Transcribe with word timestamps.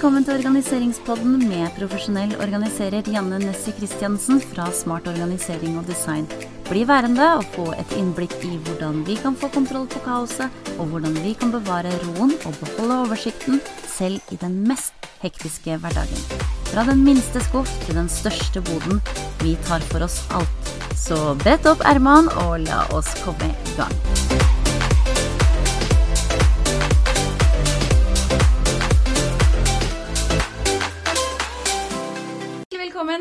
Velkommen 0.00 0.24
til 0.24 0.38
organiseringspodden 0.38 1.42
med 1.44 1.74
profesjonell 1.76 2.30
organiserer 2.40 3.04
Janne 3.12 3.36
Nessie 3.42 3.74
Christiansen 3.76 4.38
fra 4.40 4.70
Smart 4.72 5.04
organisering 5.10 5.74
og 5.76 5.84
design. 5.90 6.24
Bli 6.70 6.86
værende 6.88 7.26
og 7.36 7.44
få 7.52 7.66
et 7.76 7.92
innblikk 8.00 8.32
i 8.48 8.54
hvordan 8.64 9.02
vi 9.04 9.18
kan 9.20 9.36
få 9.36 9.50
kontroll 9.52 9.84
på 9.92 10.00
kaoset, 10.06 10.48
og 10.78 10.88
hvordan 10.88 11.18
vi 11.20 11.34
kan 11.36 11.52
bevare 11.52 11.92
roen 12.06 12.32
og 12.48 12.56
beholde 12.62 12.96
oversikten 13.10 13.60
selv 13.84 14.32
i 14.32 14.40
den 14.40 14.62
mest 14.70 14.96
hektiske 15.20 15.76
hverdagen. 15.84 16.24
Fra 16.72 16.86
den 16.88 17.04
minste 17.04 17.44
skuff 17.50 17.74
til 17.84 18.00
den 18.00 18.08
største 18.08 18.64
boden. 18.70 19.04
Vi 19.44 19.58
tar 19.68 19.84
for 19.92 20.08
oss 20.08 20.22
alt. 20.32 20.72
Så 20.96 21.36
brett 21.44 21.68
opp 21.68 21.84
ermene 21.84 22.32
og 22.46 22.62
la 22.64 22.86
oss 22.96 23.12
komme 23.20 23.52
i 23.52 23.76
gang. 23.76 24.49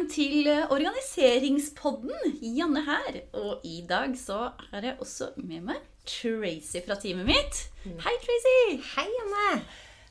Til 0.09 0.47
organiseringspodden. 0.73 2.13
Janne 2.41 2.81
her. 2.85 3.19
Og 3.37 3.65
i 3.67 3.81
dag 3.89 4.15
så 4.17 4.49
har 4.71 4.85
jeg 4.85 4.97
også 5.01 5.31
med 5.37 5.61
meg 5.69 5.83
Tracy 6.09 6.81
fra 6.85 6.97
teamet 6.99 7.27
mitt. 7.29 7.59
Hei, 7.85 8.15
Tracy. 8.23 8.79
Hei, 8.95 9.05
Janne. 9.19 9.61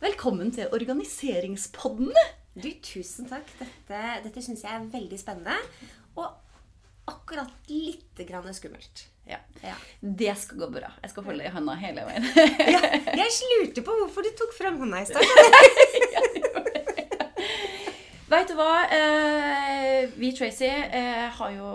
Velkommen 0.02 0.52
til 0.54 0.70
organiseringspodden. 0.74 2.12
Du, 2.58 2.68
Tusen 2.82 3.26
takk. 3.30 3.50
Dette, 3.58 4.02
dette 4.26 4.42
syns 4.44 4.62
jeg 4.66 4.74
er 4.74 4.86
veldig 4.92 5.18
spennende. 5.18 5.58
Og 6.18 6.28
akkurat 7.08 7.50
litt 7.70 8.22
grann 8.28 8.54
skummelt. 8.54 9.08
Ja. 9.28 9.40
Ja. 9.64 9.74
Det 10.00 10.32
skal 10.40 10.62
gå 10.62 10.70
bra. 10.78 10.92
Jeg 11.02 11.12
skal 11.12 11.26
holde 11.26 11.44
i 11.44 11.52
hånda 11.52 11.74
hele 11.82 12.06
veien. 12.06 12.30
Ja, 12.70 12.80
jeg 13.18 13.50
lurte 13.58 13.84
på 13.84 13.98
hvorfor 13.98 14.24
du 14.24 14.30
tok 14.38 14.54
fram 14.56 14.78
hånda 14.80 15.02
i 15.02 15.10
stad. 15.10 15.26
Vet 18.28 18.50
du 18.50 18.58
hva? 18.58 18.82
Eh, 18.92 20.10
vi 20.20 20.28
Tracy 20.36 20.66
eh, 20.68 21.28
har 21.32 21.52
jo 21.54 21.68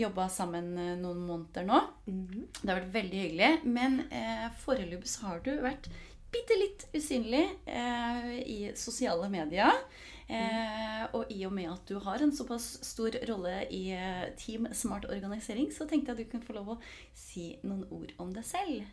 jobba 0.00 0.24
sammen 0.34 0.72
eh, 0.74 0.96
noen 0.98 1.20
måneder 1.22 1.62
nå. 1.68 1.76
Det 2.06 2.66
har 2.66 2.80
vært 2.80 2.96
veldig 2.96 3.20
hyggelig. 3.20 3.50
Men 3.70 4.00
eh, 4.10 4.48
foreløpig 4.64 5.06
så 5.06 5.28
har 5.28 5.44
du 5.46 5.52
vært 5.62 5.86
bitte 6.34 6.56
litt 6.58 6.88
usynlig 6.98 7.44
eh, 7.70 8.32
i 8.42 8.56
sosiale 8.74 9.28
medier. 9.30 9.78
Eh, 10.26 11.04
og 11.14 11.30
i 11.30 11.44
og 11.46 11.54
med 11.54 11.70
at 11.70 11.86
du 11.86 12.00
har 12.02 12.24
en 12.24 12.34
såpass 12.34 12.66
stor 12.88 13.20
rolle 13.30 13.60
i 13.70 13.84
eh, 13.94 14.26
Team 14.42 14.66
Smart 14.74 15.06
Organisering, 15.06 15.70
så 15.70 15.86
tenkte 15.86 16.10
jeg 16.10 16.18
at 16.18 16.24
du 16.24 16.32
kunne 16.34 16.48
få 16.48 16.58
lov 16.58 16.74
å 16.74 16.78
si 17.14 17.52
noen 17.62 17.86
ord 17.94 18.10
om 18.18 18.34
deg 18.34 18.48
selv. 18.48 18.90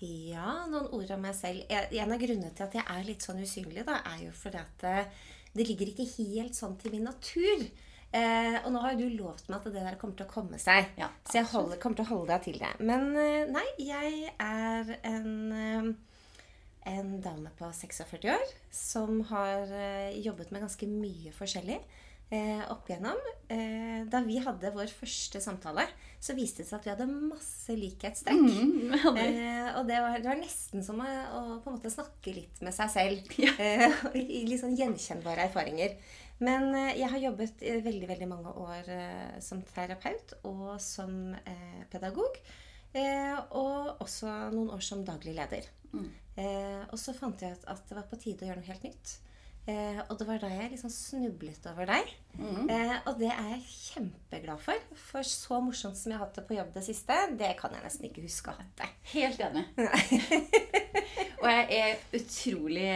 Ja, 0.00 0.64
noen 0.64 0.88
ord 0.96 1.12
om 1.12 1.28
meg 1.28 1.36
selv. 1.36 1.68
En 1.68 2.16
av 2.16 2.24
grunnene 2.24 2.56
til 2.56 2.70
at 2.70 2.80
jeg 2.80 2.88
er 2.88 3.04
litt 3.06 3.28
sånn 3.28 3.44
usynlig, 3.44 3.84
da, 3.84 4.00
er 4.14 4.24
jo 4.30 4.32
fordi 4.34 4.64
at 4.64 4.88
eh, 4.88 5.22
det 5.56 5.66
ligger 5.68 5.90
ikke 5.92 6.08
helt 6.08 6.56
sånn 6.56 6.76
til 6.80 6.94
min 6.94 7.08
natur. 7.08 7.66
Eh, 8.12 8.58
og 8.60 8.68
nå 8.74 8.80
har 8.82 8.92
jo 8.92 9.06
du 9.06 9.16
lovt 9.22 9.46
meg 9.48 9.62
at 9.62 9.72
det 9.72 9.84
der 9.86 9.98
kommer 10.00 10.16
til 10.18 10.26
å 10.26 10.32
komme 10.32 10.60
seg. 10.60 10.90
Ja, 11.00 11.08
så 11.24 11.38
jeg 11.40 11.48
holder, 11.48 11.80
kommer 11.80 12.00
til 12.00 12.04
å 12.04 12.12
holde 12.12 12.34
deg 12.34 12.44
til 12.44 12.58
det. 12.60 12.72
Men 12.84 13.08
eh, 13.16 13.48
nei, 13.48 13.64
jeg 13.80 14.32
er 14.36 14.94
en, 15.08 15.30
eh, 15.56 16.42
en 16.92 17.14
dame 17.24 17.52
på 17.56 17.70
46 17.72 18.28
år 18.34 18.52
som 18.72 19.22
har 19.32 19.72
eh, 19.72 20.18
jobbet 20.20 20.52
med 20.52 20.66
ganske 20.66 20.88
mye 20.92 21.32
forskjellig 21.36 21.80
eh, 22.32 22.62
opp 22.72 22.88
igjennom. 22.88 23.18
Eh, 23.52 24.02
da 24.10 24.22
vi 24.24 24.38
hadde 24.42 24.72
vår 24.74 24.90
første 24.92 25.40
samtale, 25.44 25.84
så 26.22 26.34
viste 26.38 26.62
det 26.62 26.68
seg 26.70 26.78
at 26.80 26.86
vi 26.86 26.92
hadde 26.94 27.08
masse 27.12 27.76
likhetstrekk. 27.76 28.42
Mm, 28.42 28.96
Eh, 29.22 29.68
og 29.78 29.86
det 29.88 30.00
var, 30.02 30.16
det 30.20 30.28
var 30.30 30.40
nesten 30.40 30.84
som 30.84 31.00
å, 31.02 31.06
å 31.06 31.42
på 31.62 31.70
en 31.70 31.76
måte 31.76 31.92
snakke 31.92 32.34
litt 32.34 32.60
med 32.64 32.74
seg 32.76 32.92
selv. 32.96 33.32
Ja. 33.42 33.54
Eh, 33.62 34.18
i 34.18 34.42
litt 34.48 34.60
sånn 34.62 34.76
gjenkjennbare 34.78 35.46
erfaringer. 35.48 35.94
Men 36.42 36.72
eh, 36.74 36.96
jeg 36.98 37.10
har 37.12 37.22
jobbet 37.28 37.62
i 37.62 37.76
veldig 37.84 38.08
veldig 38.10 38.28
mange 38.30 38.52
år 38.64 38.88
eh, 38.90 39.36
som 39.44 39.62
terapeut 39.68 40.34
og 40.48 40.74
som 40.82 41.34
eh, 41.38 41.82
pedagog. 41.92 42.40
Eh, 42.92 43.36
og 43.56 44.02
også 44.04 44.28
noen 44.52 44.72
år 44.74 44.82
som 44.84 45.04
daglig 45.06 45.36
leder. 45.36 45.68
Mm. 45.92 46.08
Eh, 46.36 46.82
og 46.88 46.98
så 47.00 47.14
fant 47.16 47.40
jeg 47.40 47.56
ut 47.56 47.68
at 47.70 47.84
det 47.88 47.96
var 47.98 48.08
på 48.08 48.18
tide 48.20 48.44
å 48.44 48.50
gjøre 48.50 48.62
noe 48.62 48.72
helt 48.72 48.88
nytt. 48.88 49.14
Eh, 49.70 50.00
og 50.10 50.16
det 50.18 50.26
var 50.26 50.40
da 50.42 50.48
jeg 50.50 50.72
liksom 50.72 50.90
snublet 50.90 51.66
over 51.70 51.86
deg. 51.86 52.08
Mm. 52.34 52.64
Eh, 52.66 52.96
og 53.06 53.20
det 53.20 53.30
er 53.30 53.52
jeg 53.52 53.60
kjempeglad 53.68 54.62
for. 54.64 54.88
For 54.98 55.26
så 55.26 55.60
morsomt 55.62 55.98
som 55.98 56.10
jeg 56.10 56.18
har 56.18 56.26
hatt 56.26 56.40
det 56.40 56.46
på 56.48 56.56
jobb 56.58 56.72
det 56.74 56.82
siste, 56.88 57.18
det 57.38 57.52
kan 57.60 57.76
jeg 57.76 57.86
nesten 57.86 58.08
ikke 58.08 58.26
huske 58.26 58.50
å 58.50 58.56
ha 58.56 58.64
hatt 58.64 58.82
det. 58.82 58.90
Helt 59.14 59.44
enig. 59.46 59.66
Og 61.42 61.48
jeg 61.50 61.74
er 61.74 62.02
utrolig 62.14 62.90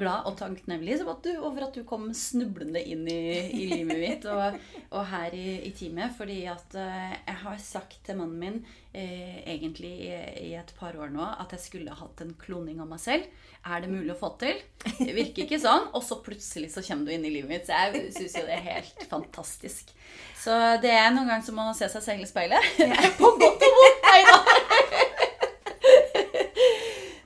glad 0.00 0.28
og 0.28 0.38
takknemlig 0.40 0.94
over 1.04 1.66
at 1.66 1.74
du 1.76 1.82
kom 1.84 2.06
snublende 2.16 2.80
inn 2.80 3.04
i, 3.04 3.18
i 3.52 3.66
livet 3.68 3.98
mitt 4.00 4.24
og, 4.32 4.56
og 4.88 5.02
her 5.10 5.34
i, 5.36 5.58
i 5.68 5.72
teamet. 5.76 6.14
Fordi 6.16 6.38
at 6.48 6.76
eh, 6.80 7.12
jeg 7.18 7.38
har 7.42 7.58
sagt 7.60 7.98
til 8.06 8.16
mannen 8.16 8.40
min 8.40 8.56
eh, 8.96 9.42
egentlig 9.44 9.92
i, 10.06 10.12
i 10.48 10.54
et 10.56 10.72
par 10.78 10.96
år 10.96 11.12
nå 11.12 11.20
at 11.20 11.52
jeg 11.52 11.66
skulle 11.66 11.98
hatt 11.98 12.24
en 12.24 12.32
kloning 12.40 12.80
av 12.80 12.88
meg 12.88 13.02
selv. 13.02 13.28
Er 13.68 13.84
det 13.84 13.92
mulig 13.92 14.14
å 14.14 14.18
få 14.18 14.32
til? 14.40 14.56
Det 14.96 15.12
virker 15.12 15.44
ikke 15.44 15.60
sånn. 15.60 15.90
Og 15.92 16.00
så 16.06 16.16
plutselig 16.24 16.72
så 16.72 16.84
kommer 16.88 17.10
du 17.10 17.12
inn 17.14 17.28
i 17.28 17.34
livet 17.36 17.52
mitt. 17.52 17.68
Så 17.68 17.76
jeg 17.76 18.08
syns 18.16 18.40
jo 18.40 18.46
det 18.48 18.56
er 18.56 18.68
helt 18.70 19.04
fantastisk. 19.12 19.92
Så 20.40 20.56
det 20.82 20.96
er 20.96 21.12
noen 21.12 21.28
ganger 21.28 21.44
som 21.44 21.60
man 21.60 21.68
må 21.68 21.76
se 21.76 21.92
seg 21.92 22.08
selv 22.08 22.24
i 22.24 22.30
speilet. 22.30 22.72
På 23.20 23.36
godt 23.36 23.68
og 23.68 23.80
vondt! 23.82 24.08
Nei 24.08 24.22
da. 24.32 24.40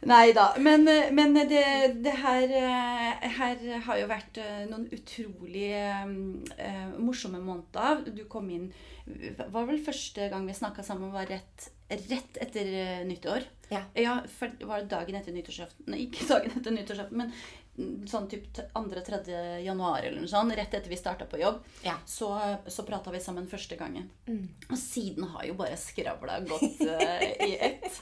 Nei 0.06 0.32
da. 0.32 0.46
Men, 0.62 0.86
men 1.14 1.34
det, 1.34 1.62
det 2.04 2.14
her, 2.22 2.52
eh, 2.60 3.26
her 3.38 3.64
har 3.88 4.00
jo 4.00 4.08
vært 4.10 4.38
eh, 4.42 4.62
noen 4.70 4.86
utrolig 4.94 5.70
uh, 5.74 6.92
morsomme 7.02 7.40
måneder. 7.42 8.04
Du 8.14 8.24
kom 8.30 8.48
inn 8.54 8.68
Var 9.06 9.66
vel 9.68 9.82
første 9.82 10.28
gang 10.30 10.46
vi 10.46 10.54
snakka 10.56 10.82
sammen, 10.86 11.12
var 11.14 11.28
rett, 11.30 11.68
rett 11.90 12.40
etter 12.42 12.72
eh, 12.82 13.04
nyttår? 13.06 13.46
Ja. 13.70 13.82
Ja, 13.98 14.16
for 14.30 14.50
det 14.54 14.66
var 14.66 14.86
dagen 14.86 15.18
etter 15.18 15.34
nyttårsaften. 15.34 15.88
Nei, 15.90 16.06
ikke 16.06 16.26
dagen 16.30 16.54
etter 16.54 16.74
nyttårsaften, 16.74 17.22
men 17.22 18.06
sånn 18.08 18.28
typ 18.30 18.46
2.-3. 18.56 19.62
januar 19.64 20.06
eller 20.06 20.22
noe 20.22 20.30
sånt. 20.30 20.54
Rett 20.56 20.74
etter 20.74 20.90
vi 20.90 20.98
starta 20.98 21.26
på 21.28 21.40
jobb. 21.40 21.60
Ja. 21.84 21.96
Så, 22.08 22.30
så 22.66 22.86
prata 22.88 23.12
vi 23.14 23.20
sammen 23.20 23.48
første 23.50 23.76
gangen. 23.78 24.08
Mm. 24.28 24.46
Og 24.70 24.78
siden 24.80 25.28
har 25.34 25.44
jo 25.48 25.58
bare 25.58 25.76
skravla 25.80 26.40
gått 26.46 26.82
uh, 26.86 27.26
i 27.46 27.56
ett. 27.68 28.00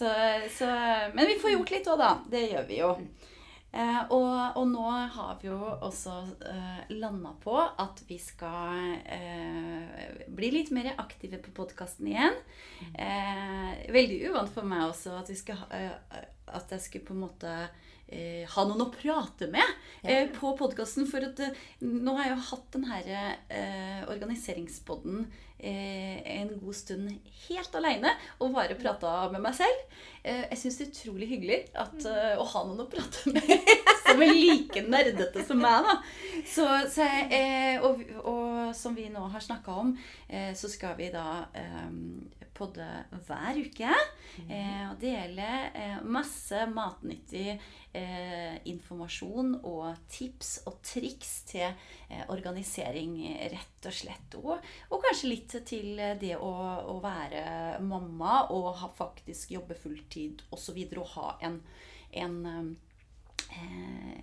Så, 0.00 0.08
så, 0.58 0.66
men 1.12 1.26
vi 1.28 1.34
får 1.36 1.50
gjort 1.52 1.70
litt 1.74 1.88
òg, 1.92 1.98
da. 2.00 2.12
Det 2.32 2.40
gjør 2.46 2.62
vi 2.70 2.78
jo. 2.78 2.94
Eh, 3.70 3.98
og, 4.16 4.56
og 4.56 4.64
nå 4.66 4.84
har 5.14 5.34
vi 5.42 5.50
jo 5.50 5.58
også 5.60 6.14
eh, 6.48 6.78
landa 6.96 7.34
på 7.42 7.58
at 7.60 8.00
vi 8.08 8.16
skal 8.18 8.96
eh, 9.04 10.24
bli 10.32 10.50
litt 10.56 10.72
mer 10.72 10.88
aktive 10.96 11.42
på 11.44 11.52
podkasten 11.60 12.08
igjen. 12.08 12.40
Eh, 12.96 13.84
veldig 13.92 14.18
uvant 14.30 14.50
for 14.56 14.66
meg 14.72 14.88
også 14.88 15.18
at, 15.20 15.28
vi 15.28 15.36
skal, 15.38 15.60
eh, 15.76 15.92
at 16.48 16.74
jeg 16.74 16.86
skulle 16.86 17.10
på 17.12 17.18
en 17.18 17.24
måte 17.28 17.54
eh, 18.10 18.42
ha 18.50 18.64
noen 18.66 18.84
å 18.86 18.90
prate 18.94 19.48
med 19.50 19.66
eh, 20.02 20.26
på 20.34 20.54
podkasten. 20.58 21.06
For 21.10 21.24
at 21.30 21.40
eh, 21.44 21.54
nå 21.86 22.16
har 22.18 22.28
jeg 22.28 22.34
jo 22.34 22.48
hatt 22.50 22.66
den 22.76 22.88
her 22.90 23.12
eh, 23.14 24.02
organiseringspodden 24.10 25.24
eh, 25.58 26.40
en 26.40 26.52
god 26.60 26.76
stund 26.76 27.10
helt 27.46 27.78
aleine 27.78 28.14
og 28.40 28.54
bare 28.56 28.78
prata 28.80 29.14
med 29.32 29.44
meg 29.44 29.56
selv. 29.58 29.84
Eh, 30.22 30.44
jeg 30.50 30.60
syns 30.62 30.80
det 30.80 30.86
er 30.86 30.92
utrolig 30.94 31.30
hyggelig 31.30 31.60
at, 31.84 31.96
eh, 32.10 32.34
å 32.40 32.46
ha 32.54 32.64
noen 32.68 32.84
å 32.84 32.90
prate 32.90 33.34
med 33.34 33.70
som 34.04 34.24
er 34.24 34.34
like 34.34 34.84
nerdete 34.88 35.46
som 35.46 35.60
meg. 35.62 35.86
da. 35.86 35.96
Så, 36.48 36.66
så 36.92 37.06
jeg, 37.06 37.30
eh, 37.36 37.86
og, 37.86 38.02
og 38.24 38.74
som 38.76 38.96
vi 38.96 39.08
nå 39.12 39.26
har 39.32 39.44
snakka 39.44 39.80
om, 39.84 39.94
eh, 40.28 40.52
så 40.58 40.70
skal 40.70 40.96
vi 40.98 41.12
da 41.14 41.26
podde 42.60 42.86
hver 43.26 43.60
uke. 43.60 43.92
Eh, 44.46 44.84
og 44.86 44.98
dele 45.02 45.46
eh, 45.74 45.96
masse 46.06 46.62
matnyttig 46.70 47.48
eh, 47.50 48.56
informasjon 48.70 49.56
og 49.66 50.04
tips 50.12 50.52
og 50.70 50.78
triks 50.86 51.32
til 51.50 51.66
eh, 51.66 52.22
organisering, 52.30 53.16
rett 53.52 53.88
og 53.90 53.96
slett. 53.96 54.38
Og, 54.38 54.54
og 54.90 55.02
kanskje 55.06 55.32
litt 55.32 55.56
til 55.66 56.04
det 56.20 56.36
å, 56.38 56.52
å 56.94 56.98
være 57.02 57.80
mamma 57.84 58.44
og 58.54 58.70
ha, 58.82 58.92
faktisk 59.00 59.56
jobbe 59.56 59.78
fulltid 59.78 60.44
osv. 60.54 60.78
Og, 60.84 61.00
og 61.02 61.12
ha 61.16 61.34
en, 61.48 61.60
en 62.22 62.38
eh, 62.46 62.70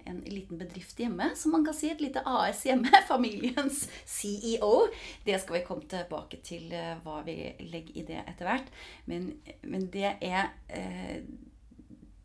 en 0.07 0.19
liten 0.25 0.57
bedrift 0.57 0.99
hjemme, 0.99 1.31
som 1.35 1.51
man 1.51 1.65
kan 1.65 1.73
si. 1.73 1.89
Et 1.91 2.01
lite 2.01 2.23
AS 2.25 2.63
hjemme. 2.65 2.91
Familiens 3.07 3.89
CEO. 4.05 4.87
Det 5.23 5.39
skal 5.41 5.59
vi 5.59 5.65
komme 5.67 5.87
tilbake 5.89 6.39
til 6.45 6.71
eh, 6.75 6.95
hva 7.03 7.21
vi 7.27 7.37
legger 7.67 7.99
i 7.99 8.05
det 8.07 8.21
etter 8.23 8.49
hvert. 8.49 8.71
Men, 9.05 9.29
men 9.67 9.87
det 9.93 10.15
er 10.15 10.51
eh, 10.69 11.19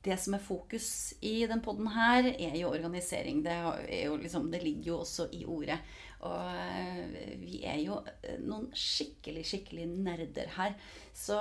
det 0.02 0.16
som 0.19 0.34
er 0.34 0.43
fokus 0.43 1.14
i 1.20 1.46
den 1.46 1.60
poden 1.62 1.87
her, 1.94 2.26
er 2.34 2.56
jo 2.58 2.72
organisering. 2.72 3.43
Det, 3.44 3.54
jo 4.02 4.16
liksom, 4.19 4.50
det 4.50 4.62
ligger 4.64 4.88
jo 4.90 4.96
også 5.04 5.28
i 5.37 5.44
ordet. 5.46 5.78
Og 6.26 6.49
eh, 6.54 7.37
vi 7.38 7.64
er 7.66 7.78
jo 7.82 8.00
eh, 8.22 8.38
noen 8.43 8.66
skikkelig, 8.75 9.44
skikkelig 9.46 9.87
nerder 9.90 10.50
her. 10.56 10.75
Så 11.14 11.38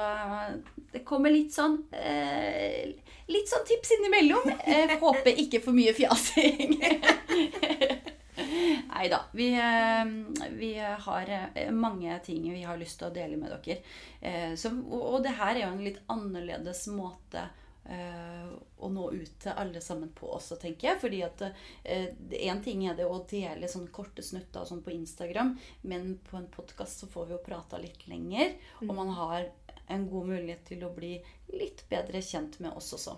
det 0.91 1.05
kommer 1.07 1.31
litt 1.31 1.53
sånn 1.55 1.77
Litt 3.31 3.47
sånn 3.47 3.63
tips 3.69 3.93
innimellom. 3.95 4.49
Jeg 4.67 4.97
håper 4.99 5.37
ikke 5.45 5.61
for 5.63 5.71
mye 5.77 5.93
fjasing. 5.95 6.75
Nei 8.91 9.05
da. 9.07 9.21
Vi, 9.37 9.47
vi, 10.57 10.71
har 10.81 11.31
mange 11.71 12.17
ting 12.25 12.49
vi 12.51 12.65
har 12.67 12.75
lyst 12.81 12.99
til 12.99 13.07
å 13.07 13.15
dele 13.15 13.39
med 13.39 13.53
dere. 13.53 13.77
Så, 14.59 14.73
og 14.91 15.23
det 15.23 15.37
her 15.39 15.55
er 15.55 15.63
jo 15.63 15.71
en 15.71 15.85
litt 15.85 16.01
annerledes 16.11 16.83
måte 16.91 17.47
å 17.89 18.89
nå 18.89 19.07
ut 19.11 19.33
til 19.41 19.57
alle 19.57 19.81
sammen 19.81 20.11
på 20.15 20.29
også, 20.35 20.57
tenker 20.61 20.91
jeg. 20.91 20.99
Fordi 21.01 21.21
at 21.25 21.43
én 21.43 22.59
uh, 22.59 22.63
ting 22.63 22.85
er 22.87 22.97
det 22.97 23.07
å 23.09 23.21
dele 23.29 23.69
sånne 23.69 23.91
korte 23.93 24.23
snutter 24.25 24.67
sånn 24.67 24.83
på 24.85 24.93
Instagram, 24.93 25.55
men 25.89 26.15
på 26.27 26.37
en 26.39 26.49
podkast 26.53 27.01
så 27.01 27.09
får 27.11 27.29
vi 27.29 27.35
jo 27.35 27.43
prata 27.45 27.81
litt 27.81 28.05
lenger. 28.09 28.55
Mm. 28.81 28.89
Og 28.89 28.95
man 28.95 29.13
har 29.17 29.49
en 29.91 30.07
god 30.09 30.29
mulighet 30.29 30.65
til 30.69 30.85
å 30.87 30.93
bli 30.95 31.15
litt 31.51 31.83
bedre 31.91 32.21
kjent 32.23 32.59
med 32.63 32.77
oss 32.77 32.93
også. 32.95 33.17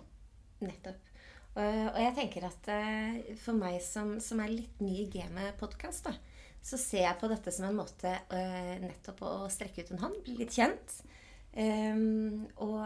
Nettopp. 0.63 1.10
Og 1.54 1.98
jeg 2.01 2.13
tenker 2.18 2.48
at 2.48 2.68
for 3.44 3.54
meg 3.54 3.75
som, 3.86 4.15
som, 4.24 4.39
er 4.42 4.56
litt 4.56 4.80
ny 4.81 5.04
i 5.04 5.10
gamet 5.13 5.54
podkast, 5.60 6.07
så 6.65 6.80
ser 6.81 7.04
jeg 7.04 7.19
på 7.21 7.30
dette 7.30 7.54
som 7.54 7.68
en 7.68 7.77
måte 7.77 8.15
nettopp 8.81 9.21
å 9.27 9.33
strekke 9.54 9.83
ut 9.83 9.92
en 9.94 10.01
hånd, 10.01 10.18
bli 10.25 10.39
litt 10.39 10.57
kjent. 10.57 10.95
Um, 11.54 12.48
og, 12.66 12.80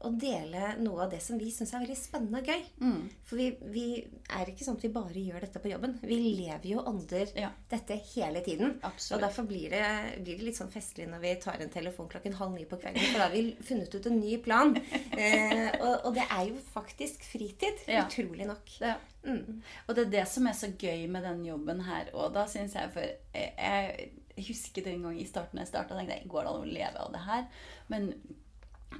og, 0.00 0.14
dele 0.16 0.70
noe 0.80 1.02
av 1.04 1.10
det 1.12 1.18
som 1.20 1.36
vi 1.36 1.50
syns 1.52 1.74
er 1.74 1.82
veldig 1.82 1.96
spennende 1.98 2.40
og 2.40 2.46
gøy. 2.48 2.62
Mm. 2.80 3.02
For 3.28 3.40
vi, 3.40 3.48
vi, 3.74 3.84
er 4.32 4.48
ikke 4.48 4.64
sånn 4.64 4.78
at 4.78 4.86
vi 4.86 4.92
bare 4.94 5.24
gjør 5.24 5.44
dette 5.44 5.60
på 5.60 5.72
jobben. 5.72 5.98
Vi 6.00 6.16
lever 6.38 6.64
jo 6.70 6.84
ånder 6.88 7.34
ja. 7.36 7.50
dette 7.68 7.98
hele 8.14 8.40
tiden. 8.46 8.78
Absolutt. 8.80 9.18
Og 9.18 9.26
derfor 9.26 9.48
blir 9.50 9.74
det, 9.74 9.84
blir 10.22 10.40
det, 10.40 10.46
litt 10.48 10.60
sånn 10.60 10.72
festlig 10.72 11.10
når 11.10 11.20
vi 11.26 11.34
tar 11.44 11.60
en 11.60 11.74
telefon 11.74 12.08
klokken 12.08 12.38
halv 12.40 12.56
ni 12.56 12.64
på 12.70 12.80
kvelden. 12.80 13.04
For 13.10 13.20
da 13.20 13.28
har 13.28 13.36
vi 13.36 13.44
funnet 13.68 13.98
ut 13.98 14.08
en 14.08 14.20
ny 14.22 14.40
plan. 14.48 14.72
uh, 14.80 15.68
og, 15.84 15.94
og, 15.94 16.10
det 16.16 16.24
er 16.24 16.48
jo 16.48 16.64
faktisk 16.72 17.28
fritid. 17.28 17.84
Ja. 17.84 18.06
Utrolig 18.08 18.48
nok. 18.48 18.76
Ja. 18.80 18.96
Mm. 19.28 19.60
Og 19.86 19.96
det 19.96 20.06
er 20.06 20.14
det 20.16 20.24
som 20.32 20.48
er 20.48 20.56
så 20.56 20.72
gøy 20.72 21.04
med 21.12 21.28
den 21.28 21.44
jobben 21.44 21.84
her. 21.84 22.08
Og 22.16 22.32
da 22.32 22.48
syns 22.48 22.80
jeg 22.80 22.96
for 22.96 23.04
jeg, 23.36 24.10
jeg 24.40 24.48
husker 24.50 24.86
den 24.86 25.04
gang 25.06 25.18
i 25.20 25.28
starten 25.28 25.60
jeg 25.60 25.70
starta, 25.70 25.96
tenkte 25.96 26.16
jeg 26.18 26.30
går 26.32 26.46
det 26.46 26.52
an 26.52 26.62
å 26.64 26.70
leve 26.78 27.04
av 27.04 27.12
det 27.14 27.24
her? 27.26 27.44
Men 27.92 28.12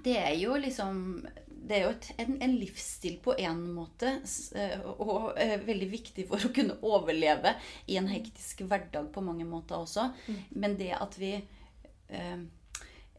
det 0.04 0.16
er 0.18 0.34
jo 0.38 0.56
liksom 0.60 1.26
Det 1.46 1.76
er 1.76 1.84
jo 1.84 1.90
et, 1.92 2.06
en, 2.22 2.36
en, 2.42 2.54
livsstil 2.58 3.18
på 3.22 3.34
én 3.38 3.58
måte. 3.74 4.14
Eh, 4.56 4.80
og 5.04 5.36
eh, 5.38 5.58
veldig 5.62 5.88
viktig 5.92 6.24
for 6.30 6.42
å 6.42 6.52
kunne 6.54 6.78
overleve 6.86 7.52
i 7.86 7.98
en 8.00 8.08
hektisk 8.10 8.64
hverdag 8.64 9.10
på 9.12 9.22
mange 9.22 9.44
måter 9.46 9.76
også. 9.78 10.08
Mm. 10.26 10.40
Men 10.62 10.78
det 10.80 10.94
at 10.96 11.18
vi 11.20 11.34
eh, 11.36 12.40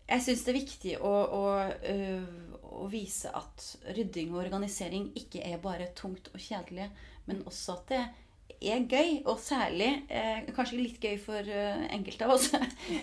Jeg 0.09 0.25
syns 0.25 0.43
det 0.43 0.51
er 0.51 0.57
viktig 0.57 0.97
å, 0.99 1.13
å, 1.37 1.43
å, 2.81 2.89
vise 2.91 3.31
at 3.31 3.67
rydding 3.95 4.33
og 4.33 4.41
organisering 4.41 5.11
ikke 5.15 5.45
er 5.47 5.61
bare 5.61 5.93
tungt 5.95 6.27
og 6.33 6.41
kjedelig, 6.41 6.89
men 7.29 7.45
også 7.47 7.77
at 7.77 7.93
det 7.93 8.01
er 8.01 8.09
gøy, 8.61 9.21
og 9.25 9.39
særlig 9.41 9.89
eh, 10.09 10.43
Kanskje 10.55 10.79
litt 10.79 11.01
gøy 11.01 11.17
for 11.21 11.41
eh, 11.41 11.85
enkelte 11.93 12.27
av 12.27 12.35
oss. 12.35 12.51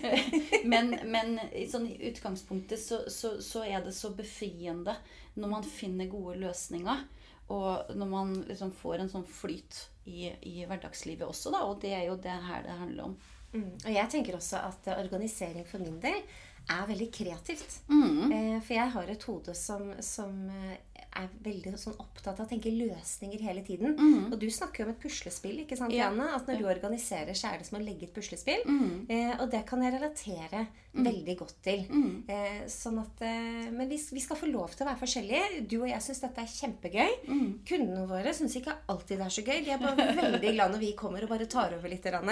men, 0.71 0.95
men 1.11 1.39
sånn, 1.69 1.87
i 1.89 2.11
utgangspunktet 2.11 2.79
så, 2.79 3.03
så, 3.11 3.37
så, 3.43 3.65
er 3.67 3.83
det 3.83 3.95
så 3.97 4.13
befriende 4.15 4.95
når 5.35 5.51
man 5.51 5.67
finner 5.67 6.11
gode 6.11 6.37
løsninger. 6.39 7.05
Og 7.49 7.95
når 7.97 8.09
man 8.09 8.35
liksom 8.47 8.71
får 8.71 9.01
en 9.01 9.09
sånn 9.09 9.25
flyt 9.25 9.87
i, 10.05 10.29
i 10.45 10.65
hverdagslivet 10.69 11.25
også, 11.27 11.51
da. 11.55 11.65
Og 11.65 11.79
det 11.81 11.95
er 11.97 12.05
jo 12.07 12.19
det 12.21 12.35
her 12.45 12.63
det 12.65 12.77
handler 12.77 13.09
om. 13.09 13.17
Mm. 13.49 13.71
Og 13.73 13.89
jeg 13.89 14.11
tenker 14.13 14.37
også 14.37 14.61
at 14.61 14.91
organisering 14.99 15.65
for 15.67 15.81
min 15.81 15.97
del 16.03 16.21
er 16.69 16.85
veldig 16.89 17.09
kreativt. 17.13 17.79
Mm. 17.89 18.31
Eh, 18.31 18.57
for 18.61 18.75
jeg 18.75 18.93
har 18.93 19.09
et 19.09 19.25
hode 19.29 19.55
som, 19.57 19.89
som 20.05 20.35
eh, 20.53 20.77
er 21.19 21.29
veldig 21.45 21.75
sånn 21.79 21.97
opptatt 21.99 22.39
av 22.39 22.47
å 22.47 22.49
tenke 22.49 22.71
løsninger 22.73 23.41
hele 23.43 23.63
tiden. 23.65 23.95
Mm. 23.99 24.31
Og 24.31 24.37
du 24.41 24.47
snakker 24.51 24.83
jo 24.83 24.87
om 24.87 24.93
et 24.93 25.01
puslespill. 25.03 25.61
ikke 25.63 25.77
sant, 25.79 25.93
ja. 25.95 26.09
At 26.09 26.49
når 26.49 26.61
du 26.61 26.67
organiserer, 26.69 27.35
så 27.37 27.51
er 27.51 27.59
det 27.59 27.69
som 27.69 27.79
å 27.79 27.83
legge 27.83 28.07
et 28.07 28.15
puslespill. 28.15 28.63
Mm. 28.65 29.07
Eh, 29.09 29.33
og 29.39 29.49
det 29.51 29.63
kan 29.69 29.83
jeg 29.83 29.95
relatere 29.95 30.65
mm. 30.65 31.03
veldig 31.05 31.35
godt 31.39 31.55
til. 31.65 31.85
Mm. 31.89 32.11
Eh, 32.31 32.59
sånn 32.71 32.99
at, 33.01 33.23
eh, 33.25 33.69
men 33.73 33.91
vi, 33.91 33.99
vi, 34.15 34.23
skal 34.23 34.39
få 34.39 34.49
lov 34.51 34.73
til 34.73 34.85
å 34.85 34.89
være 34.91 35.01
forskjellige. 35.03 35.63
Du 35.69 35.79
og 35.81 35.89
jeg 35.91 36.05
syns 36.05 36.23
dette 36.25 36.45
er 36.45 36.55
kjempegøy. 36.55 37.15
Mm. 37.29 37.47
Kundene 37.69 38.07
våre 38.09 38.35
syns 38.37 38.57
ikke 38.59 38.77
alltid 38.91 39.19
det 39.19 39.27
er 39.27 39.37
så 39.37 39.45
gøy. 39.45 39.57
De 39.65 39.75
er 39.75 39.83
bare 39.83 40.09
veldig 40.23 40.53
glad 40.55 40.75
når 40.75 40.83
vi 40.83 40.93
kommer 40.99 41.25
og 41.25 41.33
bare 41.33 41.49
tar 41.49 41.75
over 41.77 41.91
litt. 41.91 42.07
Og... 42.09 42.29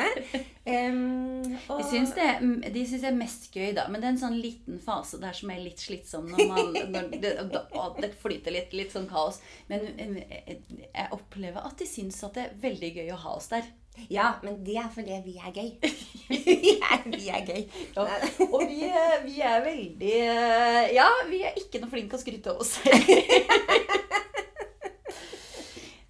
De 0.67 1.83
syns 1.87 2.13
det, 2.15 2.27
de 2.73 2.83
synes 2.87 3.03
det 3.03 3.09
er 3.11 3.17
mest 3.17 3.49
gøy, 3.53 3.71
da. 3.77 3.87
Men 3.91 4.01
det 4.01 4.09
er 4.09 4.15
en 4.15 4.21
sånn 4.21 4.39
liten 4.39 4.81
fase 4.83 5.19
der 5.21 5.35
som 5.37 5.51
er 5.53 5.63
litt 5.63 5.81
slitsom 5.81 6.27
når, 6.31 6.43
man, 6.49 6.71
når 6.93 7.09
det, 7.17 7.33
det, 8.01 8.11
flyter 8.21 8.55
litt 8.55 8.73
litt 8.77 8.93
sånn 8.95 9.09
kaos. 9.09 9.41
Men 9.71 9.81
jeg 10.21 11.09
opplever 11.15 11.65
at 11.65 11.77
de 11.79 11.89
syns 11.89 12.21
at 12.27 12.37
det 12.37 12.45
er 12.45 12.55
veldig 12.63 12.93
gøy 12.99 13.11
å 13.15 13.21
ha 13.25 13.35
oss 13.37 13.51
der. 13.53 13.67
Ja, 14.13 14.27
men 14.43 14.59
det 14.65 14.75
er 14.77 14.89
fordi 14.93 15.17
vi 15.25 15.35
er 15.41 15.51
gøy. 15.55 15.69
vi, 16.29 16.75
er, 16.77 17.05
vi 17.09 17.29
er 17.33 17.47
gøy. 17.47 17.63
Ja, 17.97 18.05
og 18.45 18.61
vi, 18.69 18.83
vi, 19.25 19.39
er 19.41 19.63
veldig 19.65 20.17
Ja, 20.93 21.07
vi 21.31 21.41
er 21.47 21.57
ikke 21.57 21.81
noe 21.81 21.91
flinke 21.91 22.19
å 22.19 22.21
skryte 22.21 22.53
av 22.53 22.61
oss. 22.61 22.77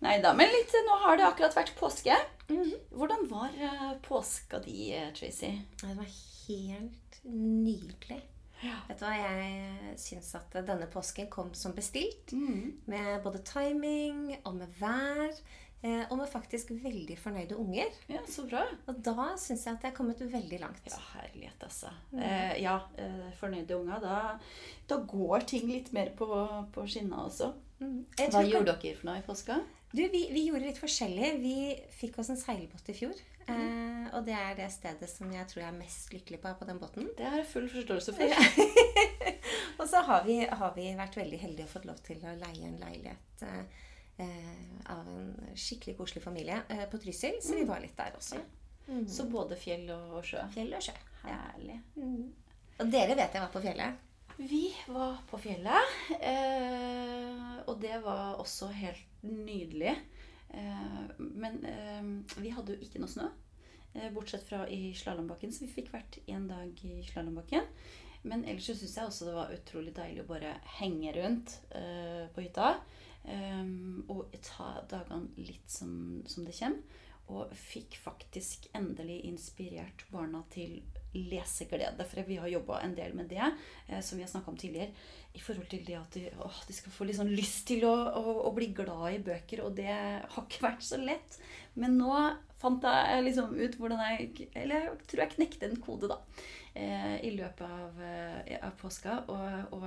Nei 0.07 0.19
da. 0.23 0.33
Men 0.37 0.51
litt, 0.53 0.75
nå 0.85 0.99
har 1.03 1.17
det 1.19 1.25
akkurat 1.27 1.55
vært 1.57 1.75
påske. 1.79 2.15
Mhm. 2.51 2.75
Hvordan 2.97 3.27
var 3.31 3.51
eh, 3.55 3.93
påska 4.05 4.59
di, 4.63 4.91
Tracy? 5.17 5.51
Det 5.81 5.95
var 5.95 6.07
helt 6.47 7.21
nydelig. 7.27 8.21
Ja. 8.65 8.79
Vet 8.87 8.99
du 8.99 9.05
hva, 9.05 9.13
Jeg 9.17 9.99
syns 10.01 10.33
at 10.39 10.57
denne 10.65 10.89
påsken 10.91 11.29
kom 11.29 11.53
som 11.57 11.75
bestilt. 11.77 12.33
Mm. 12.33 12.81
Med 12.89 13.23
både 13.25 13.43
timing 13.45 14.37
og 14.43 14.55
med 14.57 14.75
vær. 14.79 15.33
Eh, 15.85 16.03
og 16.09 16.17
med 16.17 16.29
faktisk 16.31 16.71
veldig 16.73 17.19
fornøyde 17.21 17.57
unger. 17.61 17.93
Ja, 18.09 18.23
så 18.29 18.47
bra. 18.49 18.63
Og 18.89 18.97
da 19.05 19.27
syns 19.37 19.67
jeg 19.67 19.77
at 19.77 19.85
jeg 19.85 19.93
er 19.93 19.97
kommet 19.97 20.23
veldig 20.25 20.59
langt. 20.63 20.89
Ja, 20.89 21.01
herlighet, 21.13 21.61
altså. 21.61 21.91
Mm. 22.11 22.23
Eh, 22.25 22.53
ja, 22.63 22.79
eh, 22.97 23.27
fornøyde 23.37 23.77
unger. 23.77 24.01
Da, 24.01 24.17
da, 24.89 24.99
går 25.05 25.45
ting 25.53 25.69
litt 25.69 25.93
mer 25.93 26.09
på, 26.17 26.27
på 26.73 26.87
skinna 26.89 27.27
også. 27.27 27.53
Mm. 27.77 27.99
Hva 28.17 28.41
gjorde 28.41 28.73
dere 28.73 28.97
for 28.97 29.11
noe 29.11 29.21
i 29.21 29.25
påska? 29.27 29.61
Du, 29.93 30.01
vi, 30.01 30.25
vi, 30.33 30.47
gjorde 30.49 30.65
litt 30.65 30.81
forskjellig. 30.81 31.29
Vi 31.45 31.57
fikk 31.99 32.17
oss 32.23 32.33
en 32.33 32.41
seilbåt 32.41 32.89
i 32.89 32.97
fjor. 32.97 33.21
Eh, 33.47 33.86
og 34.13 34.25
det 34.27 34.35
er 34.37 34.55
det 34.57 34.67
stedet 34.73 35.09
som 35.11 35.31
jeg 35.33 35.47
tror 35.49 35.63
jeg 35.63 35.69
er 35.69 35.77
mest 35.79 36.13
lykkelig 36.13 36.39
på 36.43 36.53
på 36.59 36.67
den 36.69 36.79
båten. 36.81 37.09
Det 37.17 37.25
har 37.25 37.41
jeg 37.41 37.49
full 37.49 37.67
forståelse 37.71 38.15
for. 38.17 38.33
og 39.81 39.85
så 39.89 40.03
har 40.07 40.23
vi, 40.27 40.39
har 40.45 40.73
vi, 40.75 40.87
vært 40.97 41.19
veldig 41.19 41.41
heldige 41.41 41.67
og 41.67 41.73
fått 41.75 41.89
lov 41.89 42.01
til 42.05 42.23
å 42.23 42.35
leie 42.39 42.69
en 42.69 42.79
leilighet 42.81 43.45
eh, 43.47 43.83
av 44.93 45.07
en 45.13 45.31
skikkelig 45.55 45.97
koselig 45.99 46.23
familie 46.23 46.61
eh, 46.73 46.85
på 46.89 46.99
Trysil, 47.01 47.39
så 47.41 47.55
mm. 47.55 47.59
vi 47.61 47.69
var 47.69 47.83
litt 47.83 47.97
der 47.97 48.17
også. 48.17 48.41
Mm. 48.87 49.05
Så 49.11 49.27
både 49.31 49.57
fjell 49.59 49.87
og 49.91 50.19
sjø? 50.25 50.41
Fjell 50.53 50.73
og 50.77 50.83
sjø. 50.83 50.95
Herlig. 51.27 51.81
Mm. 51.99 52.27
Og 52.77 52.91
dere 52.93 53.17
vet 53.17 53.33
jeg 53.33 53.43
var 53.43 53.51
på 53.51 53.63
fjellet? 53.63 54.03
Vi 54.37 54.67
var 54.93 55.17
på 55.29 55.39
fjellet. 55.41 55.97
Eh, 56.21 57.57
og 57.65 57.79
det 57.81 57.97
var 58.03 58.37
også 58.37 58.69
helt 58.69 59.23
nydelig. 59.25 59.95
Eh, 60.53 61.01
men 61.17 61.57
eh, 61.65 62.41
vi 62.43 62.53
hadde 62.53 62.75
jo 62.75 62.85
ikke 62.85 63.01
noe 63.01 63.11
snø. 63.11 63.27
Eh, 63.97 64.11
bortsett 64.13 64.43
fra 64.43 64.69
i 64.69 64.93
slalåmbakken, 64.93 65.51
så 65.53 65.65
vi 65.65 65.71
fikk 65.73 65.89
vært 65.93 66.19
én 66.29 66.45
dag 66.49 66.83
i 66.85 66.99
slalåmbakken. 67.07 67.65
Men 68.27 68.43
ellers 68.45 68.67
så 68.69 68.75
syns 68.77 68.95
jeg 68.97 69.09
også 69.09 69.27
det 69.27 69.35
var 69.37 69.53
utrolig 69.55 69.93
deilig 69.95 70.23
å 70.23 70.29
bare 70.29 70.53
henge 70.77 71.13
rundt 71.15 71.53
uh, 71.71 72.27
på 72.35 72.43
hytta. 72.43 72.75
Um, 73.27 74.03
og 74.11 74.35
ta 74.43 74.83
dagene 74.89 75.31
litt 75.39 75.71
som, 75.71 75.91
som, 76.27 76.45
det 76.45 76.55
kommer. 76.57 77.03
Og 77.27 77.51
fikk 77.57 77.97
faktisk 77.99 78.69
endelig 78.77 79.21
inspirert 79.27 80.05
barna 80.11 80.43
til 80.53 80.79
leseglede. 81.13 82.05
For 82.07 82.27
vi 82.27 82.39
har 82.41 82.51
jobba 82.51 82.81
en 82.81 82.95
del 82.97 83.13
med 83.17 83.29
det, 83.31 83.43
eh, 83.87 84.01
som 84.01 84.17
vi 84.17 84.25
har 84.25 84.31
snakka 84.31 84.51
om 84.51 84.57
tidligere 84.57 84.91
i 85.37 85.39
forhold 85.39 85.69
til 85.69 85.83
det 85.85 85.97
at 85.99 86.15
de, 86.17 86.25
å, 86.41 86.49
de 86.67 86.73
skal 86.73 86.93
få 86.93 87.07
sånn 87.13 87.33
lyst 87.35 87.67
til 87.69 87.85
å, 87.85 87.93
å, 87.93 88.35
å, 88.47 88.51
bli 88.55 88.71
glad 88.75 89.07
i 89.13 89.23
bøker. 89.23 89.63
Og 89.65 89.75
det 89.77 89.93
har 89.93 90.43
ikke 90.43 90.65
vært 90.65 90.85
så 90.85 90.99
lett. 91.01 91.39
Men 91.77 91.97
nå 91.99 92.13
fant 92.57 92.85
jeg 92.87 93.25
liksom 93.27 93.53
ut 93.53 93.75
hvordan 93.77 93.99
jeg 94.01 94.47
Eller 94.57 94.87
jeg 94.87 95.09
tror 95.11 95.21
jeg 95.21 95.33
knekte 95.35 95.67
en 95.69 95.81
kode, 95.83 96.09
da. 96.09 96.17
Eh, 96.73 97.17
I 97.27 97.33
løpet 97.35 97.65
av, 97.67 98.01
eh, 98.01 98.57
av 98.61 98.73
påska. 98.81 99.19
Og, 99.33 99.75
og, 99.77 99.85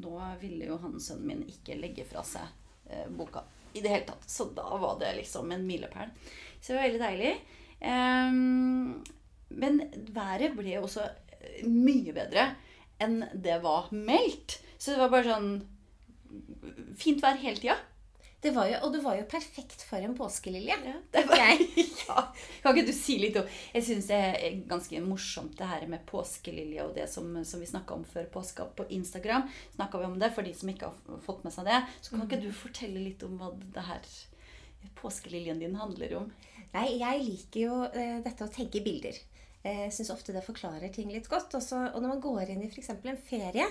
nå 0.00 0.16
ville 0.42 0.68
jo 0.68 0.80
han 0.84 1.00
sønnen 1.00 1.30
min 1.32 1.46
ikke 1.48 1.78
legge 1.80 2.04
fra 2.08 2.24
seg 2.26 2.44
eh, 2.90 3.08
boka 3.08 3.46
i 3.72 3.80
det 3.80 3.92
hele 3.92 4.08
tatt. 4.08 4.28
Så 4.28 4.50
da 4.56 4.68
var 4.82 4.98
det 5.00 5.14
liksom 5.20 5.52
en 5.52 5.66
milepæl. 5.66 6.12
Så 6.60 6.72
det 6.72 6.78
var 6.78 6.88
veldig 6.88 7.02
deilig. 7.06 7.32
Um, 7.80 9.00
men 9.50 9.82
været 10.14 10.54
ble 10.56 10.78
også 10.80 11.06
mye 11.66 12.14
bedre 12.16 12.50
enn 13.00 13.22
det 13.34 13.60
var 13.64 13.88
meldt. 13.94 14.60
Så 14.78 14.94
det 14.94 15.00
var 15.00 15.12
bare 15.12 15.30
sånn 15.30 15.54
fint 17.00 17.22
vær 17.22 17.40
hele 17.40 17.58
tida. 17.60 17.78
Det 18.40 18.54
var 18.56 18.70
jo, 18.70 18.76
og 18.86 18.92
det 18.94 19.02
var 19.04 19.18
jo 19.18 19.24
perfekt 19.28 19.82
for 19.84 20.00
en 20.00 20.14
påskelilje. 20.16 20.76
det 21.12 21.22
var, 21.28 21.42
ja. 22.08 22.22
Kan 22.62 22.72
ikke 22.72 22.86
du 22.88 22.94
si 22.96 23.18
litt 23.20 23.36
om 23.36 23.48
Jeg 23.74 23.84
syns 23.84 24.08
det 24.08 24.16
er 24.16 24.56
ganske 24.68 25.02
morsomt 25.04 25.58
det 25.58 25.68
her 25.68 25.84
med 25.92 26.06
påskelilje 26.08 26.86
og 26.86 26.94
det 26.96 27.04
som, 27.12 27.28
som 27.44 27.60
vi 27.60 27.68
snakka 27.68 27.98
om 27.98 28.06
før 28.08 28.30
påska 28.32 28.64
på 28.78 28.88
Instagram. 28.96 29.44
Snakka 29.74 30.00
vi 30.00 30.08
om 30.08 30.16
det 30.22 30.32
for 30.32 30.48
de 30.48 30.54
som 30.56 30.72
ikke 30.72 30.88
har 30.88 31.20
fått 31.26 31.44
med 31.44 31.52
seg 31.52 31.68
det. 31.68 31.82
Så 32.00 32.14
kan 32.14 32.24
ikke 32.24 32.40
du 32.40 32.48
fortelle 32.56 33.04
litt 33.04 33.26
om 33.28 33.36
hva 33.40 33.52
det 33.60 33.84
her 33.90 34.08
påskeliljen 34.96 35.60
din 35.60 35.76
handler 35.76 36.16
om? 36.22 36.32
Nei, 36.72 36.86
jeg 36.96 37.24
liker 37.26 37.60
jo 37.60 37.76
uh, 37.92 38.18
dette 38.24 38.46
å 38.46 38.52
tenke 38.52 38.80
bilder. 38.84 39.20
Eh, 39.64 39.82
Jeg 39.86 39.92
syns 39.92 40.10
ofte 40.14 40.32
det 40.32 40.44
forklarer 40.46 40.92
ting 40.94 41.10
litt 41.12 41.28
godt. 41.28 41.54
Også, 41.58 41.76
og 41.94 42.00
når 42.02 42.08
man 42.16 42.20
går 42.24 42.50
inn 42.54 42.62
i 42.64 42.70
f.eks. 42.70 42.90
en 42.94 43.16
ferie, 43.28 43.66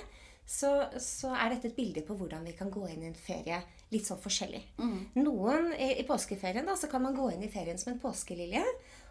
så, 0.49 0.69
så 1.01 1.33
er 1.37 1.51
dette 1.53 1.69
et 1.69 1.75
bilde 1.77 2.01
på 2.07 2.15
hvordan 2.17 2.45
vi 2.45 2.53
kan 2.57 2.71
gå 2.73 2.87
inn 2.89 3.03
i 3.03 3.09
en 3.11 3.17
ferie 3.17 3.59
litt 3.93 4.05
sånn 4.07 4.21
forskjellig. 4.21 4.63
Noen 5.17 5.73
i, 5.75 5.91
i 6.01 6.05
påskeferien 6.07 6.65
da, 6.65 6.75
så 6.77 6.89
kan 6.89 7.01
man 7.05 7.13
gå 7.17 7.27
inn 7.35 7.43
i 7.45 7.51
ferien 7.53 7.77
som 7.77 7.93
en 7.93 8.01
påskelilje. 8.01 8.63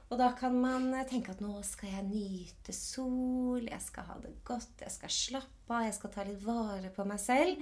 Og 0.08 0.16
da 0.16 0.30
kan 0.32 0.54
man 0.56 0.86
eh, 0.96 1.04
tenke 1.06 1.34
at 1.34 1.40
nå 1.44 1.58
skal 1.66 1.90
jeg 1.92 2.06
nyte 2.08 2.72
sol, 2.72 3.60
jeg 3.68 3.80
skal 3.84 4.06
ha 4.08 4.14
det 4.22 4.30
godt, 4.48 4.80
jeg 4.80 4.94
skal 4.94 5.12
slappe 5.12 5.74
av, 5.74 5.84
jeg 5.84 5.94
skal 5.98 6.10
ta 6.14 6.24
litt 6.24 6.40
vare 6.46 6.88
på 6.96 7.04
meg 7.04 7.20
selv. 7.20 7.60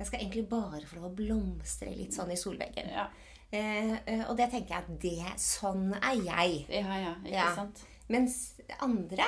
Jeg 0.00 0.08
skal 0.08 0.20
egentlig 0.24 0.48
bare 0.50 0.82
få 0.88 0.98
lov 0.98 1.12
å 1.12 1.14
blomstre 1.20 1.92
litt 1.94 2.16
sånn 2.16 2.32
i 2.34 2.40
solveggen. 2.40 2.90
Ja, 2.96 3.08
Eh, 3.54 3.92
eh, 4.10 4.22
og 4.26 4.34
det 4.34 4.48
tenker 4.50 4.72
jeg 4.74 4.82
at 4.82 4.94
det, 4.98 5.34
sånn 5.38 5.92
er 5.94 6.16
jeg. 6.26 6.64
ja, 6.74 6.96
ja 6.98 7.10
ikke 7.22 7.52
sant? 7.54 7.82
Mens 8.10 8.53
andre, 8.84 9.26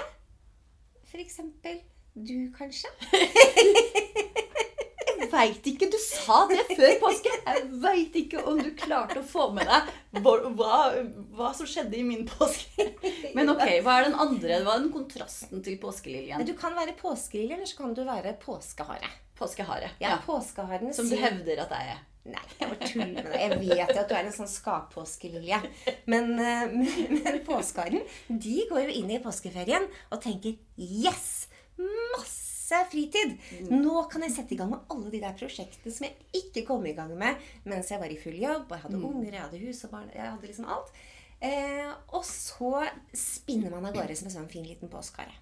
for 1.11 1.19
eksempel 1.23 1.81
du 2.17 2.51
kanskje, 2.57 2.89
Jeg 5.17 5.31
veit 5.33 5.67
ikke. 5.71 5.87
Du 5.91 5.97
sa 6.01 6.43
det 6.51 6.59
før 6.77 6.93
påske. 7.01 7.31
Jeg 7.33 7.63
veit 7.83 8.17
ikke 8.21 8.43
om 8.47 8.59
du 8.61 8.69
klarte 8.79 9.19
å 9.23 9.25
få 9.27 9.47
med 9.57 9.67
deg 9.67 10.21
hva, 10.23 10.77
hva, 11.35 11.49
som 11.57 11.67
skjedde 11.69 11.97
i 11.99 12.05
min 12.07 12.27
påske. 12.29 12.85
Men 13.35 13.49
ok, 13.53 13.65
hva 13.85 13.97
er 14.01 14.09
den 14.11 14.19
andre? 14.23 14.61
Hva 14.65 14.77
er 14.77 14.85
den 14.85 14.93
kontrasten 14.95 15.65
til 15.67 15.79
påskeliljen? 15.83 16.45
Du 16.47 16.53
kan 16.59 16.77
være 16.77 16.95
påskelilje, 17.01 17.57
eller 17.57 17.71
så 17.71 17.81
kan 17.81 17.97
du 17.97 18.05
være 18.07 18.37
påskehare. 18.45 19.09
Påskehare. 19.37 19.91
Ja, 20.01 20.15
Ja. 20.15 20.19
påskeharen 20.25 20.93
Som 20.95 21.09
du 21.11 21.17
hevder 21.21 21.65
at 21.65 21.73
jeg 21.75 21.97
er. 21.97 22.05
Nei, 22.27 22.43
jeg 22.59 22.71
bare 22.71 22.89
tuller 22.89 23.13
med 23.13 23.29
deg. 23.31 23.37
Jeg 23.41 23.59
vet 23.61 23.93
jo 23.95 24.01
at 24.03 24.09
du 24.11 24.15
er 24.17 24.27
en 24.27 24.35
sånn 24.35 24.51
skappåskelilje. 24.51 25.61
Men, 26.11 26.33
eh, 26.43 26.65
men, 26.73 27.21
men 27.21 27.39
påskeharen, 27.47 28.03
de 28.29 28.57
går 28.71 28.87
jo 28.87 28.97
inn 29.01 29.13
i 29.15 29.21
påskeferien 29.23 29.87
og 30.11 30.19
tenker 30.25 30.57
Yes! 30.77 31.47
Masse 31.79 32.81
fritid! 32.91 33.37
Nå 33.71 34.07
kan 34.11 34.25
jeg 34.27 34.35
sette 34.35 34.57
i 34.57 34.59
gang 34.59 34.73
med 34.73 34.91
alle 34.91 35.13
de 35.13 35.21
der 35.23 35.37
prosjektene 35.39 35.93
som 35.95 36.09
jeg 36.09 36.17
ikke 36.41 36.65
kom 36.67 36.87
i 36.89 36.97
gang 36.97 37.13
med 37.19 37.39
mens 37.69 37.93
jeg 37.93 38.03
var 38.03 38.11
i 38.11 38.19
full 38.19 38.39
jobb. 38.43 38.67
Og 38.67 38.75
jeg 38.75 38.85
hadde 38.89 39.03
unger, 39.13 39.31
jeg 39.31 39.45
hadde 39.45 39.63
hus 39.63 39.85
og 39.87 39.95
barn. 39.95 40.11
Jeg 40.15 40.27
hadde 40.33 40.51
liksom 40.51 40.67
alt. 40.77 40.91
Eh, 41.47 41.91
og 42.17 42.25
så 42.27 42.73
spinner 43.13 43.71
man 43.75 43.87
av 43.87 43.95
gårde 43.99 44.17
som 44.19 44.31
en 44.31 44.39
sånn 44.41 44.51
fin 44.53 44.67
liten 44.67 44.91
påskehare. 44.91 45.37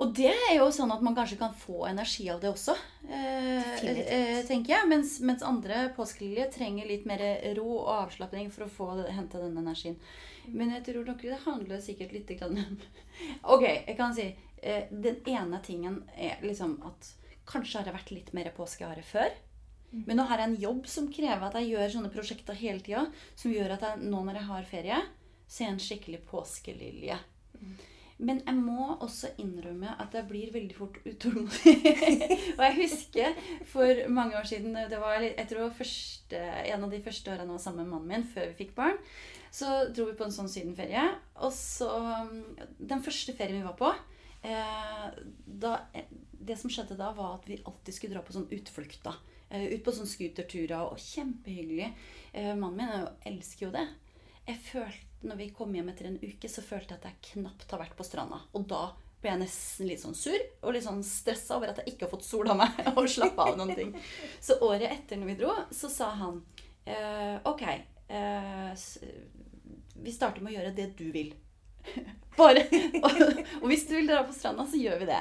Og 0.00 0.14
det 0.16 0.30
er 0.32 0.54
jo 0.56 0.70
sånn 0.72 0.92
at 0.94 1.02
man 1.04 1.14
kanskje 1.16 1.36
kan 1.40 1.52
få 1.52 1.84
energi 1.90 2.24
av 2.32 2.40
det 2.40 2.48
også, 2.48 2.72
eh, 3.04 3.72
eh, 3.84 4.38
tenker 4.48 4.72
jeg. 4.72 4.88
Mens, 4.88 5.18
mens 5.20 5.44
andre 5.44 5.90
påskeliljer 5.96 6.48
trenger 6.54 6.88
litt 6.88 7.04
mer 7.08 7.20
ro 7.58 7.66
og 7.82 7.90
avslapning 7.98 8.48
for 8.54 8.64
å 8.64 8.72
få 8.72 8.88
hente 9.12 9.42
den 9.42 9.58
energien. 9.60 9.98
Men 10.48 10.72
jeg 10.72 10.86
tror 10.88 11.04
nok 11.04 11.20
det 11.20 11.42
handler 11.44 11.84
sikkert 11.84 12.14
litt 12.16 12.32
om 12.46 12.56
Ok, 13.52 13.66
jeg 13.66 13.96
kan 13.98 14.14
si 14.16 14.24
eh, 14.62 14.88
Den 14.90 15.20
ene 15.28 15.60
tingen 15.62 16.00
er 16.16 16.40
liksom 16.42 16.78
at 16.88 17.12
kanskje 17.50 17.80
har 17.80 17.90
jeg 17.90 17.98
vært 17.98 18.14
litt 18.14 18.32
mer 18.32 18.50
påskehare 18.56 19.04
før. 19.04 19.30
Men 19.90 20.20
nå 20.20 20.24
har 20.30 20.38
jeg 20.38 20.48
en 20.48 20.60
jobb 20.62 20.84
som 20.88 21.08
krever 21.12 21.44
at 21.44 21.56
jeg 21.58 21.72
gjør 21.72 21.94
sånne 21.96 22.12
prosjekter 22.14 22.56
hele 22.56 22.80
tida. 22.84 23.04
Som 23.34 23.52
gjør 23.52 23.74
at 23.74 23.84
jeg 23.84 24.04
nå 24.06 24.24
når 24.24 24.38
jeg 24.38 24.48
har 24.48 24.68
ferie, 24.70 25.00
så 25.50 25.62
er 25.64 25.66
jeg 25.66 25.74
en 25.74 25.86
skikkelig 25.86 26.20
påskelilje. 26.30 27.16
Men 28.20 28.42
jeg 28.44 28.56
må 28.60 28.86
også 29.00 29.30
innrømme 29.40 29.94
at 30.02 30.14
jeg 30.16 30.28
blir 30.28 30.52
veldig 30.52 30.76
fort 30.76 30.98
utålmodig. 31.06 31.74
og 32.58 32.62
jeg 32.66 32.76
husker 32.82 33.38
for 33.70 34.02
mange 34.12 34.36
år 34.36 34.48
siden 34.48 34.76
det 34.76 35.00
var, 35.00 35.24
Jeg 35.24 35.48
tror 35.48 35.72
første, 35.76 36.40
en 36.40 36.84
av 36.84 36.92
de 36.92 37.02
første 37.04 37.32
årene 37.32 37.48
jeg 37.48 37.56
var 37.56 37.64
sammen 37.64 37.86
med 37.86 37.94
mannen 37.94 38.12
min 38.12 38.28
før 38.34 38.50
vi 38.50 38.58
fikk 38.64 38.74
barn. 38.76 39.00
Så 39.50 39.66
dro 39.90 40.06
vi 40.10 40.16
på 40.18 40.26
en 40.28 40.34
sånn 40.34 40.50
sydenferie. 40.50 41.06
Og 41.42 41.52
så 41.56 41.90
Den 42.78 43.02
første 43.02 43.34
ferien 43.38 43.58
vi 43.58 43.66
var 43.66 43.78
på 43.78 43.90
eh, 44.46 45.06
da, 45.44 45.74
Det 46.30 46.58
som 46.60 46.70
skjedde 46.70 46.98
da, 47.00 47.10
var 47.16 47.38
at 47.38 47.48
vi 47.48 47.60
alltid 47.64 47.96
skulle 47.96 48.18
dra 48.18 48.24
på 48.26 48.36
sånn 48.36 48.50
utflukt. 48.52 49.02
da. 49.06 49.16
Eh, 49.50 49.66
ut 49.74 49.84
på 49.84 49.94
sånn 49.94 50.08
scooterturer. 50.08 50.86
Og 50.86 51.00
kjempehyggelig. 51.02 51.92
Eh, 52.32 52.52
mannen 52.54 52.78
min 52.78 52.92
jeg 52.92 53.34
elsker 53.34 53.66
jo 53.66 53.72
det. 53.74 53.86
Jeg 54.46 54.60
følte, 54.66 55.09
når 55.26 55.36
vi 55.36 55.50
kom 55.54 55.74
hjem 55.76 55.90
etter 55.92 56.08
en 56.08 56.18
uke, 56.22 56.48
så 56.48 56.62
følte 56.64 56.94
jeg 56.94 57.00
at 57.02 57.08
jeg 57.10 57.34
knapt 57.34 57.70
har 57.74 57.82
vært 57.82 57.96
på 57.98 58.06
stranda. 58.06 58.40
Og 58.56 58.66
da 58.70 58.82
ble 59.20 59.34
jeg 59.34 59.40
nesten 59.42 59.88
litt 59.90 60.00
sånn 60.00 60.16
sur 60.16 60.38
og 60.62 60.72
litt 60.72 60.86
sånn 60.86 61.02
stressa 61.04 61.58
over 61.58 61.72
at 61.72 61.82
jeg 61.82 61.92
ikke 61.92 62.06
har 62.06 62.12
fått 62.14 62.24
sol 62.24 62.48
av 62.48 62.56
meg. 62.62 62.78
og 62.96 63.08
slappa 63.10 63.50
av 63.50 63.58
noen 63.60 63.74
ting. 63.76 63.92
Så 64.40 64.56
året 64.64 64.88
etter 64.88 65.20
når 65.20 65.32
vi 65.34 65.38
dro, 65.42 65.52
så 65.76 65.90
sa 65.92 66.08
han 66.22 66.40
eh, 66.88 67.36
OK, 67.50 67.64
eh, 68.08 68.72
vi 70.00 70.12
starter 70.14 70.40
med 70.40 70.54
å 70.54 70.56
gjøre 70.58 70.74
det 70.78 70.88
du 70.96 71.10
vil. 71.12 71.34
Bare. 72.40 72.64
Og, 73.00 73.22
og 73.60 73.66
hvis 73.68 73.84
du 73.88 73.96
vil 73.98 74.08
dra 74.08 74.22
på 74.24 74.36
stranda, 74.36 74.64
så 74.68 74.80
gjør 74.80 75.02
vi 75.02 75.10
det. 75.12 75.20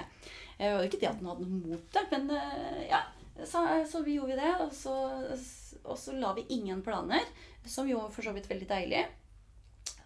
Eh, 0.58 0.68
Det 0.70 0.74
var 0.76 0.88
ikke 0.88 1.02
det 1.02 1.12
at 1.12 1.20
han 1.20 1.32
hadde 1.34 1.48
noe 1.48 1.74
mot 1.76 1.96
det, 1.96 2.06
men 2.16 2.32
eh, 2.36 2.84
ja. 2.92 3.04
Så, 3.48 3.62
så 3.88 4.02
vi 4.04 4.18
gjorde 4.18 4.34
vi 4.34 4.42
det, 4.42 4.50
og 4.60 4.74
så, 4.76 4.94
og 5.86 5.96
så 5.96 6.12
la 6.20 6.34
vi 6.36 6.44
ingen 6.52 6.82
planer, 6.84 7.24
som 7.64 7.88
jo 7.88 8.02
for 8.12 8.26
så 8.26 8.34
vidt 8.36 8.50
veldig 8.52 8.68
deilig. 8.68 9.06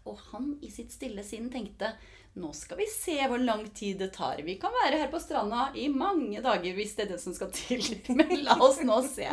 Og 0.09 0.19
han 0.31 0.53
i 0.61 0.69
sitt 0.71 0.91
stille 0.91 1.23
sinn 1.25 1.49
tenkte 1.53 1.93
nå 2.33 2.49
skal 2.57 2.79
vi 2.79 2.87
se 2.89 3.19
hvor 3.29 3.37
lang 3.37 3.67
tid 3.77 3.99
det 4.01 4.09
tar. 4.15 4.39
Vi 4.41 4.55
kan 4.61 4.73
være 4.73 5.03
her 5.03 5.11
på 5.11 5.19
stranda 5.21 5.67
i 5.77 5.85
mange 5.93 6.41
dager 6.41 6.73
hvis 6.73 6.95
det 6.97 7.05
er 7.05 7.11
det 7.13 7.19
som 7.21 7.35
skal 7.35 7.51
til. 7.53 7.83
Men 8.17 8.33
la 8.41 8.57
oss 8.57 8.81
nå 8.81 8.97
se. 9.05 9.27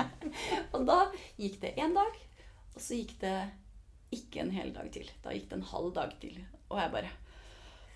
Og 0.77 0.85
da 0.89 1.07
gikk 1.41 1.61
det 1.65 1.77
én 1.81 1.97
dag, 1.97 2.21
og 2.75 2.85
så 2.85 2.99
gikk 2.99 3.17
det 3.23 3.39
ikke 4.13 4.45
en 4.45 4.53
hel 4.53 4.75
dag 4.77 4.93
til. 4.93 5.09
Da 5.25 5.33
gikk 5.33 5.49
det 5.49 5.61
en 5.61 5.71
halv 5.73 5.95
dag 5.97 6.13
til. 6.21 6.37
Og 6.69 6.83
jeg 6.83 6.95
bare 6.99 7.17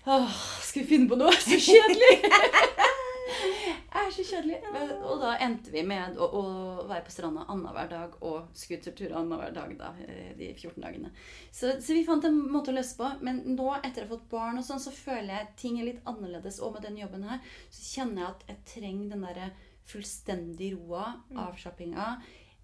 Åh, 0.05 0.33
skal 0.61 0.83
vi 0.83 0.89
finne 0.89 1.09
på 1.09 1.17
noe? 1.17 1.33
Så 1.41 1.57
kjedelig! 1.57 2.81
Jeg 3.25 4.01
er 4.05 4.11
så 4.13 4.23
kjedelig. 4.25 4.59
Og 5.05 5.21
da 5.21 5.33
endte 5.41 5.71
vi 5.73 5.81
med 5.87 6.17
å, 6.21 6.27
å 6.27 6.43
være 6.85 7.05
på 7.07 7.13
stranda 7.13 7.45
annenhver 7.49 7.89
dag 7.89 8.17
og 8.25 8.51
scootertur 8.57 9.15
annenhver 9.17 9.55
dag 9.55 9.73
da, 9.79 9.91
eh, 10.05 10.31
de 10.37 10.51
14 10.53 10.77
dagene. 10.83 11.11
Så, 11.49 11.75
så 11.81 11.95
vi 11.97 12.05
fant 12.05 12.27
en 12.27 12.37
måte 12.53 12.73
å 12.73 12.77
løse 12.77 12.97
på. 12.99 13.09
Men 13.25 13.41
nå, 13.55 13.69
etter 13.81 14.05
å 14.05 14.07
ha 14.07 14.13
fått 14.13 14.29
barn, 14.31 14.61
og 14.61 14.67
sånn, 14.67 14.83
så 14.83 14.93
føler 14.93 15.33
jeg 15.33 15.51
ting 15.63 15.79
er 15.79 15.89
litt 15.89 16.05
annerledes. 16.09 16.61
Og 16.61 16.75
med 16.75 16.85
den 16.85 17.01
jobben 17.01 17.25
her 17.25 17.41
så 17.69 17.85
kjenner 17.95 18.21
jeg 18.21 18.31
at 18.31 18.47
jeg 18.51 18.63
trenger 18.75 19.15
den 19.15 19.27
derre 19.29 19.51
fullstendig 19.85 20.73
roa, 20.77 21.11
avslappinga. 21.47 22.09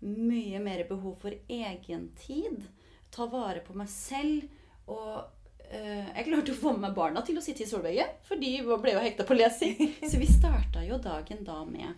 Mye 0.05 0.61
mer 0.61 0.85
behov 0.89 1.19
for 1.21 1.37
egentid. 1.49 2.65
Ta 3.13 3.27
vare 3.29 3.65
på 3.65 3.75
meg 3.77 3.89
selv. 3.91 4.49
Og 4.91 5.40
jeg 5.71 6.25
klarte 6.27 6.53
å 6.53 6.59
få 6.59 6.73
med 6.75 6.85
meg 6.85 6.95
barna 6.97 7.21
til 7.25 7.39
å 7.39 7.43
sitte 7.43 7.63
i 7.63 7.69
solveggen, 7.69 8.15
for 8.27 8.39
de 8.41 8.53
ble 8.67 8.95
jo 8.95 9.03
hekta 9.03 9.25
på 9.27 9.37
lesing. 9.37 9.77
Så 10.03 10.19
vi 10.19 10.27
starta 10.29 10.83
jo 10.83 10.99
dagen 11.01 11.45
da 11.47 11.61
med 11.67 11.93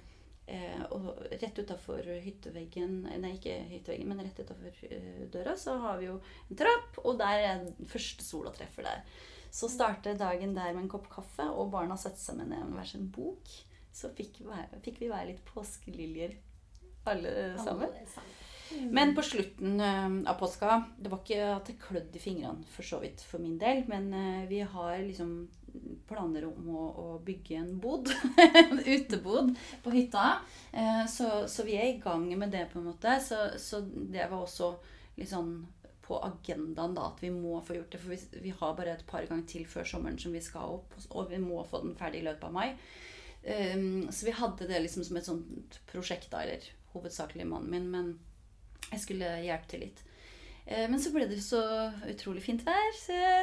eh, 0.46 0.84
og 0.94 1.10
rett 1.32 1.60
utafor 1.60 2.06
hytteveggen 2.22 3.04
Nei, 3.08 3.36
ikke 3.38 3.58
hytteveggen, 3.72 4.12
men 4.12 4.22
rett 4.26 4.44
utafor 4.44 5.30
døra 5.34 5.58
så 5.60 5.78
har 5.82 6.02
vi 6.02 6.10
jo 6.12 6.20
en 6.50 6.60
trapp, 6.60 7.02
og 7.04 7.18
der 7.22 7.42
er 7.42 7.64
den 7.66 7.90
første 7.90 8.26
sola 8.26 8.54
treffer 8.56 8.86
der. 8.88 9.06
Så 9.54 9.70
starter 9.70 10.18
dagen 10.18 10.56
der 10.58 10.74
med 10.74 10.86
en 10.86 10.94
kopp 10.94 11.10
kaffe, 11.14 11.46
og 11.46 11.74
barna 11.74 11.98
setter 12.00 12.22
seg 12.22 12.40
med 12.40 12.50
ned 12.54 12.66
med 12.66 12.80
hver 12.80 12.90
sin 12.90 13.10
bok. 13.14 13.58
Så 13.94 14.10
fikk, 14.18 14.42
fikk 14.82 15.04
vi 15.04 15.12
være 15.12 15.30
litt 15.34 15.44
påskeliljer 15.46 16.34
alle 17.06 17.34
sammen. 17.60 17.90
Alle 17.90 18.08
sammen. 18.10 18.40
Men 18.92 19.16
på 19.16 19.22
slutten 19.22 19.80
eh, 19.80 20.32
av 20.32 20.34
påska 20.40 20.84
Det 20.98 21.10
var 21.10 21.22
ikke 21.24 21.50
at 21.56 21.68
det 21.70 21.80
klødde 21.82 22.18
i 22.18 22.22
fingrene 22.22 22.70
for 22.76 22.88
så 22.88 23.02
vidt 23.04 23.24
for 23.26 23.44
min 23.44 23.60
del, 23.62 23.84
men 23.90 24.10
eh, 24.14 24.48
vi 24.50 24.62
har 24.62 24.98
liksom 25.02 25.36
planer 26.08 26.46
om 26.46 26.68
å, 26.70 26.82
å 27.04 27.06
bygge 27.26 27.58
en 27.58 27.72
bod. 27.82 28.12
en 28.38 28.82
utebod 28.96 29.54
på 29.84 29.94
hytta. 29.94 30.26
Eh, 30.72 31.06
så, 31.10 31.48
så 31.50 31.66
vi 31.66 31.78
er 31.80 31.90
i 31.90 32.02
gang 32.04 32.28
med 32.38 32.54
det, 32.54 32.68
på 32.72 32.80
en 32.80 32.92
måte. 32.92 33.16
Så, 33.26 33.40
så 33.58 33.82
det 33.84 34.28
var 34.30 34.44
også 34.44 34.76
litt 35.18 35.32
sånn 35.32 35.56
på 36.04 36.20
agendaen 36.20 36.94
da, 36.94 37.08
at 37.10 37.24
vi 37.24 37.32
må 37.34 37.58
få 37.66 37.80
gjort 37.80 37.96
det. 37.96 38.04
For 38.04 38.14
vi, 38.14 38.44
vi 38.44 38.54
har 38.60 38.78
bare 38.78 38.94
et 38.98 39.08
par 39.10 39.26
ganger 39.26 39.48
til 39.50 39.66
før 39.70 39.88
sommeren 39.88 40.20
som 40.22 40.36
vi 40.36 40.44
skal 40.44 40.78
opp, 40.78 40.94
og 41.10 41.32
vi 41.32 41.42
må 41.42 41.64
få 41.70 41.82
den 41.86 41.98
ferdig 41.98 42.22
i 42.22 42.28
løpet 42.28 42.46
av 42.50 42.54
mai. 42.54 42.76
Så 43.44 44.24
vi 44.24 44.32
hadde 44.36 44.68
det 44.70 44.78
liksom 44.84 45.04
som 45.04 45.18
et 45.20 45.28
sånt 45.28 45.80
prosjekt, 45.90 46.30
da, 46.32 46.44
eller 46.44 46.68
hovedsakelig 46.94 47.48
mannen 47.50 47.72
min, 47.72 47.90
men 47.92 48.14
jeg 48.94 49.04
skulle 49.04 49.30
hjelpe 49.44 49.72
til 49.74 49.86
litt. 49.88 50.04
Eh, 50.66 50.86
Men 50.90 51.00
så 51.02 51.12
ble 51.12 51.28
det 51.28 51.42
så 51.44 51.62
utrolig 52.10 52.44
fint 52.46 52.64
vær, 52.66 52.94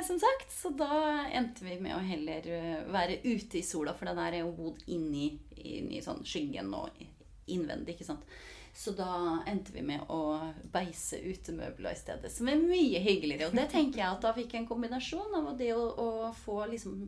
som 0.07 0.19
sagt, 0.23 0.53
så 0.55 0.73
da 0.73 1.27
endte 1.29 1.67
vi 1.67 1.77
med 1.83 1.97
å 1.97 2.05
heller 2.05 2.47
eh, 2.49 2.87
være 2.89 3.21
ute 3.27 3.61
i 3.61 3.67
sola, 3.67 3.95
for 3.95 4.09
den 4.09 4.23
er 4.23 4.41
jo 4.41 4.55
bodd 4.57 4.81
inni, 4.89 5.35
i 5.61 6.01
sånn 6.01 6.25
skyggen 6.25 6.73
og 6.75 7.03
innvendig. 7.51 7.95
ikke 7.99 8.09
sant? 8.09 8.25
Så 8.73 8.93
da 8.95 9.43
endte 9.51 9.73
vi 9.75 9.83
med 9.83 10.07
å 10.15 10.39
beise 10.73 11.19
utemøbler 11.19 11.91
i 11.91 11.99
stedet, 11.99 12.31
som 12.33 12.49
er 12.49 12.61
mye 12.63 13.01
hyggeligere. 13.03 13.49
Og 13.51 13.57
det 13.59 13.67
tenker 13.73 13.99
jeg 13.99 14.09
at 14.09 14.23
da 14.23 14.31
fikk 14.37 14.55
jeg 14.55 14.63
en 14.63 14.69
kombinasjon 14.71 15.35
av 15.37 15.51
det 15.59 15.73
å, 15.75 15.83
å 15.99 16.11
få 16.45 16.63
liksom 16.71 17.03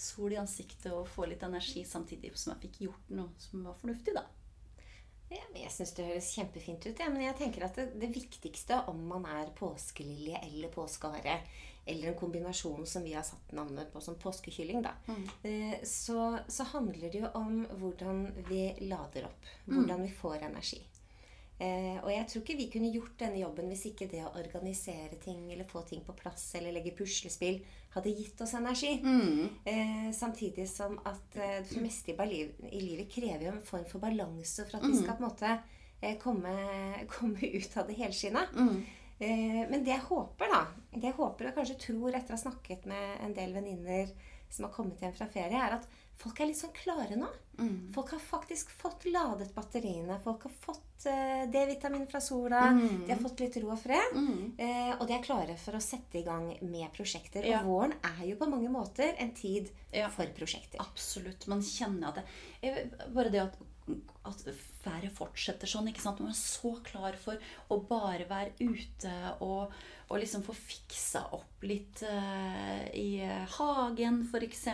sol 0.00 0.32
i 0.32 0.40
ansiktet 0.40 0.90
og 0.96 1.06
få 1.06 1.28
litt 1.30 1.44
energi 1.46 1.84
samtidig 1.86 2.32
som 2.40 2.54
jeg 2.54 2.64
fikk 2.64 2.80
gjort 2.88 3.12
noe 3.14 3.30
som 3.38 3.62
var 3.68 3.76
fornuftig, 3.78 4.16
da. 4.16 4.24
Ja, 5.30 5.40
jeg 5.56 5.70
syns 5.72 5.92
det 5.96 6.04
høres 6.06 6.32
kjempefint 6.36 6.84
ut. 6.86 6.98
Ja. 7.00 7.08
Men 7.10 7.22
jeg 7.24 7.36
tenker 7.38 7.64
at 7.64 7.74
det, 7.78 7.86
det 8.00 8.10
viktigste 8.14 8.82
om 8.90 9.00
man 9.08 9.24
er 9.26 9.48
påskelilje 9.58 10.40
eller 10.46 10.68
påskehare, 10.68 11.38
eller 11.86 12.08
en 12.12 12.18
kombinasjon 12.18 12.86
som 12.88 13.02
vi 13.04 13.12
har 13.12 13.22
satt 13.26 13.52
navnet 13.52 13.90
på 13.92 14.00
som 14.00 14.14
påskekylling, 14.20 14.82
da, 14.82 14.92
Mm. 15.08 15.24
eh, 15.42 15.74
så, 15.84 16.38
så 16.48 16.64
handler 16.64 17.10
det 17.12 17.20
jo 17.20 17.28
om 17.34 17.66
hvordan 17.80 18.26
vi 18.48 18.74
lader 18.80 19.24
opp. 19.26 19.44
Hvordan 19.66 20.02
vi 20.02 20.08
får 20.12 20.42
energi. 20.48 20.80
Eh, 21.62 21.98
og 22.02 22.10
jeg 22.10 22.26
tror 22.26 22.42
ikke 22.42 22.56
vi 22.58 22.66
kunne 22.72 22.90
gjort 22.90 23.14
denne 23.20 23.38
jobben 23.38 23.68
hvis 23.70 23.84
ikke 23.92 24.08
det 24.10 24.24
å 24.26 24.32
organisere 24.40 25.20
ting 25.22 25.44
eller 25.54 25.68
få 25.70 25.84
ting 25.86 26.00
på 26.02 26.16
plass 26.18 26.48
eller 26.58 26.74
legge 26.74 26.90
puslespill 26.98 27.60
hadde 27.94 28.10
gitt 28.10 28.42
oss 28.42 28.56
energi. 28.58 28.96
Mm. 29.04 29.48
Eh, 29.64 30.10
samtidig 30.16 30.66
som 30.70 30.98
at 31.06 31.38
eh, 31.38 31.60
det 31.68 31.82
meste 31.82 32.10
i, 32.26 32.42
i 32.70 32.82
livet 32.82 33.10
krever 33.12 33.46
jo 33.46 33.54
en 33.54 33.64
form 33.66 33.86
for 33.90 34.02
balanse 34.02 34.66
for 34.66 34.80
at 34.80 34.88
vi 34.88 34.98
skal 34.98 35.14
på 35.14 35.22
en 35.22 35.28
måte 35.28 35.52
eh, 36.00 36.18
komme, 36.18 36.54
komme 37.14 37.54
ut 37.54 37.78
av 37.78 37.86
det 37.86 37.98
helskinna. 38.02 38.46
Mm. 38.54 38.78
Eh, 39.18 39.60
men 39.70 39.84
det 39.86 39.94
jeg 39.94 40.08
håper, 40.08 40.50
da 40.50 40.64
Det 40.90 41.06
jeg 41.06 41.14
håper 41.20 41.46
og 41.46 41.58
kanskje 41.60 41.82
tror 41.86 42.16
etter 42.16 42.34
å 42.34 42.38
ha 42.38 42.44
snakket 42.48 42.88
med 42.90 43.20
en 43.22 43.36
del 43.36 43.54
venninner 43.54 44.10
som 44.50 44.66
har 44.66 44.74
kommet 44.74 45.00
hjem 45.02 45.14
fra 45.14 45.30
ferie, 45.30 45.58
er 45.58 45.78
at 45.78 45.86
folk 46.20 46.40
er 46.40 46.48
litt 46.50 46.60
sånn 46.60 46.72
klare 46.76 47.16
nå. 47.18 47.28
Mm. 47.58 47.92
Folk 47.94 48.10
har 48.16 48.22
faktisk 48.22 48.70
fått 48.74 49.04
ladet 49.06 49.52
batteriene. 49.54 50.16
Folk 50.24 50.46
har 50.48 50.54
fått 50.64 51.06
uh, 51.06 51.44
D-vitamin 51.52 52.06
fra 52.10 52.20
sola. 52.24 52.64
Mm. 52.74 53.04
De 53.06 53.12
har 53.12 53.20
fått 53.22 53.44
litt 53.44 53.58
ro 53.62 53.70
og 53.74 53.78
fred. 53.82 54.16
Mm. 54.16 54.40
Uh, 54.58 54.92
og 54.96 55.04
de 55.06 55.14
er 55.14 55.22
klare 55.26 55.56
for 55.60 55.78
å 55.78 55.82
sette 55.84 56.18
i 56.18 56.24
gang 56.26 56.48
med 56.66 56.88
prosjekter. 56.96 57.46
Ja. 57.46 57.60
Og 57.62 57.70
våren 57.70 57.94
er 58.10 58.24
jo 58.30 58.38
på 58.40 58.48
mange 58.50 58.72
måter 58.74 59.14
en 59.22 59.34
tid 59.38 59.70
Ja. 59.94 60.08
for 60.10 60.26
prosjekter. 60.34 60.80
Absolutt. 60.82 61.46
Man 61.50 61.62
kjenner 61.62 62.10
at 62.10 62.24
det 62.62 63.04
Bare 63.14 63.30
det 63.30 63.44
at, 63.44 63.58
at 64.26 64.46
været 64.84 65.12
fortsetter 65.14 65.70
sånn. 65.70 65.88
ikke 65.92 66.02
sant? 66.02 66.20
Man 66.24 66.32
er 66.34 66.38
så 66.38 66.74
klar 66.84 67.14
for 67.20 67.38
å 67.70 67.78
bare 67.88 68.26
være 68.28 68.54
ute 68.60 69.14
og, 69.44 69.72
og 70.08 70.20
liksom 70.20 70.42
få 70.44 70.54
fiksa 70.56 71.22
opp 71.36 71.64
litt 71.64 72.02
uh, 72.04 72.84
i 72.92 73.24
hagen, 73.56 74.20
f.eks. 74.28 74.66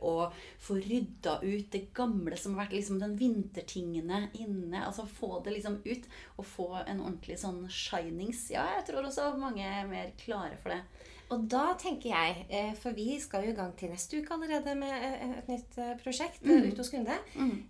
Og 0.00 0.38
få 0.64 0.78
rydda 0.80 1.38
ut 1.42 1.68
det 1.74 1.82
gamle 1.96 2.38
som 2.40 2.56
har 2.56 2.64
vært 2.64 2.78
liksom 2.78 3.00
den 3.02 3.16
vintertingene 3.20 4.28
inne. 4.40 4.86
Altså 4.86 5.06
få 5.08 5.42
det 5.44 5.58
liksom 5.58 5.80
ut. 5.84 6.08
Og 6.38 6.48
få 6.48 6.70
en 6.84 7.02
ordentlig 7.04 7.38
sånn 7.42 7.64
shinings. 7.68 8.48
Ja, 8.54 8.64
jeg 8.78 8.88
tror 8.88 9.08
også 9.08 9.34
mange 9.38 9.66
er 9.66 9.88
mer 9.90 10.14
klare 10.20 10.56
for 10.62 10.72
det. 10.74 10.82
Og 11.30 11.42
da 11.52 11.74
tenker 11.76 12.08
jeg, 12.08 12.46
eh, 12.48 12.70
for 12.80 12.90
vi 12.96 13.18
skal 13.20 13.44
jo 13.44 13.50
i 13.52 13.56
gang 13.56 13.74
til 13.76 13.90
neste 13.92 14.16
uke 14.22 14.32
allerede 14.32 14.72
med 14.78 14.92
eh, 15.04 15.34
et 15.38 15.48
nytt 15.50 15.76
eh, 15.78 15.90
prosjekt 16.00 16.40
Mm. 16.42 16.54
eh, 16.62 16.68
ute 16.70 16.78
hos 16.80 16.88
kunde. 16.90 17.16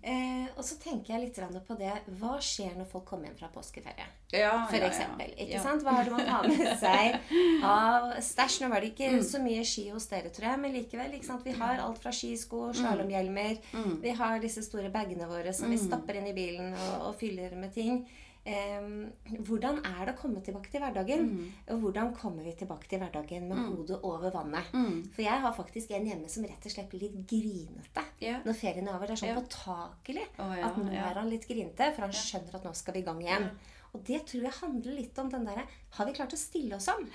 Eh, 0.02 0.46
og 0.56 0.62
så 0.64 0.76
tenker 0.78 1.14
jeg 1.14 1.20
litt 1.24 1.64
på 1.66 1.76
det 1.78 1.90
Hva 2.20 2.36
skjer 2.38 2.76
når 2.78 2.86
folk 2.92 3.04
kommer 3.06 3.26
hjem 3.26 3.38
fra 3.40 3.48
påskeferie? 3.48 4.06
Ja, 4.32 4.66
For 4.70 4.78
eksempel. 4.78 5.32
Ikke 5.40 5.60
sant? 5.64 5.82
Hva 5.82 5.90
har 5.96 6.04
det 6.04 6.12
man 6.12 6.26
har 6.28 6.46
med 6.46 6.78
seg 6.84 7.18
av 7.64 8.12
stæsj? 8.22 8.60
Nå 8.62 8.68
var 8.70 8.80
det 8.80 8.92
ikke 8.94 9.10
Mm. 9.18 9.22
så 9.24 9.40
mye 9.42 9.64
ski 9.64 9.88
hos 9.90 10.06
dere, 10.06 10.30
tror 10.30 10.50
jeg, 10.50 10.60
men 10.60 10.72
likevel. 10.72 11.14
ikke 11.18 11.26
sant? 11.26 11.44
Vi 11.44 11.52
har 11.58 11.78
alt 11.82 11.98
fra 11.98 12.10
skisko, 12.12 12.68
Mm. 12.68 12.74
slalåmhjelmer. 12.78 13.58
Vi 14.02 14.10
har 14.10 14.38
disse 14.38 14.62
store 14.62 14.90
bagene 14.90 15.26
våre 15.26 15.52
som 15.52 15.70
vi 15.70 15.76
stapper 15.78 16.14
inn 16.20 16.26
i 16.28 16.32
bilen 16.36 16.74
og, 16.74 17.08
og 17.08 17.14
fyller 17.18 17.56
med 17.56 17.72
ting. 17.74 18.06
Em, 18.48 19.08
hvordan 19.44 19.80
er 19.84 20.04
det 20.06 20.14
å 20.14 20.18
komme 20.18 20.40
tilbake 20.44 20.70
til 20.72 20.80
hverdagen? 20.80 21.24
Mm. 21.28 21.48
Og 21.74 21.80
hvordan 21.82 22.12
kommer 22.16 22.46
vi 22.46 22.54
tilbake 22.56 22.88
til 22.88 23.02
hverdagen 23.02 23.48
med 23.50 23.64
hodet 23.66 23.98
over 24.02 24.32
vannet? 24.34 24.70
Mm. 24.72 25.02
For 25.12 25.24
jeg 25.26 25.42
har 25.44 25.56
faktisk 25.56 25.92
en 25.96 26.06
hjemme 26.08 26.30
som 26.32 26.46
rett 26.48 26.68
og 26.68 26.74
slett 26.74 26.88
blir 26.92 27.06
litt 27.06 27.18
grinete 27.28 28.04
yeah. 28.22 28.40
når 28.46 28.56
ferien 28.56 28.88
er 28.88 28.96
over. 28.96 29.10
Det 29.10 29.18
er 29.18 29.22
sånn 29.22 29.32
yeah. 29.34 29.42
påtakelig 29.42 30.28
oh, 30.38 30.54
ja, 30.56 30.70
at 30.70 30.78
nå 30.80 30.94
ja. 30.94 31.08
er 31.10 31.20
han 31.20 31.32
litt 31.32 31.48
grinete, 31.48 31.90
for 31.96 32.06
han 32.06 32.16
skjønner 32.16 32.60
at 32.60 32.70
nå 32.70 32.76
skal 32.78 32.96
vi 32.96 33.04
i 33.04 33.08
gang 33.10 33.20
igjen. 33.26 33.50
Og 33.96 34.02
det 34.04 34.18
tror 34.28 34.44
jeg 34.44 34.56
handler 34.58 34.96
litt 34.98 35.18
om 35.20 35.30
den 35.32 35.46
derre 35.48 35.62
Har 35.96 36.04
vi 36.04 36.12
klart 36.12 36.34
å 36.36 36.38
stille 36.38 36.76
oss 36.76 36.90
om? 36.92 37.06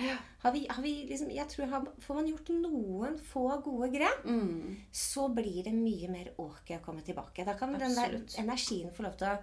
Har 0.42 0.56
vi, 0.56 0.64
har 0.66 0.82
vi 0.82 0.94
liksom, 1.06 1.30
jeg 1.30 1.46
tror 1.52 1.70
har, 1.70 1.86
Får 2.02 2.18
man 2.18 2.30
gjort 2.32 2.50
noen 2.56 3.20
få 3.22 3.46
gode 3.66 3.92
grep, 3.94 4.24
Mm. 4.24 4.78
så 4.92 5.28
blir 5.30 5.64
det 5.66 5.74
mye 5.76 6.08
mer 6.10 6.30
åker 6.40 6.80
å 6.80 6.84
komme 6.84 7.04
tilbake. 7.06 7.46
Da 7.46 7.54
kan 7.60 7.74
den 7.78 7.96
der 7.96 8.16
energien 8.40 8.92
få 8.94 9.06
lov 9.06 9.18
til 9.20 9.30
å 9.30 9.38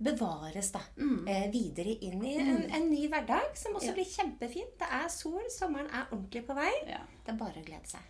bevares 0.00 0.70
da, 0.72 0.80
Mm. 0.96 1.28
eh, 1.28 1.50
videre 1.52 1.92
inn 2.04 2.22
i 2.24 2.34
en, 2.40 2.62
en 2.72 2.86
ny 2.90 3.06
hverdag, 3.12 3.50
som 3.54 3.74
også 3.76 3.90
Ja. 3.90 3.92
blir 3.98 4.08
kjempefint. 4.08 4.78
Det 4.80 4.88
er 4.90 5.08
sol, 5.12 5.42
sommeren 5.52 5.90
er 5.92 6.06
ordentlig 6.10 6.46
på 6.46 6.54
vei. 6.56 6.70
Ja. 6.88 7.02
Det 7.24 7.34
er 7.34 7.38
bare 7.38 7.60
å 7.60 7.64
glede 7.66 7.86
seg. 7.86 8.00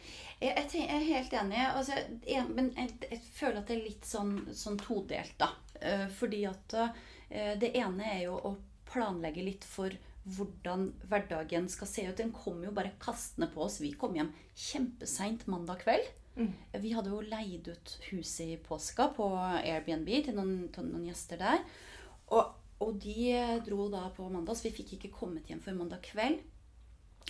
Jeg, 0.41 0.55
jeg, 0.57 0.69
tenker, 0.71 0.89
jeg 0.89 1.01
er 1.01 1.15
helt 1.15 1.33
enig. 1.33 1.65
Altså, 1.75 1.93
jeg, 2.27 2.49
men 2.55 2.71
jeg, 2.77 2.95
jeg 3.11 3.21
føler 3.35 3.59
at 3.59 3.67
det 3.67 3.77
er 3.79 3.85
litt 3.89 4.05
sånn, 4.07 4.37
sånn 4.55 4.79
todelt, 4.79 5.35
da. 5.39 5.51
Eh, 5.81 6.07
fordi 6.09 6.45
at 6.49 6.75
eh, 6.75 7.55
det 7.59 7.75
ene 7.77 8.07
er 8.15 8.23
jo 8.25 8.37
å 8.39 8.57
planlegge 8.87 9.43
litt 9.45 9.65
for 9.65 9.91
hvordan 10.31 10.93
hverdagen 11.09 11.69
skal 11.69 11.89
se 11.89 12.03
ut. 12.07 12.17
Den 12.17 12.31
kommer 12.33 12.67
jo 12.67 12.73
bare 12.77 12.93
kastende 13.01 13.51
på 13.53 13.63
oss. 13.65 13.81
Vi 13.81 13.93
kom 13.99 14.15
hjem 14.15 14.33
kjempeseint 14.55 15.47
mandag 15.49 15.81
kveld. 15.85 16.07
Vi 16.81 16.93
hadde 16.95 17.11
jo 17.13 17.21
leid 17.27 17.69
ut 17.69 17.97
huset 18.11 18.55
i 18.55 18.61
påska 18.63 19.11
på 19.17 19.27
Airbnb 19.35 20.09
til 20.25 20.37
noen, 20.37 20.69
til 20.73 20.87
noen 20.87 21.09
gjester 21.11 21.41
der. 21.41 21.65
Og, 22.31 22.55
og 22.81 22.97
de 23.03 23.35
dro 23.67 23.89
da 23.93 24.07
på 24.15 24.29
mandag, 24.31 24.57
så 24.57 24.69
vi 24.69 24.77
fikk 24.79 24.97
ikke 24.97 25.15
kommet 25.19 25.51
hjem 25.51 25.63
før 25.65 25.81
mandag 25.83 26.05
kveld. 26.07 26.41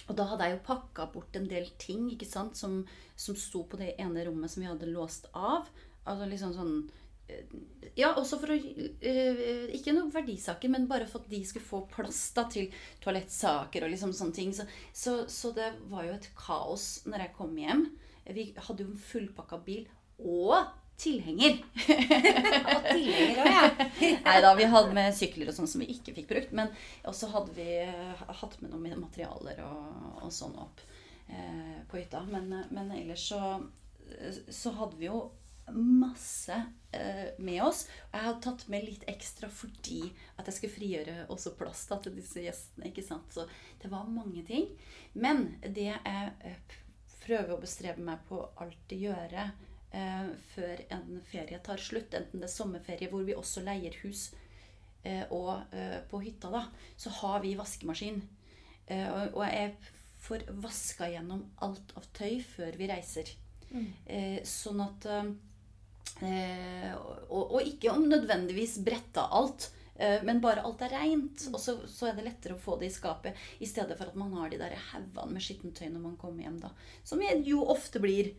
Og 0.08 0.16
da 0.18 0.26
hadde 0.30 0.46
jeg 0.46 0.56
jo 0.56 0.64
pakka 0.66 1.06
bort 1.12 1.36
en 1.38 1.48
del 1.50 1.68
ting 1.80 2.08
ikke 2.12 2.28
sant, 2.28 2.58
som, 2.58 2.80
som 3.18 3.36
sto 3.38 3.64
på 3.68 3.78
det 3.80 3.94
ene 4.00 4.24
rommet 4.26 4.52
som 4.52 4.62
vi 4.62 4.70
hadde 4.70 4.90
låst 4.90 5.28
av. 5.36 5.68
Altså 6.08 6.26
liksom 6.30 6.54
sånn 6.56 6.74
eh, 7.28 7.56
Ja, 7.98 8.14
også 8.14 8.38
for 8.40 8.54
å 8.54 8.56
eh, 8.56 9.66
Ikke 9.76 9.92
noen 9.92 10.08
verdisaker, 10.14 10.72
men 10.72 10.88
bare 10.90 11.08
for 11.10 11.20
at 11.20 11.32
de 11.32 11.42
skulle 11.44 11.66
få 11.66 11.82
plass 11.92 12.22
da 12.36 12.46
til 12.50 12.70
toalettsaker 13.04 13.84
og 13.84 13.92
liksom 13.92 14.14
sånne 14.16 14.38
ting. 14.38 14.54
Så, 14.56 14.66
så, 14.92 15.16
så 15.30 15.52
det 15.56 15.72
var 15.92 16.08
jo 16.08 16.16
et 16.16 16.30
kaos 16.38 16.92
når 17.10 17.26
jeg 17.26 17.36
kom 17.36 17.58
hjem. 17.60 17.84
Vi 18.26 18.50
hadde 18.56 18.84
jo 18.84 18.92
en 18.92 19.02
fullpakka 19.10 19.58
bil 19.64 19.88
og 20.20 20.68
tilhenger. 21.00 21.58
Og 22.74 22.86
tilhenger 22.90 23.40
òg, 23.40 23.48
ja. 23.48 23.88
Nei 24.26 24.36
da, 24.44 24.52
vi 24.58 24.68
hadde 24.68 24.94
med 24.96 25.16
sykler 25.16 25.50
og 25.50 25.56
sånn 25.56 25.70
som 25.70 25.82
vi 25.82 25.88
ikke 25.94 26.14
fikk 26.18 26.28
brukt. 26.28 26.54
Men 26.56 26.72
også 27.08 27.30
hadde 27.32 27.56
vi 27.56 27.68
eh, 27.86 28.24
hatt 28.40 28.58
med 28.60 28.74
noen 28.74 29.00
materialer 29.00 29.62
og, 29.64 30.24
og 30.26 30.32
sånn 30.34 30.56
opp 30.60 30.82
eh, 31.32 31.78
på 31.90 32.00
hytta. 32.02 32.22
Men, 32.28 32.52
men 32.68 32.92
ellers 32.98 33.30
så, 33.32 33.40
så 34.52 34.74
hadde 34.76 35.00
vi 35.00 35.08
jo 35.08 35.22
masse 35.72 36.56
eh, 36.92 37.32
med 37.38 37.62
oss. 37.64 37.86
Og 38.10 38.18
jeg 38.18 38.26
hadde 38.26 38.44
tatt 38.44 38.66
med 38.72 38.86
litt 38.86 39.06
ekstra 39.10 39.50
fordi 39.52 40.02
at 40.36 40.48
jeg 40.48 40.58
skulle 40.58 40.76
frigjøre 40.76 41.16
også 41.32 41.54
plass 41.58 41.86
da, 41.90 42.00
til 42.02 42.16
disse 42.18 42.44
gjestene. 42.44 42.90
ikke 42.90 43.06
sant? 43.06 43.32
Så 43.32 43.46
det 43.80 43.92
var 43.92 44.10
mange 44.10 44.44
ting. 44.48 44.68
Men 45.14 45.54
det 45.64 45.92
jeg 45.92 46.54
prøver 47.20 47.54
å 47.54 47.60
bestrebe 47.60 48.02
meg 48.04 48.22
på 48.28 48.40
alt 48.40 48.80
alltid 48.90 49.04
gjøre 49.06 49.50
eh, 49.92 50.30
før 50.54 50.82
en 50.90 51.20
ferie 51.30 51.58
tar 51.62 51.78
slutt, 51.78 52.14
enten 52.14 52.40
det 52.40 52.48
er 52.48 52.52
sommerferie 52.52 53.10
hvor 53.10 53.24
vi 53.26 53.34
også 53.34 53.62
leier 53.66 53.94
hus, 54.02 54.30
eh, 55.02 55.24
og 55.30 55.62
eh, 55.72 56.00
på 56.10 56.20
hytta, 56.24 56.50
da, 56.50 56.64
så 56.96 57.10
har 57.20 57.40
vi 57.44 57.56
vaskemaskin. 57.58 58.22
Eh, 58.86 59.06
og, 59.06 59.36
og 59.38 59.44
jeg 59.46 59.76
får 60.20 60.48
vaska 60.62 61.08
gjennom 61.10 61.46
alt 61.64 61.94
av 61.96 62.04
tøy 62.16 62.40
før 62.44 62.76
vi 62.78 62.90
reiser. 62.90 63.30
Eh, 64.10 64.42
sånn 64.44 64.80
at 64.82 65.06
eh, 65.06 66.90
og, 67.30 67.44
og 67.54 67.60
ikke 67.62 67.92
om 67.94 68.08
nødvendigvis 68.10 68.80
bretta 68.84 69.28
alt. 69.30 69.70
Eh, 70.00 70.22
Men 70.26 70.40
bare 70.42 70.64
alt 70.66 70.82
er 70.86 70.94
reint, 70.96 71.46
og 71.52 71.60
så, 71.62 71.76
så 71.88 72.10
er 72.10 72.16
det 72.16 72.26
lettere 72.26 72.56
å 72.56 72.62
få 72.62 72.78
det 72.80 72.90
i 72.90 72.94
skapet. 72.94 73.36
I 73.60 73.68
stedet 73.68 73.98
for 73.98 74.10
at 74.10 74.18
man 74.18 74.32
har 74.38 74.50
de 74.50 74.60
der 74.60 74.76
haugene 74.90 75.36
med 75.36 75.44
skittentøy 75.44 75.88
når 75.90 76.06
man 76.08 76.16
kommer 76.20 76.46
hjem. 76.46 76.58
da 76.62 76.72
Som 77.04 77.22
jo 77.22 77.62
ofte 77.68 78.02
blir. 78.02 78.32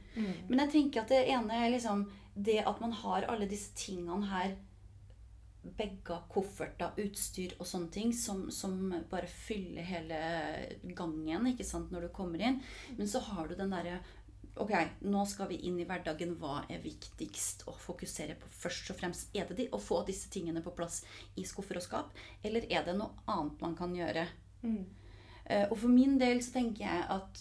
Men 0.50 0.66
jeg 0.66 0.76
tenker 0.76 1.04
at 1.04 1.14
det 1.14 1.24
ene 1.32 1.64
er 1.64 1.72
liksom 1.74 2.10
det 2.34 2.62
at 2.64 2.80
man 2.80 2.94
har 2.96 3.28
alle 3.28 3.50
disse 3.50 3.74
tingene 3.76 4.28
her 4.32 4.58
Begge 5.62 6.16
kofferter, 6.34 6.96
utstyr 7.04 7.52
og 7.60 7.68
sånne 7.70 7.92
ting 7.94 8.14
som, 8.18 8.48
som 8.50 8.96
bare 9.12 9.28
fyller 9.30 9.86
hele 9.86 10.22
gangen 10.98 11.52
ikke 11.52 11.68
sant, 11.68 11.92
når 11.94 12.08
du 12.08 12.16
kommer 12.16 12.42
inn. 12.42 12.58
Men 12.98 13.06
så 13.06 13.22
har 13.28 13.46
du 13.46 13.54
den 13.60 13.70
derre 13.70 14.00
Ok, 14.60 14.74
nå 15.08 15.24
skal 15.30 15.48
vi 15.52 15.62
inn 15.68 15.78
i 15.80 15.86
hverdagen. 15.88 16.34
Hva 16.40 16.66
er 16.70 16.84
viktigst 16.84 17.64
å 17.72 17.76
fokusere 17.78 18.36
på 18.40 18.50
først 18.52 18.92
og 18.92 19.00
fremst? 19.00 19.30
Er 19.38 19.48
det 19.48 19.58
de, 19.62 19.68
å 19.72 19.80
få 19.80 20.02
disse 20.08 20.32
tingene 20.34 20.64
på 20.66 20.74
plass 20.76 21.02
i 21.40 21.46
skuffer 21.48 21.80
og 21.80 21.86
skap, 21.86 22.18
eller 22.44 22.68
er 22.68 22.84
det 22.88 22.98
noe 23.00 23.16
annet 23.32 23.64
man 23.64 23.78
kan 23.80 23.96
gjøre? 23.96 24.28
Mm. 24.62 24.84
og 25.72 25.74
for 25.74 25.90
min 25.90 26.20
del 26.22 26.38
så 26.46 26.52
tenker 26.60 26.84
jeg 26.84 27.06
at 27.10 27.40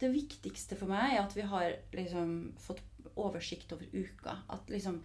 det 0.00 0.10
viktigste 0.12 0.76
for 0.76 0.92
meg 0.92 1.14
er 1.14 1.22
at 1.22 1.32
vi 1.32 1.46
har 1.48 1.72
liksom 1.96 2.34
fått 2.60 2.82
oversikt 3.20 3.72
over 3.72 3.88
uka. 3.92 4.36
At 4.52 4.68
liksom 4.68 5.00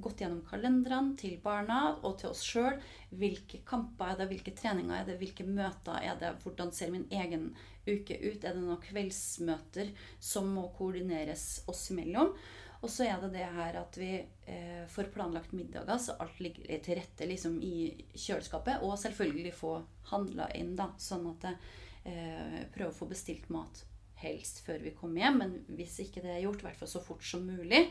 gått 0.00 0.22
gjennom 0.22 0.42
kalenderne 0.46 1.16
til 1.20 1.36
barna 1.42 1.80
og 1.96 2.16
til 2.20 2.30
oss 2.32 2.44
sjøl. 2.46 2.78
Hvilke 3.10 3.62
kamper 3.66 4.12
er 4.12 4.20
det, 4.20 4.30
hvilke 4.32 4.54
treninger 4.56 4.96
er 4.96 5.08
det, 5.08 5.18
hvilke 5.20 5.46
møter 5.46 6.00
er 6.00 6.16
det, 6.20 6.34
hvordan 6.44 6.72
ser 6.74 6.92
min 6.94 7.06
egen 7.10 7.50
uke 7.86 8.16
ut? 8.22 8.44
Er 8.44 8.56
det 8.56 8.62
noen 8.62 8.82
kveldsmøter 8.84 9.92
som 10.22 10.50
må 10.54 10.68
koordineres 10.76 11.62
oss 11.70 11.88
imellom? 11.94 12.34
Og 12.80 12.88
så 12.88 13.04
er 13.10 13.20
det 13.20 13.34
det 13.34 13.44
her 13.52 13.76
at 13.76 13.96
vi 14.00 14.14
eh, 14.48 14.84
får 14.88 15.10
planlagt 15.12 15.52
middager, 15.52 15.98
så 16.00 16.16
alt 16.22 16.38
ligger 16.40 16.80
til 16.80 16.96
rette 16.96 17.28
liksom, 17.28 17.58
i 17.60 17.92
kjøleskapet. 18.14 18.80
Og 18.86 18.96
selvfølgelig 19.02 19.52
få 19.58 19.74
handla 20.14 20.48
inn, 20.56 20.72
da, 20.78 20.88
sånn 20.96 21.28
at 21.34 21.50
eh, 21.50 22.62
prøver 22.72 22.88
å 22.88 22.96
få 22.96 23.10
bestilt 23.10 23.50
mat 23.52 23.84
helst 24.20 24.62
før 24.64 24.80
vi 24.84 24.94
kommer 24.96 25.26
hjem. 25.26 25.42
Men 25.42 25.58
hvis 25.76 25.98
ikke 26.06 26.24
det 26.24 26.32
er 26.34 26.46
gjort, 26.46 26.64
i 26.64 26.70
hvert 26.70 26.80
fall 26.80 26.92
så 26.94 27.04
fort 27.04 27.26
som 27.26 27.44
mulig. 27.44 27.84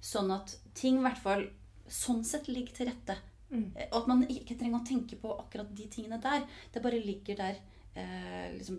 Sånn 0.00 0.30
at 0.32 0.54
ting 0.74 0.98
i 0.98 1.04
hvert 1.04 1.20
fall 1.20 1.46
sånn 1.90 2.22
sett 2.24 2.48
ligger 2.48 2.72
til 2.76 2.88
rette. 2.90 3.16
Mm. 3.50 3.64
Og 3.90 3.96
at 4.02 4.06
man 4.08 4.20
ikke 4.30 4.54
trenger 4.56 4.78
å 4.80 4.86
tenke 4.86 5.16
på 5.20 5.32
akkurat 5.36 5.72
de 5.76 5.88
tingene 5.90 6.20
der. 6.22 6.44
Det 6.72 6.82
bare 6.84 7.00
ligger 7.02 7.36
der 7.40 7.58
eh, 7.98 8.52
liksom 8.54 8.78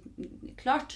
klart. 0.57 0.95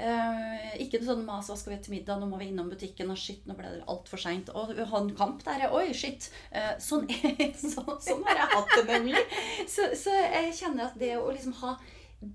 Eh, 0.00 0.78
ikke 0.80 1.02
sånn 1.04 1.26
mas 1.26 1.50
hva 1.50 1.56
skal 1.60 1.74
vi 1.74 1.78
til 1.84 1.94
middag, 1.98 2.16
nå 2.22 2.28
må 2.30 2.38
vi 2.40 2.46
innom 2.48 2.70
butikken, 2.72 3.10
og 3.12 3.18
shit, 3.20 3.42
nå 3.44 3.52
ble 3.58 3.74
det 3.74 3.82
altfor 3.92 4.22
seint. 4.22 4.48
Og 4.56 4.72
har 4.78 4.96
en 5.02 5.12
kamp 5.18 5.44
der. 5.44 5.66
Oi, 5.76 5.90
shit. 5.92 6.30
Eh, 6.50 6.72
sånn, 6.80 7.04
så, 7.60 7.84
sånn 8.00 8.24
har 8.26 8.40
jeg 8.40 8.50
hatt 8.56 8.74
det 8.78 8.86
nemlig. 8.88 9.22
Så, 9.68 9.90
så 10.00 10.16
jeg 10.16 10.56
kjenner 10.56 10.88
at 10.88 10.98
det 11.00 11.12
å 11.20 11.28
liksom 11.28 11.58
ha 11.60 11.76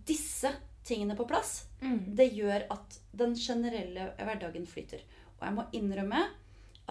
disse 0.05 0.53
tingene 0.85 1.17
på 1.17 1.25
plass, 1.29 1.63
Mm. 1.85 2.15
det 2.17 2.25
gjør 2.33 2.63
at 2.73 2.95
den 3.13 3.35
generelle 3.37 4.07
hverdagen 4.17 4.63
flyter. 4.65 5.01
Og 5.35 5.43
jeg 5.45 5.53
må 5.53 5.65
innrømme 5.77 6.21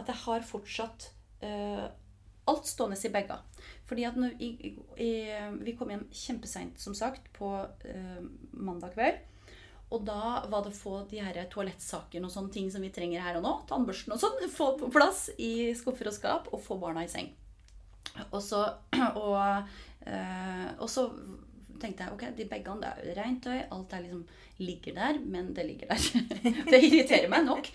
at 0.00 0.11
jeg 0.11 0.20
har 0.24 0.46
fortsatt 0.48 1.11
uh, 1.44 1.87
alt 2.50 2.66
stående 2.68 2.98
i 2.98 3.12
begge. 3.12 3.37
Fordi 3.88 4.07
at 4.09 4.18
når, 4.18 4.35
i, 4.42 4.74
i, 5.00 5.12
vi 5.64 5.76
kom 5.78 5.92
hjem 5.92 6.09
kjempeseint, 6.12 6.80
som 6.80 6.96
sagt, 6.96 7.30
på 7.37 7.52
uh, 7.64 8.20
mandag 8.52 8.96
kveld. 8.96 9.22
Og 9.94 10.02
da 10.07 10.42
var 10.50 10.64
det 10.64 10.72
å 10.72 10.76
få 10.76 10.94
de 11.11 11.20
her 11.22 11.37
toalettsakene 11.52 12.26
og 12.26 12.33
sånne 12.33 12.52
ting 12.54 12.70
som 12.72 12.83
vi 12.83 12.90
trenger 12.94 13.22
her 13.22 13.38
og 13.38 13.44
nå, 13.44 13.52
tannbørsten 13.70 14.14
og 14.14 14.20
sånn, 14.20 14.40
få 14.50 14.72
på 14.80 14.90
plass 14.92 15.28
i 15.38 15.70
skuffer 15.78 16.11
og 16.11 16.16
skap, 16.16 16.48
og 16.50 16.62
få 16.64 16.78
barna 16.80 17.04
i 17.04 17.11
seng. 17.12 17.30
Og 18.30 18.40
så, 18.42 18.64
og, 19.22 19.68
eh, 20.09 20.66
og 20.78 20.90
så 20.90 21.07
tenkte 21.80 22.06
jeg 22.06 22.14
ok, 22.14 22.24
de 22.37 22.46
begge 22.50 22.74
det 22.80 22.90
er 22.90 23.18
rent 23.18 23.44
tøy, 23.44 23.60
alt 23.74 23.92
er 23.92 24.04
liksom 24.04 24.24
ligger 24.58 24.94
der, 24.94 25.18
men 25.18 25.50
det 25.54 25.64
ligger 25.66 25.90
der. 25.90 26.04
det 26.70 26.80
irriterer 26.82 27.30
meg 27.32 27.46
nok. 27.48 27.70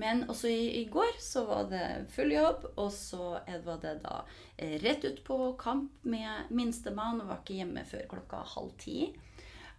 Men 0.00 0.24
også 0.32 0.48
i, 0.48 0.80
i 0.80 0.84
går 0.92 1.18
så 1.20 1.44
var 1.48 1.68
det 1.70 1.84
full 2.14 2.32
jobb, 2.32 2.66
og 2.76 2.88
så 2.94 3.34
var 3.66 3.82
det 3.82 3.98
da 4.04 4.22
eh, 4.56 4.78
rett 4.82 5.04
ut 5.04 5.20
på 5.26 5.38
kamp 5.60 6.04
med 6.08 6.52
minstemann, 6.54 7.20
var 7.28 7.42
ikke 7.42 7.60
hjemme 7.60 7.84
før 7.88 8.08
klokka 8.14 8.44
halv 8.54 8.72
ti. 8.80 9.10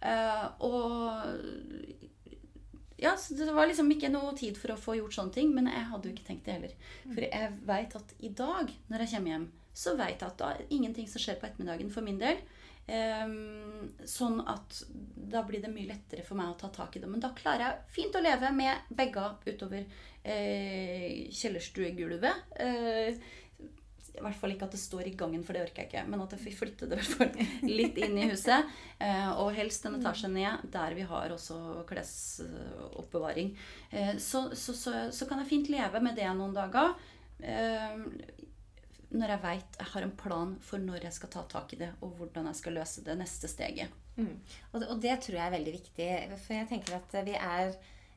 Uh, 0.04 0.46
og 0.66 2.04
ja, 2.96 3.16
så 3.16 3.34
det 3.34 3.52
var 3.52 3.66
liksom 3.66 3.90
ikke 3.92 4.12
noe 4.12 4.34
tid 4.38 4.58
for 4.60 4.74
å 4.74 4.80
få 4.80 4.98
gjort 4.98 5.16
sånne 5.16 5.34
ting, 5.34 5.50
men 5.56 5.68
jeg 5.70 5.88
hadde 5.90 6.08
jo 6.08 6.14
ikke 6.14 6.26
tenkt 6.28 6.46
det 6.46 6.58
heller. 6.58 6.74
For 7.08 7.26
jeg 7.26 7.52
veit 7.66 7.96
at 7.98 8.14
i 8.20 8.30
dag, 8.36 8.70
når 8.92 9.04
jeg 9.04 9.14
kommer 9.16 9.34
hjem, 9.34 9.46
så 9.74 9.96
veit 9.98 10.22
jeg 10.22 10.30
at 10.30 10.44
er 10.46 10.66
ingenting 10.70 11.08
som 11.10 11.22
skjer 11.22 11.40
på 11.40 11.48
ettermiddagen 11.48 11.90
for 11.92 12.06
min 12.06 12.20
del. 12.20 12.38
Um, 12.84 13.94
sånn 14.04 14.42
at 14.44 14.82
da 14.92 15.40
blir 15.48 15.62
det 15.64 15.70
mye 15.72 15.88
lettere 15.88 16.24
for 16.26 16.36
meg 16.36 16.50
å 16.52 16.58
ta 16.60 16.68
tak 16.72 16.96
i 16.96 17.00
det. 17.02 17.08
Men 17.10 17.22
da 17.22 17.32
klarer 17.36 17.64
jeg 17.64 17.94
fint 17.96 18.18
å 18.18 18.22
leve 18.22 18.50
med 18.52 18.90
begge 18.92 19.24
utover 19.46 19.86
eh, 20.22 21.24
kjellerstuegulvet. 21.32 22.52
Eh, 22.60 23.16
I 24.14 24.20
hvert 24.20 24.38
fall 24.38 24.52
ikke 24.52 24.68
at 24.68 24.76
det 24.76 24.82
står 24.82 25.08
i 25.08 25.14
gangen, 25.16 25.42
for 25.46 25.56
det 25.56 25.64
orker 25.64 25.82
jeg 25.82 25.90
ikke. 25.90 26.04
Men 26.12 26.26
at 26.26 26.36
jeg 26.36 26.44
får 26.44 26.58
flytte 26.60 26.90
det 26.92 27.00
litt 27.80 27.98
inn 28.04 28.20
i 28.20 28.28
huset. 28.30 28.68
Eh, 29.00 29.32
og 29.32 29.56
helst 29.56 29.88
en 29.88 29.98
etasje 29.98 30.28
ned, 30.30 30.68
der 30.76 30.94
vi 30.94 31.08
har 31.08 31.34
også 31.34 31.86
klesoppbevaring. 31.88 33.56
Så, 34.20 34.50
så, 34.52 34.76
så, 34.76 34.96
så 35.08 35.30
kan 35.30 35.40
jeg 35.40 35.50
fint 35.50 35.72
leve 35.72 36.04
med 36.04 36.20
det 36.20 36.28
noen 36.36 36.54
dager. 36.54 36.94
Når 39.14 39.34
jeg 39.34 39.42
veit 39.44 39.78
jeg 39.78 39.90
har 39.92 40.06
en 40.06 40.14
plan 40.18 40.54
for 40.64 40.82
når 40.82 41.06
jeg 41.08 41.16
skal 41.16 41.30
ta 41.32 41.44
tak 41.50 41.74
i 41.76 41.80
det, 41.84 41.90
og 42.02 42.16
hvordan 42.18 42.48
jeg 42.50 42.60
skal 42.60 42.78
løse 42.80 43.04
det 43.06 43.16
neste 43.20 43.50
steget. 43.50 43.92
Mm. 44.16 44.36
Og, 44.72 44.80
det, 44.80 44.88
og 44.88 45.02
det 45.02 45.18
tror 45.22 45.38
jeg 45.38 45.46
er 45.46 45.56
veldig 45.56 45.74
viktig. 45.78 46.08
For 46.34 46.56
jeg 46.56 46.70
tenker 46.70 46.98
at 46.98 47.16
vi 47.26 47.36
er, 47.38 47.74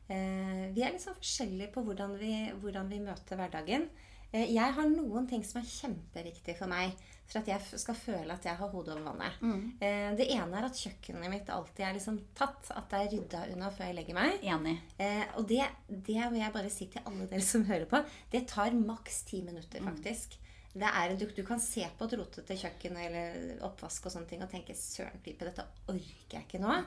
eh, 0.09 0.65
vi 0.73 0.83
er 0.85 0.93
litt 0.93 1.05
sånn 1.05 1.17
forskjellige 1.19 1.73
på 1.75 1.85
hvordan 1.85 2.17
vi, 2.21 2.33
hvordan 2.61 2.89
vi 2.93 3.03
møter 3.05 3.39
hverdagen. 3.39 3.89
Eh, 4.31 4.49
jeg 4.53 4.75
har 4.79 4.89
noen 4.91 5.29
ting 5.29 5.45
som 5.47 5.61
er 5.61 5.69
kjempeviktig 5.69 6.57
for 6.57 6.71
meg 6.71 6.97
for 7.27 7.41
at 7.41 7.49
jeg 7.51 7.79
skal 7.81 7.97
føle 7.99 8.31
at 8.31 8.45
jeg 8.47 8.55
har 8.55 8.71
hodet 8.71 8.93
over 8.95 9.09
vannet. 9.09 9.39
Eh, 9.83 10.09
det 10.19 10.29
ene 10.31 10.59
er 10.59 10.67
at 10.69 10.79
kjøkkenet 10.79 11.31
mitt 11.31 11.49
alltid 11.51 11.83
er 11.83 11.95
liksom 11.97 12.19
tatt. 12.37 12.71
At 12.71 12.87
det 12.91 13.01
er 13.01 13.13
rydda 13.15 13.43
unna 13.53 13.71
før 13.73 13.89
jeg 13.89 13.97
legger 13.99 14.17
meg. 14.17 14.37
Enig. 14.47 14.77
Eh, 15.03 15.25
og 15.35 15.47
det, 15.49 15.65
det 15.87 16.19
vil 16.21 16.39
jeg 16.39 16.55
bare 16.55 16.71
si 16.73 16.87
til 16.93 17.03
alle 17.03 17.27
dere 17.27 17.43
som 17.43 17.65
hører 17.67 17.87
på. 17.91 18.01
Det 18.31 18.45
tar 18.49 18.75
maks 18.79 19.23
ti 19.27 19.41
minutter, 19.43 19.83
faktisk. 19.83 20.39
Det 20.77 20.91
er, 21.01 21.15
du, 21.17 21.25
du 21.35 21.41
kan 21.47 21.59
se 21.63 21.85
på 21.97 22.05
et 22.07 22.13
rotete 22.19 22.57
kjøkken 22.57 22.99
eller 23.01 23.63
oppvask 23.67 24.05
og 24.05 24.13
sånne 24.13 24.29
ting 24.29 24.43
og 24.45 24.51
tenke 24.51 24.75
'søren 24.77 25.21
pipe, 25.23 25.45
dette 25.45 25.65
orker 25.87 26.37
jeg 26.37 26.45
ikke 26.45 26.61
nå'. 26.63 26.77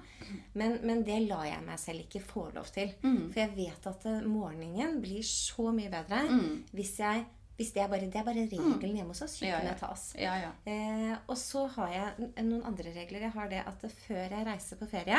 Men, 0.55 0.79
men 0.87 1.03
det 1.07 1.19
lar 1.27 1.45
jeg 1.49 1.65
meg 1.67 1.79
selv 1.83 2.07
ikke 2.07 2.23
få 2.23 2.47
lov 2.55 2.71
til. 2.75 2.95
For 3.33 3.41
jeg 3.43 3.57
vet 3.57 3.91
at 3.93 4.07
eh, 4.07 4.23
morgenen 4.27 5.01
blir 5.03 5.23
så 5.27 5.71
mye 5.75 5.91
bedre 5.93 6.25
hvis 6.73 6.99
jeg 7.01 7.27
hvis 7.61 7.75
det, 7.77 7.83
er 7.83 7.89
bare, 7.93 8.07
det 8.09 8.17
er 8.17 8.25
bare 8.25 8.47
regelen 8.49 8.95
hjemme 8.97 9.13
hos 9.13 9.21
oss. 9.21 9.35
Kjøkkenet 9.37 9.77
tas. 9.83 10.15
Ja, 10.17 10.33
ja. 10.41 10.53
Eh, 10.65 11.11
og 11.29 11.37
så 11.37 11.67
har 11.75 11.91
jeg 11.93 12.31
noen 12.47 12.63
andre 12.65 12.95
regler. 12.95 13.27
Jeg 13.27 13.35
har 13.35 13.51
det 13.53 13.61
at 13.69 13.85
før 14.07 14.33
jeg 14.33 14.47
reiser 14.47 14.81
på 14.81 14.89
ferie, 14.89 15.19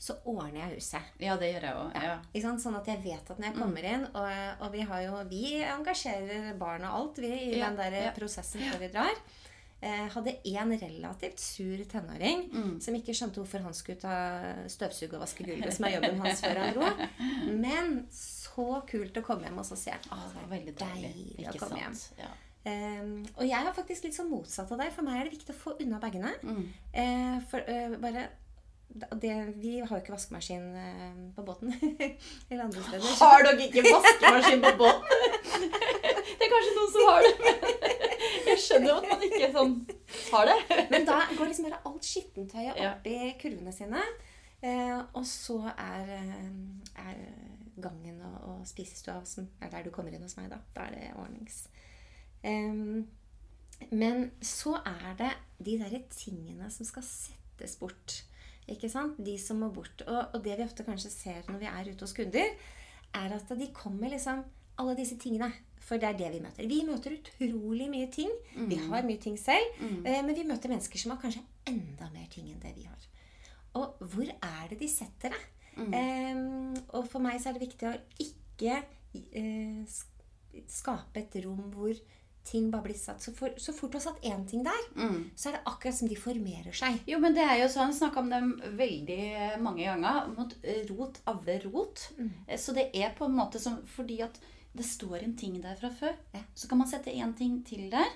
så 0.00 0.14
ordner 0.24 0.62
jeg 0.62 0.78
huset. 0.78 1.08
ja 1.20 1.34
det 1.36 1.50
gjør 1.52 1.66
jeg 1.68 1.76
òg. 1.76 1.90
Ja. 2.00 2.14
Ja. 2.34 2.54
Sånn 2.64 2.76
at 2.78 2.86
jeg 2.88 3.02
vet 3.04 3.30
at 3.34 3.38
når 3.38 3.50
jeg 3.50 3.56
kommer 3.58 3.84
inn 3.84 4.06
Og, 4.16 4.30
og 4.64 4.72
vi 4.72 4.80
har 4.88 5.02
jo 5.04 5.18
Vi 5.28 5.42
engasjerer 5.60 6.54
barn 6.60 6.86
og 6.88 6.94
alt 7.02 7.20
vi 7.20 7.28
i 7.34 7.58
Ja, 7.58 7.68
den 7.68 7.76
der 7.92 8.10
prosessen 8.16 8.64
før 8.64 8.80
vi 8.80 8.88
drar. 8.94 9.20
Eh, 9.82 10.06
hadde 10.12 10.34
en 10.44 10.72
relativt 10.76 11.38
sur 11.40 11.84
tenåring 11.88 12.42
Mm. 12.52 12.74
som 12.80 12.94
ikke 12.96 13.14
skjønte 13.16 13.40
hvorfor 13.40 13.62
han 13.64 13.72
skulle 13.76 14.00
ta 14.00 14.16
støvsuge 14.68 15.14
og 15.16 15.22
vaske 15.22 15.44
gulvet, 15.44 15.72
som 15.72 15.86
er 15.88 15.94
jobben 15.94 16.20
hans 16.20 16.40
før 16.44 16.58
han 16.60 16.74
dro. 16.74 16.90
Men 17.64 18.06
så 18.12 18.66
kult 18.90 19.16
å 19.16 19.22
komme 19.24 19.48
hjem 19.48 19.58
og 19.62 19.64
så 19.68 19.76
se. 19.80 19.92
Å, 19.92 20.18
det 20.20 20.36
var 20.36 20.50
veldig 20.52 20.74
deilig. 20.82 21.12
Deilig 21.38 21.48
å 21.54 21.58
komme 21.64 21.80
sant? 21.94 22.10
Ja. 22.20 22.28
Eh, 22.68 23.06
og 23.38 23.46
jeg 23.48 23.56
er 23.56 23.72
faktisk 23.72 24.04
litt 24.04 24.16
sånn 24.18 24.28
motsatt 24.28 24.68
av 24.76 24.82
deg. 24.82 24.92
For 24.92 25.06
meg 25.06 25.16
er 25.22 25.30
det 25.30 25.36
viktig 25.38 25.54
å 25.56 25.60
få 25.62 25.76
unna 25.80 26.00
bagene. 26.02 26.34
Mm. 26.44 26.62
Eh, 26.92 27.38
for 27.48 27.64
eh, 27.64 27.96
bare 28.04 28.26
det, 29.22 29.54
Vi 29.56 29.78
har 29.80 29.90
jo 29.96 30.00
ikke 30.02 30.12
vaskemaskin 30.16 30.64
eh, 30.76 31.18
på 31.36 31.42
båten. 31.46 31.70
Eller 32.50 32.64
andre 32.64 32.82
steder. 32.82 33.06
Har 33.20 33.44
dere 33.46 33.66
ikke 33.68 33.84
vaskemaskin 33.86 34.62
på 34.64 34.72
båten? 34.80 35.06
Det 36.40 36.46
er 36.46 36.52
kanskje 36.54 36.74
noen 36.76 36.92
som 36.94 37.02
har 37.10 37.20
det. 37.26 37.32
Men 37.44 37.54
jeg 38.50 38.60
skjønner 38.64 38.88
jo 38.88 38.96
at 38.96 39.08
man 39.10 39.24
ikke 39.26 39.48
sånn 39.54 39.74
har 40.32 40.48
det. 40.48 40.58
Men 40.90 41.04
da 41.08 41.18
går 41.36 41.50
liksom 41.50 41.66
bare 41.68 41.80
alt 41.90 42.08
skittentøyet 42.08 42.80
Ja. 42.80 42.94
oppi 42.94 43.16
kurvene 43.42 43.74
sine. 43.76 44.02
Eh, 44.64 44.96
og 45.16 45.24
så 45.28 45.58
er, 45.74 46.10
eh, 46.16 46.48
er 47.04 47.20
gangen 47.80 48.18
og, 48.24 48.38
og 48.48 48.64
spisestua 48.68 49.20
som 49.28 49.46
er 49.60 49.70
der 49.72 49.84
du 49.86 49.92
kommer 49.94 50.12
inn 50.16 50.24
hos 50.24 50.36
meg, 50.40 50.48
da. 50.52 50.58
Da 50.76 50.88
er 50.88 50.96
det 50.96 51.12
ordnings. 51.20 51.62
Men 53.90 54.30
så 54.44 54.74
er 54.86 55.14
det 55.18 55.30
de 55.64 55.76
derre 55.80 56.02
tingene 56.12 56.68
som 56.72 56.88
skal 56.88 57.04
settes 57.06 57.76
bort. 57.80 58.22
Ikke 58.70 58.90
sant? 58.92 59.18
De 59.18 59.34
som 59.40 59.58
må 59.60 59.70
bort. 59.74 60.04
Og, 60.06 60.20
og 60.36 60.44
det 60.44 60.58
vi 60.58 60.66
ofte 60.66 60.86
kanskje 60.86 61.12
ser 61.12 61.50
når 61.50 61.60
vi 61.62 61.68
er 61.70 61.90
ute 61.90 62.06
hos 62.06 62.16
kunder, 62.16 62.54
er 63.20 63.34
at 63.36 63.52
de 63.58 63.68
kommer 63.74 64.12
liksom 64.12 64.44
Alle 64.80 64.94
disse 64.96 65.18
tingene. 65.20 65.50
For 65.84 66.00
det 66.00 66.08
er 66.08 66.16
det 66.16 66.28
vi 66.32 66.38
møter. 66.40 66.68
Vi 66.68 66.78
møter 66.88 67.12
utrolig 67.12 67.88
mye 67.90 68.06
ting. 68.12 68.30
Vi 68.70 68.78
har 68.80 69.04
mye 69.04 69.20
ting 69.20 69.34
selv. 69.36 69.74
Mm. 69.80 70.06
Men 70.06 70.30
vi 70.36 70.44
møter 70.48 70.72
mennesker 70.72 71.02
som 71.02 71.12
har 71.12 71.18
kanskje 71.20 71.42
enda 71.68 72.08
mer 72.14 72.28
ting 72.32 72.46
enn 72.48 72.62
det 72.62 72.72
vi 72.78 72.86
har. 72.88 73.08
Og 73.76 74.00
hvor 74.00 74.30
er 74.30 74.70
det 74.70 74.78
de 74.80 74.88
setter 74.88 75.34
det? 75.34 75.42
Um, 75.80 76.74
og 76.96 77.06
for 77.08 77.22
meg 77.24 77.38
så 77.40 77.50
er 77.50 77.56
det 77.56 77.66
viktig 77.66 77.88
å 77.88 77.94
ikke 78.20 78.80
uh, 79.36 80.00
skape 80.68 81.22
et 81.22 81.36
rom 81.44 81.70
hvor 81.74 81.94
ting 82.44 82.70
bare 82.70 82.82
blir 82.82 82.94
satt. 82.98 83.20
Så, 83.22 83.32
for, 83.36 83.50
så 83.60 83.72
fort 83.76 83.92
du 83.92 83.98
har 83.98 84.04
satt 84.06 84.22
én 84.24 84.46
ting 84.48 84.62
der, 84.64 84.86
så 85.36 85.48
er 85.50 85.52
det 85.58 85.62
akkurat 85.68 85.94
som 85.94 86.08
de 86.08 86.16
formerer 86.16 86.72
seg. 86.74 87.00
Jo, 87.06 87.18
men 87.22 87.34
det 87.36 87.42
er 87.44 87.58
jo 87.62 87.68
sånn, 87.68 87.92
snakka 87.94 88.20
om 88.22 88.30
dem 88.32 88.48
veldig 88.78 89.60
mange 89.60 89.84
ganger, 89.84 90.28
Mot 90.36 90.54
rot 90.88 91.20
avler 91.30 91.60
rot. 91.70 92.06
Mm. 92.18 92.30
Så 92.58 92.72
det 92.74 92.88
er 92.96 93.12
på 93.18 93.24
en 93.28 93.36
måte 93.36 93.60
som 93.60 93.76
Fordi 93.96 94.20
at 94.24 94.40
det 94.72 94.84
står 94.86 95.22
en 95.24 95.36
ting 95.36 95.60
der 95.60 95.74
fra 95.76 95.90
før, 95.90 96.14
Ja. 96.32 96.40
så 96.54 96.68
kan 96.68 96.78
man 96.78 96.88
sette 96.88 97.10
én 97.12 97.36
ting 97.36 97.62
til 97.66 97.90
der. 97.90 98.06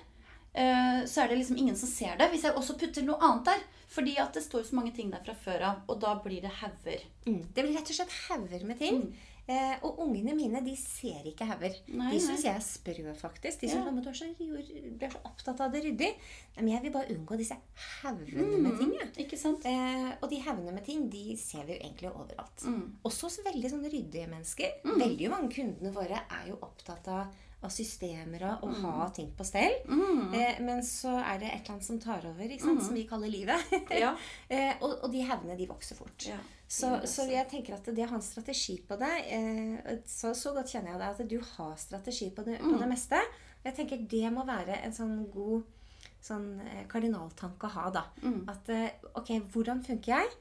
eh, 0.53 1.05
Så 1.05 1.21
er 1.23 1.27
det 1.27 1.37
liksom 1.37 1.57
ingen 1.57 1.75
som 1.75 1.89
ser 1.89 2.15
det. 2.17 2.29
Hvis 2.31 2.43
jeg 2.43 2.53
også 2.55 2.77
putter 2.79 3.03
noe 3.03 3.19
annet 3.21 3.45
der. 3.45 3.59
Fordi 3.87 4.17
at 4.17 4.33
det 4.33 4.41
står 4.43 4.63
så 4.65 4.75
mange 4.75 4.91
ting 4.95 5.11
der 5.11 5.21
fra 5.23 5.33
før 5.33 5.61
av, 5.61 5.75
og 5.87 5.99
da 6.01 6.15
blir 6.19 6.41
det 6.41 6.49
hauger. 6.49 7.03
Mm. 7.27 7.43
Det 7.53 7.63
blir 7.63 7.75
rett 7.77 7.89
og 7.89 7.95
slett 7.95 8.15
hauger 8.29 8.65
med 8.65 8.79
ting. 8.79 9.15
Eh, 9.45 9.75
og 9.85 9.99
ungene 10.01 10.33
mine 10.33 10.57
de 10.65 10.73
ser 10.79 11.27
ikke 11.29 11.45
hauger. 11.45 11.75
De 11.85 12.19
syns 12.21 12.45
jeg 12.47 12.55
er 12.55 12.63
sprø, 12.65 13.13
faktisk. 13.13 13.61
De 13.61 13.69
syns 13.69 13.77
Ja. 13.77 13.85
«Mamma, 13.85 14.01
du, 14.01 14.09
er 14.09 14.17
så, 14.17 14.25
du 14.39 15.05
er 15.05 15.11
så 15.13 15.21
opptatt 15.23 15.61
av 15.61 15.71
det 15.71 15.83
ryddig. 15.85 16.09
Men 16.57 16.71
jeg 16.71 16.81
vil 16.81 16.93
bare 16.95 17.13
unngå 17.13 17.37
disse 17.37 17.57
haugene 18.01 18.57
med 18.63 18.79
ting. 18.79 18.93
Ja. 18.97 19.05
Ikke 19.21 19.37
sant? 19.37 19.65
Eh, 19.69 20.11
og 20.17 20.29
de 20.31 20.41
haugene 20.41 20.73
med 20.73 20.85
ting 20.87 21.05
de 21.13 21.37
ser 21.37 21.67
vi 21.67 21.75
jo 21.75 21.83
egentlig 21.83 22.09
overalt. 22.09 22.65
Mm. 22.65 22.97
Også 23.05 23.29
hos 23.29 23.39
veldig 23.45 23.73
sånne 23.75 23.93
ryddige 23.93 24.29
mennesker. 24.33 24.79
Veldig 24.95 25.29
mange 25.29 25.51
kundene 25.53 25.93
våre 25.93 26.25
er 26.25 26.49
jo 26.49 26.57
opptatt 26.65 27.11
av, 27.13 27.37
av 27.61 27.73
systemer 27.73 28.47
og 28.49 28.65
å 28.65 28.73
ha 28.81 29.09
ting 29.13 29.29
på 29.37 29.45
stell. 29.45 29.77
Mm. 29.85 30.33
Eh, 30.33 30.59
men 30.65 30.81
så 30.81 31.19
er 31.21 31.43
det 31.43 31.51
et 31.51 31.61
eller 31.61 31.77
annet 31.77 31.91
som 31.91 32.01
tar 32.01 32.25
over, 32.33 32.49
ikke 32.49 32.65
sant? 32.65 32.85
som 32.89 32.97
vi 32.97 33.05
kaller 33.09 33.29
livet. 33.29 33.77
Ja. 33.93 34.15
eh, 34.49 34.73
og, 34.81 35.03
og 35.03 35.11
de 35.13 35.21
haugene 35.29 35.59
de 35.59 35.69
vokser 35.69 36.01
fort. 36.01 36.31
Ja, 36.33 36.41
Så, 36.67 36.89
så 37.05 37.27
jeg 37.29 37.47
tenker 37.47 37.75
at 37.75 37.85
det 37.93 38.05
å 38.05 38.09
ha 38.09 38.15
en 38.17 38.21
strategi 38.25 38.79
på 38.87 38.95
det 38.97 39.11
eh, 39.29 39.99
så, 40.09 40.31
så 40.33 40.51
godt 40.55 40.71
kjenner 40.73 40.95
jeg 40.95 40.99
deg 40.99 41.09
at 41.11 41.29
du 41.29 41.37
har 41.55 41.75
strategi 41.77 42.31
på 42.33 42.43
det, 42.47 42.59
Mm. 42.59 42.71
på 42.73 42.79
det 42.81 42.87
meste. 42.89 43.19
Jeg 43.65 43.75
tenker 43.77 43.97
det 44.09 44.31
må 44.33 44.45
være 44.45 44.79
en 44.83 44.93
sånn 44.93 45.29
god 45.33 45.63
sånn 46.25 46.59
eh, 46.65 46.83
kardinaltanke 46.89 47.67
å 47.67 47.73
ha, 47.75 47.89
da. 47.93 48.03
Mm. 48.23 48.39
At 48.49 48.69
eh, 48.73 48.89
ok, 49.13 49.29
hvordan 49.53 49.83
funker 49.85 50.15
jeg? 50.15 50.31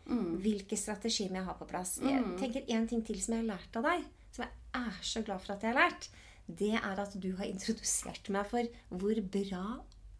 Hvilke 0.41 0.77
strategier 0.81 1.29
må 1.31 1.43
jeg 1.43 1.49
ha 1.51 1.55
på 1.61 1.69
plass? 1.69 1.99
Jeg 2.01 2.23
Mm. 2.25 2.39
tenker 2.41 2.65
en 2.73 2.87
ting 2.89 3.03
til 3.05 3.21
som 3.21 3.35
jeg 3.37 3.45
har 3.45 3.51
lært 3.59 3.77
av 3.77 3.83
deg, 3.91 4.05
som 4.33 4.45
jeg 4.47 4.53
er 4.81 5.03
så 5.03 5.23
glad 5.25 5.41
for 5.45 5.53
at 5.55 5.61
jeg 5.63 5.75
har 5.75 5.83
lært. 5.91 6.09
Det 6.49 6.73
er 6.75 7.01
at 7.05 7.21
du 7.21 7.31
har 7.37 7.45
introdusert 7.49 8.29
meg 8.31 8.47
for 8.49 8.65
hvor 8.91 9.21
bra 9.33 9.67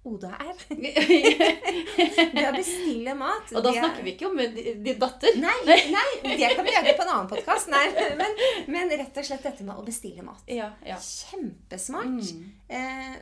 Oda 0.05 0.35
er. 0.37 0.59
Det 2.35 2.43
å 2.45 2.53
bestille 2.53 3.15
mat. 3.17 3.49
Og 3.57 3.63
da 3.65 3.71
er... 3.71 3.79
snakker 3.79 4.05
vi 4.05 4.13
ikke 4.13 4.29
om 4.29 4.37
din 4.37 4.99
datter. 5.01 5.39
Nei, 5.41 5.55
nei, 5.65 6.09
det 6.37 6.51
kan 6.53 6.67
vi 6.67 6.75
gjøre 6.75 6.93
på 6.99 7.07
en 7.07 7.13
annen 7.15 7.31
podkast. 7.31 7.73
Men, 7.73 8.37
men 8.69 8.93
rett 8.93 9.17
og 9.23 9.25
slett 9.25 9.47
dette 9.49 9.65
med 9.65 9.81
å 9.81 9.85
bestille 9.87 10.25
mat. 10.27 10.43
Ja, 10.51 10.69
ja. 10.85 10.99
Kjempesmart. 11.01 12.21
Eh, 12.21 12.64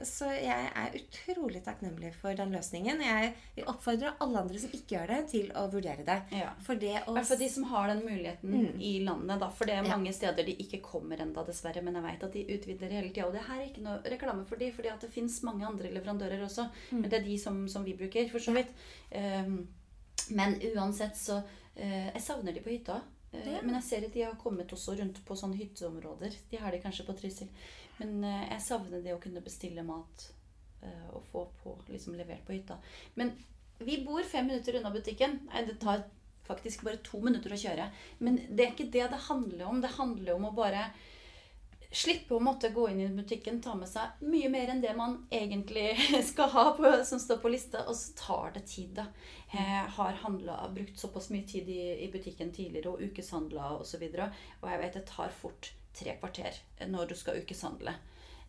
så 0.09 0.29
jeg 0.33 0.69
er 0.75 0.95
utrolig 0.99 1.61
takknemlig 1.67 2.13
for 2.17 2.35
den 2.39 2.53
løsningen. 2.55 3.01
Jeg 3.05 3.33
vil 3.57 3.67
oppfordre 3.71 4.15
alle 4.25 4.41
andre 4.45 4.59
som 4.63 4.73
ikke 4.73 4.97
gjør 4.97 5.11
det, 5.13 5.19
til 5.33 5.51
å 5.59 5.65
vurdere 5.73 6.05
det. 6.07 6.17
Ja. 6.39 6.53
For 6.65 6.79
det 6.81 6.95
å 7.07 7.13
hvert 7.17 7.29
fall 7.29 7.41
de 7.43 7.49
som 7.53 7.67
har 7.73 7.89
den 7.93 8.03
muligheten 8.07 8.81
i 8.81 8.93
landet. 9.05 9.41
da, 9.41 9.51
For 9.51 9.67
det 9.69 9.75
er 9.79 9.89
mange 9.89 10.11
Ja. 10.13 10.17
steder 10.17 10.45
de 10.45 10.57
ikke 10.57 10.81
kommer 10.83 11.21
enda, 11.21 11.45
dessverre. 11.45 11.83
Men 11.83 11.95
jeg 11.95 12.03
vet 12.09 12.25
at 12.25 12.33
de 12.33 12.47
utvider 12.57 12.91
hele 12.91 13.11
tida. 13.11 13.27
Og 13.27 13.33
det 13.33 13.43
her 13.47 13.61
er 13.61 13.69
ikke 13.69 13.83
noe 13.85 14.03
reklame 14.03 14.47
for 14.47 14.57
de, 14.57 14.71
fordi 14.73 14.89
at 14.93 15.01
det 15.01 15.11
fins 15.13 15.43
mange 15.43 15.67
andre 15.67 15.91
leverandører 15.93 16.43
også. 16.45 16.71
Mm. 16.91 17.01
Men 17.01 17.11
det 17.11 17.21
er 17.21 17.25
de 17.25 17.39
som, 17.39 17.69
som 17.69 17.85
vi 17.85 17.95
bruker, 17.95 18.31
for 18.31 18.39
så 18.39 18.53
vidt. 18.55 18.69
Um, 19.15 19.69
men 20.31 20.55
uansett 20.77 21.17
så 21.17 21.43
uh, 21.43 22.09
Jeg 22.15 22.23
savner 22.23 22.53
de 22.55 22.61
på 22.61 22.71
hytta. 22.71 23.03
Uh, 23.35 23.41
Ja. 23.49 23.63
Men 23.63 23.75
jeg 23.81 23.83
ser 23.83 24.05
at 24.05 24.13
de 24.13 24.23
har 24.23 24.35
kommet 24.37 24.69
også 24.69 24.93
rundt 24.99 25.25
på 25.25 25.35
sånne 25.35 25.57
hytteområder. 25.57 26.35
De 26.51 26.57
har 26.61 26.71
de 26.71 26.81
kanskje 26.83 27.07
på 27.07 27.15
Trysil. 27.17 27.49
Men 28.03 28.25
eh, 28.25 28.49
jeg 28.51 28.67
savner 28.67 29.03
det 29.05 29.15
å 29.15 29.21
kunne 29.23 29.45
bestille 29.45 29.85
mat 29.87 30.27
eh, 30.83 31.09
og 31.15 31.23
få 31.31 31.47
på, 31.63 31.77
liksom 31.93 32.19
levert 32.19 32.45
på 32.47 32.57
hytta. 32.57 32.79
Men 33.15 33.33
vi 33.83 34.03
bor 34.07 34.23
fem 34.27 34.47
minutter 34.47 34.79
unna 34.79 34.91
butikken. 34.91 35.39
Det 35.67 35.79
tar 35.83 36.05
faktisk 36.47 36.83
bare 36.87 37.03
to 37.07 37.21
minutter 37.23 37.55
å 37.55 37.63
kjøre. 37.63 37.89
Men 38.19 38.41
det 38.51 38.67
er 38.67 38.75
ikke 38.75 38.91
det 38.91 39.09
det 39.13 39.27
handler 39.29 39.67
om. 39.71 39.81
Det 39.83 39.97
handler 39.97 40.35
om 40.35 40.51
å 40.51 40.55
bare 40.57 40.89
slippe 41.93 42.33
å 42.33 42.41
måtte 42.41 42.71
gå 42.73 42.87
inn 42.89 43.03
i 43.05 43.09
butikken, 43.13 43.59
ta 43.61 43.75
med 43.77 43.91
seg 43.91 44.23
mye 44.25 44.49
mer 44.49 44.71
enn 44.73 44.81
det 44.81 44.95
man 44.97 45.19
egentlig 45.29 45.91
skal 46.31 46.49
ha 46.55 46.65
på, 46.79 46.89
som 47.05 47.21
står 47.21 47.43
på 47.43 47.53
lista, 47.53 47.83
og 47.85 47.99
så 47.99 48.15
tar 48.17 48.55
det 48.55 48.65
tid, 48.71 48.95
da. 48.97 49.05
Jeg 49.53 49.83
har 49.99 50.17
handlet, 50.23 50.73
brukt 50.73 50.97
såpass 50.97 51.29
mye 51.35 51.45
tid 51.45 51.69
i, 51.69 51.83
i 52.07 52.09
butikken 52.13 52.55
tidligere, 52.57 52.95
og 52.95 53.05
ukeshandla 53.05 53.75
osv., 53.75 53.83
og, 53.83 53.87
så 53.93 54.01
videre, 54.01 54.31
og 54.63 54.73
jeg 54.73 54.83
vet 54.87 54.97
det 54.97 55.05
tar 55.11 55.37
fort 55.37 55.75
tre 55.97 56.17
kvarter 56.21 56.57
når 56.91 57.13
du 57.13 57.15
skal 57.19 57.41
ukeshandle. 57.43 57.95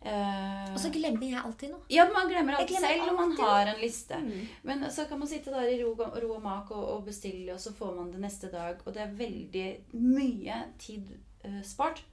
Uh, 0.04 0.74
Og 0.74 0.80
så 0.82 0.90
glemmer 0.92 1.24
jeg 1.24 1.40
alltid 1.40 1.70
noe. 1.72 1.86
ja, 1.88 2.04
man 2.12 2.28
glemmer 2.28 2.58
alt 2.58 2.68
glemmer 2.68 2.90
selv 2.92 3.12
om 3.14 3.20
man 3.22 3.30
har 3.38 3.70
en 3.72 3.80
liste. 3.80 4.18
Mm. 4.20 4.48
Men 4.68 4.84
så 4.92 5.06
kan 5.08 5.18
man 5.18 5.30
sitte 5.30 5.54
der 5.54 5.70
i 5.72 5.78
ro, 5.80 5.94
ro 5.96 6.32
og 6.34 6.42
mak 6.44 6.72
og, 6.76 6.82
og 6.98 7.06
bestille, 7.06 7.54
og 7.54 7.60
så 7.62 7.72
får 7.72 7.94
man 7.96 8.10
det 8.12 8.20
neste 8.20 8.50
dag. 8.52 8.82
Og 8.84 8.92
det 8.92 9.00
er 9.00 9.16
veldig 9.16 9.68
mye 9.96 10.58
tid 10.82 11.14
uh, 11.46 11.62
spart. 11.64 12.04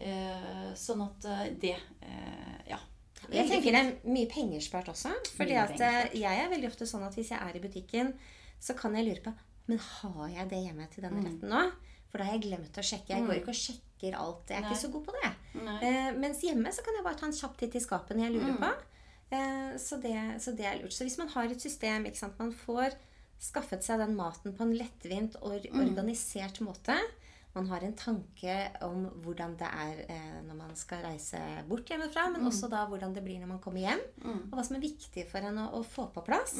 Uh, 0.00 0.72
sånn 0.76 1.04
at 1.04 1.28
det 1.60 1.76
Ja. 2.68 2.80
Jeg 3.32 3.48
tenker 3.50 3.74
det 3.74 3.80
er 3.80 4.12
mye 4.12 4.28
penger 4.30 4.62
spart 4.62 4.90
også. 4.92 5.12
Fordi 5.36 5.56
eh, 5.56 6.16
jeg 6.20 6.42
er 6.42 6.50
veldig 6.52 6.68
ofte 6.70 6.86
sånn 6.88 7.04
at 7.06 7.16
hvis 7.16 7.32
jeg 7.32 7.40
er 7.42 7.58
i 7.58 7.62
butikken, 7.62 8.12
så 8.62 8.76
kan 8.78 8.94
jeg 8.96 9.08
lure 9.08 9.24
på 9.24 9.32
Men 9.66 9.80
har 9.82 10.28
jeg 10.30 10.50
det 10.52 10.62
hjemme 10.62 10.86
til 10.92 11.06
denne 11.06 11.24
retten 11.24 11.50
nå? 11.50 11.62
For 12.16 12.24
da 12.24 12.30
har 12.30 12.38
jeg 12.38 12.46
glemt 12.46 12.78
å 12.80 12.82
sjekke. 12.88 13.12
Jeg 13.12 13.24
går 13.28 13.38
ikke 13.42 13.52
og 13.52 13.58
sjekker 13.60 14.14
alt. 14.16 14.48
Jeg 14.48 14.56
er 14.56 14.62
Nei. 14.64 14.68
ikke 14.72 14.80
så 14.80 14.88
god 14.94 15.02
på 15.04 15.14
det. 15.18 15.32
Eh, 15.84 16.14
mens 16.16 16.38
hjemme 16.40 16.70
så 16.72 16.84
kan 16.86 16.96
jeg 16.96 17.04
bare 17.04 17.18
ta 17.20 17.26
en 17.28 17.34
kjapp 17.36 17.58
titt 17.60 17.76
i 17.76 17.82
skapet 17.84 18.16
når 18.16 18.24
jeg 18.24 18.34
lurer 18.38 18.54
på. 18.62 18.70
Eh, 19.36 19.74
så, 19.82 19.98
det, 20.00 20.14
så 20.40 20.54
det 20.56 20.64
er 20.64 20.78
lurt. 20.80 20.94
Så 20.96 21.04
hvis 21.04 21.18
man 21.20 21.28
har 21.34 21.52
et 21.52 21.60
system, 21.60 22.08
ikke 22.08 22.22
sant, 22.22 22.38
man 22.40 22.54
får 22.56 22.96
skaffet 23.44 23.84
seg 23.84 24.00
den 24.00 24.16
maten 24.16 24.56
på 24.56 24.64
en 24.64 24.72
lettvint 24.78 25.36
og 25.42 25.68
organisert 25.76 26.62
måte, 26.64 26.96
man 27.56 27.70
har 27.72 27.84
en 27.86 27.96
tanke 27.96 28.54
om 28.84 29.06
hvordan 29.24 29.56
det 29.60 29.68
er 29.68 30.02
eh, 30.12 30.36
når 30.46 30.58
man 30.58 30.76
skal 30.78 31.02
reise 31.06 31.40
bort 31.68 31.88
hjemmefra, 31.90 32.28
men 32.34 32.46
også 32.48 32.68
da 32.72 32.84
hvordan 32.90 33.16
det 33.16 33.24
blir 33.24 33.40
når 33.42 33.50
man 33.54 33.62
kommer 33.64 33.82
hjem, 33.82 34.02
og 34.50 34.54
hva 34.58 34.64
som 34.66 34.76
er 34.78 34.84
viktig 34.84 35.26
for 35.30 35.44
en 35.48 35.62
å, 35.64 35.66
å 35.78 35.82
få 35.86 36.08
på 36.14 36.24
plass. 36.26 36.58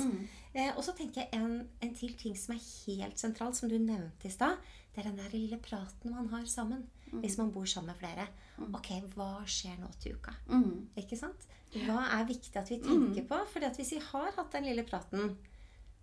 Eh, 0.57 0.73
og 0.73 0.83
så 0.87 0.97
tenker 0.97 1.25
jeg 1.25 1.37
en, 1.37 1.63
en 1.85 1.95
til 1.97 2.17
ting 2.19 2.37
som 2.39 2.57
er 2.57 2.65
helt 2.65 3.21
sentralt, 3.21 3.59
som 3.59 3.71
du 3.71 3.77
nevnte 3.79 4.29
i 4.29 4.33
stad. 4.33 4.57
Det 4.95 5.03
er 5.05 5.11
den 5.11 5.21
der 5.21 5.35
lille 5.37 5.61
praten 5.61 6.17
man 6.17 6.31
har 6.33 6.47
sammen 6.49 6.87
hvis 7.13 7.37
man 7.39 7.53
bor 7.53 7.65
sammen 7.69 7.93
med 7.93 8.01
flere. 8.01 8.25
Ok, 8.75 8.89
hva 9.15 9.45
skjer 9.47 9.77
nå 9.79 9.91
til 10.01 10.17
uka? 10.17 10.33
Mm. 10.49 10.89
Ikke 10.99 11.19
sant? 11.19 11.45
Hva 11.85 12.07
er 12.17 12.27
viktig 12.29 12.57
at 12.59 12.71
vi 12.73 12.81
tenker 12.83 13.27
på? 13.29 13.39
For 13.53 13.77
hvis 13.77 13.93
vi 13.95 14.01
har 14.09 14.33
hatt 14.37 14.57
den 14.57 14.67
lille 14.71 14.85
praten, 14.87 15.37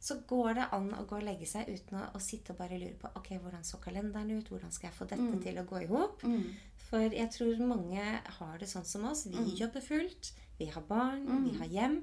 så 0.04 0.18
går 0.28 0.58
det 0.58 0.66
an 0.76 0.90
å 0.98 1.06
gå 1.08 1.16
og 1.16 1.24
legge 1.24 1.48
seg 1.48 1.70
uten 1.72 2.02
å, 2.02 2.10
å 2.18 2.20
sitte 2.20 2.52
og 2.52 2.60
bare 2.60 2.76
lure 2.82 2.98
på 3.00 3.12
ok, 3.16 3.30
hvordan 3.40 3.64
så 3.64 3.78
kalenderen 3.80 4.34
ut, 4.36 4.50
hvordan 4.52 4.74
skal 4.76 4.90
jeg 4.90 4.98
få 4.98 5.08
dette 5.08 5.38
til 5.46 5.60
å 5.62 5.64
gå 5.70 5.80
i 5.86 5.88
hop? 5.88 6.26
Mm. 6.28 6.50
For 6.90 7.16
jeg 7.16 7.30
tror 7.32 7.62
mange 7.66 8.04
har 8.38 8.58
det 8.60 8.68
sånn 8.70 8.86
som 8.86 9.06
oss. 9.10 9.24
Vi 9.32 9.56
jobber 9.62 9.82
fullt, 9.82 10.34
vi 10.60 10.68
har 10.74 10.84
barn, 10.90 11.24
vi 11.48 11.56
har 11.62 11.72
hjem. 11.72 11.96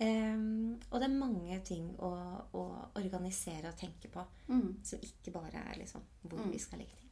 Um, 0.00 0.78
og 0.88 0.94
det 1.02 1.10
er 1.10 1.18
mange 1.18 1.58
ting 1.66 1.90
å, 2.00 2.12
å 2.56 2.62
organisere 2.96 3.68
og 3.68 3.76
tenke 3.76 4.08
på 4.08 4.22
Mm. 4.48 4.78
som 4.82 5.02
ikke 5.04 5.30
bare 5.34 5.60
er 5.70 5.76
liksom 5.82 6.00
hvor 6.22 6.40
vi 6.50 6.58
skal 6.58 6.78
legge 6.80 6.96
ting. 6.96 7.09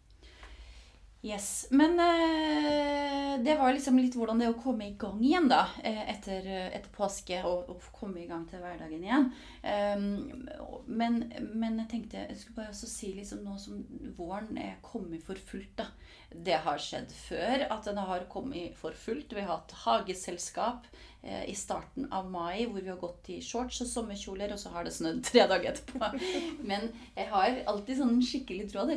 Yes. 1.22 1.66
Men 1.70 1.98
eh, 2.00 3.40
det 3.42 3.54
var 3.58 3.72
liksom 3.72 3.98
litt 3.98 4.14
hvordan 4.14 4.38
det 4.38 4.52
å 4.52 4.58
komme 4.58 4.86
i 4.86 4.94
gang 4.98 5.18
igjen, 5.18 5.48
da. 5.50 5.64
eh, 5.82 6.04
etter, 6.12 6.46
etter 6.70 6.92
påske 6.94 7.40
og, 7.42 7.72
og 7.72 7.88
komme 7.90 8.22
i 8.22 8.28
gang 8.30 8.44
til 8.46 8.62
hverdagen 8.62 9.02
igjen. 9.02 9.26
Um, 9.66 10.46
men, 10.86 11.18
men 11.58 11.80
jeg 11.82 11.90
tenkte 11.90 12.22
jeg 12.22 12.38
skulle 12.38 12.60
bare 12.60 12.70
også 12.70 12.90
si 12.92 13.10
liksom 13.16 13.42
nå 13.42 13.56
som 13.58 13.82
våren 14.14 14.62
er 14.62 14.78
kommet 14.86 15.26
for 15.26 15.34
fullt, 15.50 15.74
da. 15.82 15.88
Det 16.30 16.62
har 16.62 16.78
skjedd 16.78 17.10
før 17.10 17.66
at 17.66 17.90
den 17.90 17.98
har 17.98 18.28
kommet 18.30 18.78
for 18.78 18.94
fullt. 18.94 19.34
Vi 19.34 19.42
har 19.42 19.56
hatt 19.56 19.74
hageselskap 19.82 20.86
eh, 20.86 21.17
i 21.22 21.54
starten 21.58 22.06
av 22.14 22.28
mai 22.30 22.68
hvor 22.70 22.78
vi 22.78 22.88
har 22.88 23.00
gått 23.00 23.26
i 23.34 23.40
shorts 23.42 23.80
og 23.82 23.88
sommerkjoler, 23.90 24.52
og 24.54 24.60
så 24.60 24.70
har 24.72 24.86
det 24.86 24.94
snødd 24.94 25.18
tre 25.26 25.44
dager 25.50 25.72
etterpå. 25.72 26.10
Men 26.70 26.86
jeg 27.16 27.26
har 27.32 27.58
alltid 27.72 27.98
sånn 27.98 28.22
skikkelig 28.22 28.68
tråd 28.70 28.94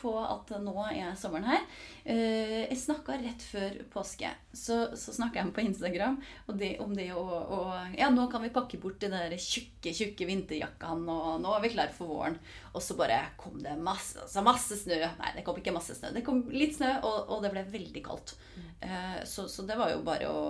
på 0.00 0.14
at 0.22 0.54
nå 0.64 0.74
er 0.88 1.12
sommeren 1.20 1.50
her. 1.50 1.66
Eh, 2.08 2.62
Jeg 2.70 2.78
snakka 2.80 3.18
rett 3.20 3.42
før 3.44 3.74
påske. 3.92 4.30
Så, 4.56 4.78
så 4.96 5.12
snakka 5.12 5.42
jeg 5.42 5.52
på 5.54 5.60
Instagram 5.66 6.14
og 6.48 6.56
det, 6.58 6.70
om 6.80 6.94
det 6.96 7.10
å, 7.12 7.20
å 7.22 7.58
Ja, 7.98 8.08
nå 8.10 8.24
kan 8.32 8.40
vi 8.42 8.48
pakke 8.54 8.78
bort 8.80 8.96
de 9.02 9.10
der 9.12 9.34
tjukke, 9.36 9.92
tjukke 9.94 10.26
vinterjakkene, 10.28 11.04
og 11.12 11.42
nå 11.44 11.52
er 11.54 11.62
vi 11.66 11.72
klare 11.74 11.92
for 11.94 12.08
våren. 12.10 12.38
Og 12.72 12.80
så 12.84 12.96
bare 12.98 13.20
kom 13.40 13.60
det 13.62 13.76
masse, 13.84 14.16
altså 14.24 14.42
masse 14.46 14.80
snø. 14.80 14.98
Nei, 15.20 15.34
det 15.36 15.44
kom 15.46 15.60
ikke 15.60 15.74
masse 15.76 15.96
snø. 15.98 16.14
Det 16.16 16.24
kom 16.26 16.42
litt 16.54 16.78
snø, 16.78 16.94
og, 17.04 17.28
og 17.36 17.44
det 17.44 17.52
ble 17.52 17.66
veldig 17.76 18.04
kaldt. 18.08 18.34
Eh, 18.80 19.20
Så, 19.28 19.44
så 19.52 19.68
det 19.68 19.76
var 19.76 19.92
jo 19.92 20.00
bare 20.06 20.32
å 20.32 20.42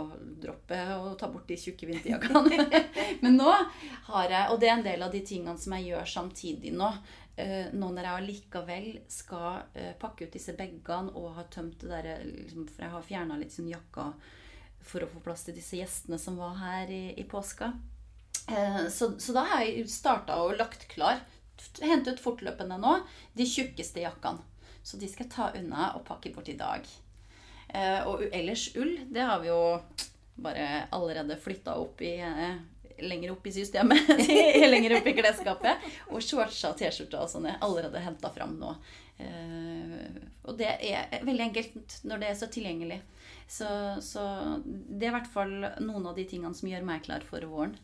droppe 0.42 0.79
og 0.99 1.14
ta 1.18 1.27
bort 1.33 1.49
de 1.51 1.59
tjukke 1.59 1.90
vinterjakkene. 1.90 2.68
Men 3.25 3.35
nå 3.40 3.51
har 4.12 4.31
jeg 4.31 4.53
Og 4.53 4.61
det 4.62 4.68
er 4.71 4.77
en 4.79 4.87
del 4.87 5.03
av 5.03 5.11
de 5.12 5.25
tingene 5.27 5.59
som 5.59 5.75
jeg 5.75 5.90
gjør 5.90 6.07
samtidig 6.18 6.73
nå. 6.77 6.92
Eh, 7.38 7.68
Nå 7.72 7.90
når 7.94 8.03
jeg 8.09 8.18
allikevel 8.22 8.87
skal 9.12 9.61
eh, 9.79 9.92
pakke 10.01 10.27
ut 10.27 10.35
disse 10.35 10.55
bagene 10.59 11.12
og 11.14 11.37
har 11.37 11.46
tømt 11.55 11.79
det 11.85 11.90
der 11.92 12.24
liksom, 12.27 12.66
For 12.72 12.83
jeg 12.87 12.94
har 12.96 13.07
fjerna 13.07 13.38
litt 13.38 13.55
sånn 13.55 13.70
jakka 13.70 14.09
for 14.88 15.05
å 15.05 15.09
få 15.11 15.20
plass 15.22 15.44
til 15.46 15.55
disse 15.59 15.77
gjestene 15.79 16.18
som 16.18 16.38
var 16.40 16.55
her 16.59 16.90
i, 16.94 17.03
i 17.20 17.24
påska. 17.29 17.72
Eh, 18.48 18.87
Så, 18.90 19.12
så 19.20 19.35
da 19.37 19.44
har 19.53 19.64
jeg 19.66 19.87
starta 19.92 20.38
og 20.42 20.57
lagt 20.59 20.88
klar. 20.90 21.20
Hente 21.83 22.14
ut 22.14 22.22
fortløpende 22.22 22.79
nå 22.81 22.94
de 23.37 23.46
tjukkeste 23.46 24.03
jakkene. 24.05 24.42
Så 24.83 24.96
de 24.96 25.09
skal 25.11 25.27
jeg 25.27 25.35
ta 25.35 25.51
unna 25.59 25.90
og 25.98 26.05
pakke 26.09 26.31
bort 26.33 26.48
i 26.48 26.57
dag. 26.57 26.87
Eh, 27.68 28.01
og 28.09 28.22
ellers 28.33 28.70
ull, 28.81 28.94
det 29.12 29.27
har 29.29 29.42
vi 29.42 29.51
jo 29.51 29.61
bare 30.38 30.87
allerede 30.94 31.37
flytta 31.42 31.74
opp 31.83 32.01
i 32.07 32.14
eh, 32.24 32.55
lenger 33.01 33.33
opp 33.35 33.47
i 33.47 33.53
systemet. 33.53 34.09
lenger 34.73 34.97
opp 34.99 35.07
i 35.07 35.15
klesskapet. 35.17 35.91
Og 36.13 36.25
shortsa 36.25 36.73
og 36.73 36.79
T-skjorter 36.81 37.23
og 37.23 37.31
sånn 37.33 37.49
er 37.51 37.61
allerede 37.65 38.03
henta 38.05 38.31
fram 38.35 38.57
nå. 38.61 38.75
Eh, 39.19 40.19
og 40.49 40.59
det 40.59 40.71
er 40.89 41.25
veldig 41.27 41.47
enkelt 41.49 41.99
når 42.09 42.23
det 42.23 42.31
er 42.31 42.39
så 42.39 42.51
tilgjengelig. 42.53 43.01
Så, 43.49 43.69
så 44.05 44.25
det 44.63 45.09
er 45.09 45.13
i 45.13 45.17
hvert 45.17 45.31
fall 45.33 45.55
noen 45.81 46.11
av 46.11 46.17
de 46.19 46.27
tingene 46.29 46.57
som 46.57 46.69
gjør 46.71 46.87
meg 46.87 47.05
klar 47.07 47.25
for 47.27 47.45
våren. 47.49 47.77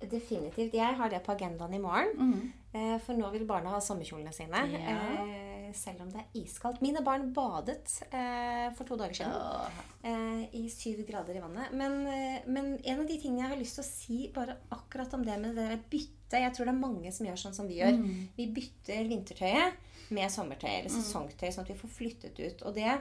Definitivt. 0.00 0.74
Jeg 0.74 0.96
har 0.96 1.12
det 1.12 1.20
på 1.26 1.34
agendaen 1.34 1.74
i 1.76 1.82
morgen. 1.82 2.16
Mm. 2.16 2.98
For 3.04 3.18
nå 3.18 3.28
vil 3.34 3.44
barna 3.48 3.74
ha 3.74 3.80
sommerkjolene 3.82 4.32
sine. 4.32 4.62
Ja. 4.72 4.98
Selv 5.76 6.02
om 6.04 6.10
det 6.10 6.22
er 6.22 6.38
iskaldt. 6.40 6.80
Mine 6.82 7.02
barn 7.06 7.28
badet 7.34 7.84
eh, 8.10 8.70
for 8.76 8.88
to 8.88 8.96
dager 8.98 9.18
siden. 9.20 9.82
Eh, 10.02 10.42
I 10.58 10.64
syv 10.72 11.02
grader 11.08 11.36
i 11.36 11.42
vannet. 11.42 11.74
Men, 11.76 11.98
eh, 12.10 12.46
men, 12.46 12.72
en 12.78 13.02
av 13.02 13.06
de 13.06 13.18
tingene 13.20 13.44
jeg 13.44 13.52
har 13.52 13.60
lyst 13.60 13.78
til 13.78 13.84
å 13.84 13.90
si 13.90 14.18
bare 14.34 14.56
akkurat 14.74 15.14
om 15.18 15.24
det 15.26 15.38
med 15.42 15.58
det 15.58 15.82
bytte 15.92 16.42
Jeg 16.42 16.54
tror 16.54 16.68
det 16.68 16.74
er 16.74 16.84
mange 16.84 17.12
som 17.14 17.26
gjør 17.26 17.40
sånn 17.42 17.56
som 17.56 17.70
vi 17.70 17.80
gjør. 17.80 17.98
Mm. 17.98 18.28
Vi 18.36 18.46
bytter 18.56 19.10
vintertøyet 19.10 20.10
med 20.14 20.30
sommertøy 20.30 20.70
eller 20.70 20.90
mm. 20.90 20.96
sesongtøy, 20.96 21.50
sånn 21.50 21.66
at 21.66 21.72
vi 21.72 21.80
får 21.80 21.92
flyttet 21.98 22.40
ut. 22.40 22.64
Og 22.66 22.78
det 22.78 22.94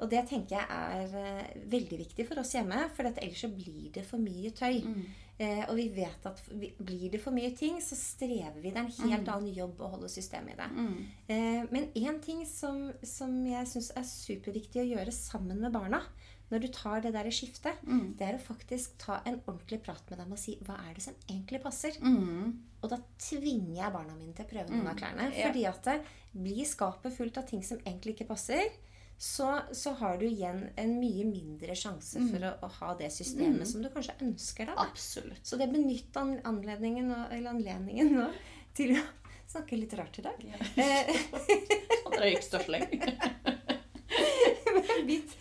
og 0.00 0.08
det 0.08 0.22
tenker 0.30 0.56
jeg 0.56 0.64
er 0.64 1.10
uh, 1.12 1.48
veldig 1.68 1.98
viktig 2.00 2.24
for 2.24 2.40
oss 2.40 2.54
hjemme, 2.56 2.86
for 2.96 3.04
ellers 3.10 3.42
så 3.44 3.50
blir 3.52 3.90
det 3.92 4.06
for 4.08 4.22
mye 4.22 4.48
tøy. 4.56 4.78
Mm. 4.80 5.02
Uh, 5.40 5.62
og 5.70 5.78
vi 5.78 5.86
vet 5.94 6.26
at 6.28 6.40
vi, 6.50 6.68
blir 6.76 7.06
det 7.14 7.22
for 7.22 7.32
mye 7.32 7.54
ting, 7.56 7.78
så 7.80 7.96
strever 7.96 8.58
vi. 8.58 8.72
Det 8.74 8.76
er 8.76 8.82
en 8.84 9.12
helt 9.12 9.24
mm. 9.24 9.30
annen 9.32 9.54
jobb 9.56 9.80
å 9.80 9.88
holde 9.94 10.10
systemet 10.12 10.52
i 10.52 10.58
det. 10.58 10.66
Mm. 10.74 10.98
Eh, 11.32 11.62
men 11.72 11.86
én 11.96 12.18
ting 12.20 12.42
som, 12.48 12.90
som 13.00 13.38
jeg 13.48 13.70
syns 13.70 13.88
er 13.96 14.04
superviktig 14.04 14.82
å 14.82 14.90
gjøre 14.90 15.14
sammen 15.16 15.62
med 15.64 15.72
barna, 15.72 16.02
når 16.50 16.64
du 16.64 16.68
tar 16.74 17.00
det 17.04 17.14
der 17.14 17.30
skiftet, 17.32 17.80
mm. 17.86 18.18
det 18.18 18.26
er 18.26 18.36
å 18.36 18.42
faktisk 18.42 18.98
ta 19.00 19.20
en 19.22 19.38
ordentlig 19.46 19.80
prat 19.86 20.02
med 20.10 20.20
dem 20.20 20.34
og 20.34 20.42
si 20.42 20.58
hva 20.66 20.76
er 20.82 20.96
det 20.98 21.06
som 21.06 21.16
egentlig 21.24 21.62
passer. 21.62 21.96
Mm. 22.02 22.52
Og 22.82 22.92
da 22.92 22.98
tvinger 23.22 23.76
jeg 23.78 23.94
barna 23.96 24.16
mine 24.18 24.34
til 24.36 24.44
å 24.44 24.50
prøve 24.50 24.74
noen 24.74 24.92
av 24.92 24.98
klærne. 24.98 25.30
Fordi 25.38 25.66
at 25.70 25.88
det 25.88 25.98
blir 26.34 26.68
skapet 26.68 27.14
fullt 27.16 27.38
av 27.40 27.46
ting 27.48 27.62
som 27.64 27.80
egentlig 27.86 28.18
ikke 28.18 28.32
passer 28.32 28.66
så, 29.20 29.60
så, 29.72 29.90
har 29.90 30.16
du 30.16 30.24
igjen 30.24 30.62
en 30.80 30.94
mye 30.96 31.26
mindre 31.28 31.74
sjanse 31.76 32.22
mm. 32.22 32.28
for 32.32 32.44
å, 32.48 32.50
å, 32.64 32.68
ha 32.78 32.92
det 32.96 33.10
systemet 33.12 33.60
mm. 33.60 33.66
som 33.68 33.82
du 33.84 33.90
kanskje 33.92 34.14
ønsker 34.24 34.70
deg. 34.70 34.78
Absolutt. 34.80 35.42
Så 35.44 35.58
det 35.60 35.66
benytt 35.68 36.16
anledningen, 36.16 37.10
eller 37.26 37.50
anledningen 37.50 38.14
nå 38.16 38.30
til 38.78 38.94
å 38.96 39.02
snakke 39.44 39.76
litt 39.76 39.92
rart 40.00 40.16
i 40.22 40.24
dag. 40.24 40.40
Ja. 40.40 40.56
Røykstørsling. 42.16 42.88
bytt, 45.10 45.36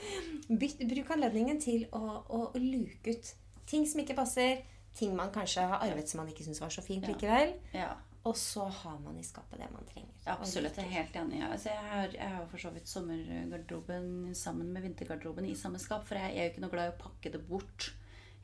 bytt, 0.50 0.84
bruk 0.92 1.16
anledningen 1.16 1.64
til 1.64 1.88
å, 1.96 2.20
å, 2.28 2.44
luke 2.60 3.16
ut 3.16 3.32
ting 3.70 3.88
som 3.88 4.04
ikke 4.04 4.20
passer. 4.20 4.60
Ting 5.00 5.16
man 5.16 5.32
kanskje 5.32 5.64
har 5.72 5.88
arvet 5.88 6.12
som 6.12 6.20
man 6.20 6.36
ikke 6.36 6.44
syns 6.44 6.60
var 6.60 6.76
så 6.76 6.84
fint 6.84 7.08
likevel. 7.08 7.56
Ja. 7.72 7.94
Og 8.28 8.36
så 8.38 8.66
har 8.66 8.98
man 9.00 9.16
i 9.18 9.24
skapet 9.24 9.62
det 9.62 9.70
man 9.72 9.86
trenger. 9.88 10.16
Absolutt. 10.34 10.76
Jeg 10.78 10.90
er 10.90 10.98
helt 10.98 11.16
enig. 11.22 11.40
Altså, 11.46 11.72
jeg 11.72 11.86
har, 11.92 12.16
jeg 12.18 12.34
har 12.36 12.50
for 12.52 12.62
så 12.62 12.72
vidt 12.76 12.92
sommergarderoben 12.92 14.36
sammen 14.36 14.74
med 14.76 14.84
vintergarderoben 14.84 15.48
i 15.48 15.56
samme 15.58 15.80
skap. 15.80 16.04
For 16.08 16.20
jeg 16.20 16.36
er 16.36 16.50
jo 16.50 16.54
ikke 16.54 16.66
noe 16.66 16.74
glad 16.74 16.90
i 16.90 16.96
å 16.96 17.00
pakke 17.00 17.32
det 17.34 17.42
bort. 17.48 17.94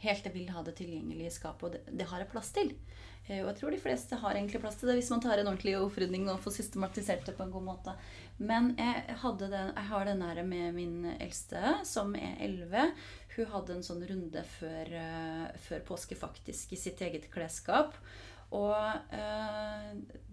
Helt 0.04 0.28
jeg 0.28 0.36
vil 0.36 0.54
ha 0.56 0.64
det 0.64 0.78
tilgjengelig 0.80 1.28
i 1.28 1.34
skapet. 1.36 1.68
Og 1.68 1.76
det, 1.76 2.00
det 2.00 2.08
har 2.12 2.24
jeg 2.24 2.32
plass 2.32 2.54
til. 2.56 2.72
Eh, 3.28 3.42
og 3.42 3.50
jeg 3.50 3.58
tror 3.60 3.74
de 3.74 3.82
fleste 3.82 4.20
har 4.22 4.38
egentlig 4.38 4.62
plass 4.62 4.78
til 4.80 4.92
det 4.92 5.00
hvis 5.00 5.10
man 5.14 5.24
tar 5.24 5.42
en 5.42 5.50
ordentlig 5.50 5.76
opprydning 5.80 6.28
og 6.30 6.42
får 6.44 6.60
systematisert 6.60 7.26
det 7.28 7.36
på 7.38 7.46
en 7.46 7.54
god 7.54 7.66
måte. 7.68 7.96
Men 8.38 8.74
jeg, 8.78 9.18
den, 9.42 9.56
jeg 9.72 9.88
har 9.90 10.08
den 10.08 10.24
her 10.24 10.42
med 10.48 10.78
min 10.78 11.10
eldste, 11.16 11.78
som 11.88 12.16
er 12.20 12.38
11. 12.46 12.94
Hun 13.36 13.52
hadde 13.52 13.76
en 13.76 13.84
sånn 13.84 14.06
runde 14.08 14.44
før, 14.58 14.92
uh, 14.96 15.48
før 15.68 15.84
påske, 15.88 16.16
faktisk, 16.20 16.76
i 16.76 16.80
sitt 16.80 17.02
eget 17.04 17.28
klesskap. 17.34 17.98
Og 18.54 19.16
eh, 19.16 19.92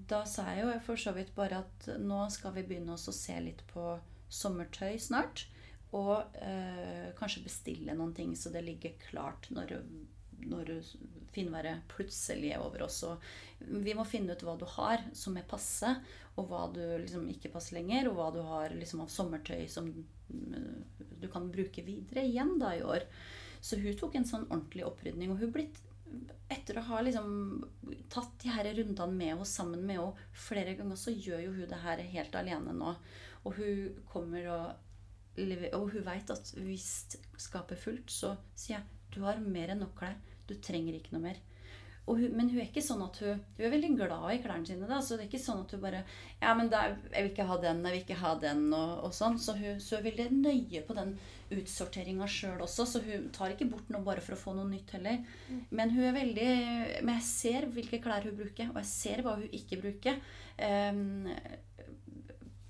da 0.09 0.23
sa 0.29 0.49
jeg 0.53 0.67
jo 0.67 0.79
for 0.85 1.01
så 1.01 1.15
vidt 1.17 1.33
bare 1.37 1.63
at 1.65 1.89
nå 2.01 2.27
skal 2.33 2.55
vi 2.57 2.67
begynne 2.67 2.97
å 2.97 3.17
se 3.17 3.39
litt 3.41 3.65
på 3.73 3.95
sommertøy 4.33 4.99
snart. 5.01 5.47
Og 5.93 6.37
eh, 6.41 7.13
kanskje 7.19 7.45
bestille 7.45 7.97
noen 7.97 8.15
ting 8.17 8.33
så 8.37 8.53
det 8.53 8.65
ligger 8.65 8.97
klart 9.11 9.51
når, 9.53 9.77
når 10.49 10.73
finværet 11.33 11.85
plutselig 11.93 12.55
er 12.55 12.65
over 12.65 12.87
oss. 12.87 13.03
Og 13.09 13.21
vi 13.85 13.95
må 13.97 14.07
finne 14.09 14.37
ut 14.37 14.45
hva 14.47 14.57
du 14.61 14.65
har 14.77 15.05
som 15.17 15.37
er 15.37 15.49
passe, 15.49 15.95
og 16.37 16.49
hva 16.49 16.65
du 16.73 16.81
liksom 17.03 17.29
ikke 17.33 17.53
passer 17.53 17.79
lenger. 17.79 18.09
Og 18.09 18.19
hva 18.19 18.31
du 18.35 18.41
har 18.47 18.75
liksom 18.77 19.05
av 19.05 19.13
sommertøy 19.13 19.67
som 19.71 19.91
mm, 19.93 21.17
du 21.21 21.29
kan 21.33 21.51
bruke 21.53 21.85
videre 21.87 22.25
igjen 22.29 22.57
da 22.63 22.75
i 22.77 22.85
år. 22.85 23.05
Så 23.63 23.79
hun 23.79 23.97
tok 23.99 24.17
en 24.19 24.29
sånn 24.29 24.49
ordentlig 24.49 24.89
opprydning. 24.89 25.33
Og 25.35 25.45
hun 25.45 25.53
blitt 25.55 25.79
etter 26.53 26.79
å 26.79 26.85
ha 26.91 27.01
liksom 27.05 27.29
tatt 28.13 28.35
de 28.43 28.53
her 28.53 28.69
rundene 28.77 29.17
med 29.17 29.33
henne 29.33 29.49
sammen 29.49 29.85
med 29.87 29.99
henne 29.99 30.33
flere 30.37 30.75
ganger, 30.79 30.99
så 31.01 31.15
gjør 31.15 31.45
jo 31.47 31.55
hun 31.57 31.71
det 31.71 31.83
her 31.85 32.03
helt 32.15 32.39
alene 32.39 32.75
nå. 32.77 32.95
Og 33.43 33.59
hun 33.59 34.03
kommer 34.13 34.49
og 34.53 34.73
Og 35.73 35.87
hun 35.95 36.05
veit 36.05 36.29
at 36.29 36.51
hvis 36.61 37.17
skapet 37.41 37.79
er 37.79 37.81
fullt, 37.81 38.11
så 38.13 38.35
sier 38.53 38.77
jeg 38.77 38.99
du 39.15 39.23
har 39.25 39.41
mer 39.41 39.73
enn 39.73 39.81
nok 39.81 39.95
klær. 39.97 40.19
Du 40.49 40.55
trenger 40.61 40.97
ikke 40.97 41.15
noe 41.15 41.25
mer. 41.25 41.41
Hun, 42.07 42.33
men 42.35 42.49
hun 42.51 42.59
er 42.59 42.67
ikke 42.67 42.83
sånn 42.83 43.03
at 43.05 43.21
hun 43.23 43.39
Hun 43.57 43.63
er 43.63 43.71
veldig 43.71 43.93
glad 43.95 44.25
i 44.33 44.41
klærne 44.43 44.67
sine. 44.67 44.89
da, 44.91 44.99
Så 45.01 45.15
det 45.15 45.25
er 45.25 45.29
ikke 45.31 45.45
sånn 45.45 45.61
at 45.63 45.71
hun 45.71 45.83
bare 45.85 46.01
Ja, 46.41 46.55
men 46.59 46.73
er, 46.75 46.97
jeg 47.13 47.23
vil 47.23 47.31
ikke 47.31 47.47
ha 47.47 47.59
den, 47.63 47.85
jeg 47.87 47.95
vil 47.95 48.03
ikke 48.03 48.19
ha 48.23 48.33
den, 48.43 48.65
og, 48.75 49.05
og 49.07 49.15
sånn. 49.15 49.39
Så 49.39 49.55
hun, 49.59 49.79
så 49.81 49.97
hun 49.97 50.03
er 50.03 50.09
veldig 50.11 50.27
nøye 50.43 50.83
på 50.89 50.97
den 50.99 51.15
utsorteringa 51.53 52.27
sjøl 52.27 52.65
også. 52.65 52.87
Så 52.89 53.03
hun 53.07 53.29
tar 53.35 53.55
ikke 53.55 53.71
bort 53.71 53.93
noe 53.93 54.03
bare 54.07 54.25
for 54.25 54.35
å 54.35 54.41
få 54.41 54.57
noe 54.57 54.69
nytt 54.71 54.97
heller. 54.97 55.23
Mm. 55.49 55.63
Men 55.71 55.95
hun 55.95 56.09
er 56.09 56.19
veldig 56.19 56.49
Men 57.07 57.15
jeg 57.21 57.29
ser 57.29 57.69
hvilke 57.77 58.03
klær 58.03 58.27
hun 58.27 58.39
bruker, 58.41 58.73
og 58.73 58.83
jeg 58.83 58.91
ser 58.91 59.23
hva 59.23 59.37
hun 59.39 59.55
ikke 59.61 59.81
bruker. 59.85 60.19
Um, 60.59 61.31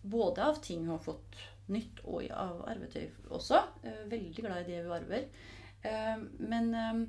både 0.03 0.45
av 0.45 0.61
ting 0.62 0.85
hun 0.85 0.97
har 0.97 1.05
fått 1.05 1.40
nytt, 1.73 2.03
og 2.05 2.29
av 2.37 2.64
arvetøy 2.68 3.07
også. 3.33 3.64
Uh, 3.87 4.05
veldig 4.12 4.45
glad 4.45 4.64
i 4.64 4.73
det 4.75 4.83
hun 4.85 4.97
arver. 4.99 5.29
Uh, 5.83 6.27
men 6.38 6.75
um, 6.77 7.07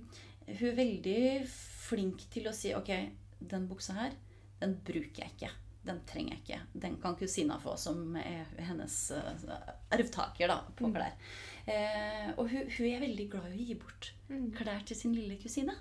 hun 0.47 0.69
er 0.69 0.79
veldig 0.79 1.19
flink 1.47 2.25
til 2.33 2.47
å 2.49 2.55
si 2.55 2.73
ok, 2.75 2.91
den 3.43 3.67
buksa 3.69 3.97
her, 3.97 4.15
den 4.61 4.77
bruker 4.85 5.25
jeg 5.25 5.35
ikke. 5.35 5.51
Den 5.83 5.99
trenger 6.07 6.37
jeg 6.37 6.43
ikke. 6.43 6.59
Den 6.85 6.93
kan 7.03 7.15
kusina 7.19 7.57
få, 7.59 7.73
som 7.79 8.15
er 8.15 8.47
hennes 8.63 8.97
uh, 9.11 9.57
arvtaker 9.91 10.47
da, 10.47 10.61
på 10.77 10.87
mm. 10.87 10.93
klær. 10.95 11.17
Eh, 11.63 12.29
og 12.37 12.47
hun, 12.51 12.69
hun, 12.75 12.87
er 12.87 13.03
veldig 13.03 13.25
glad 13.31 13.49
i 13.51 13.57
å 13.57 13.65
gi 13.69 13.75
bort 13.79 14.09
mm. 14.27 14.47
klær 14.55 14.85
til 14.87 14.99
sin 14.99 15.15
lille 15.15 15.35
kusine. 15.39 15.75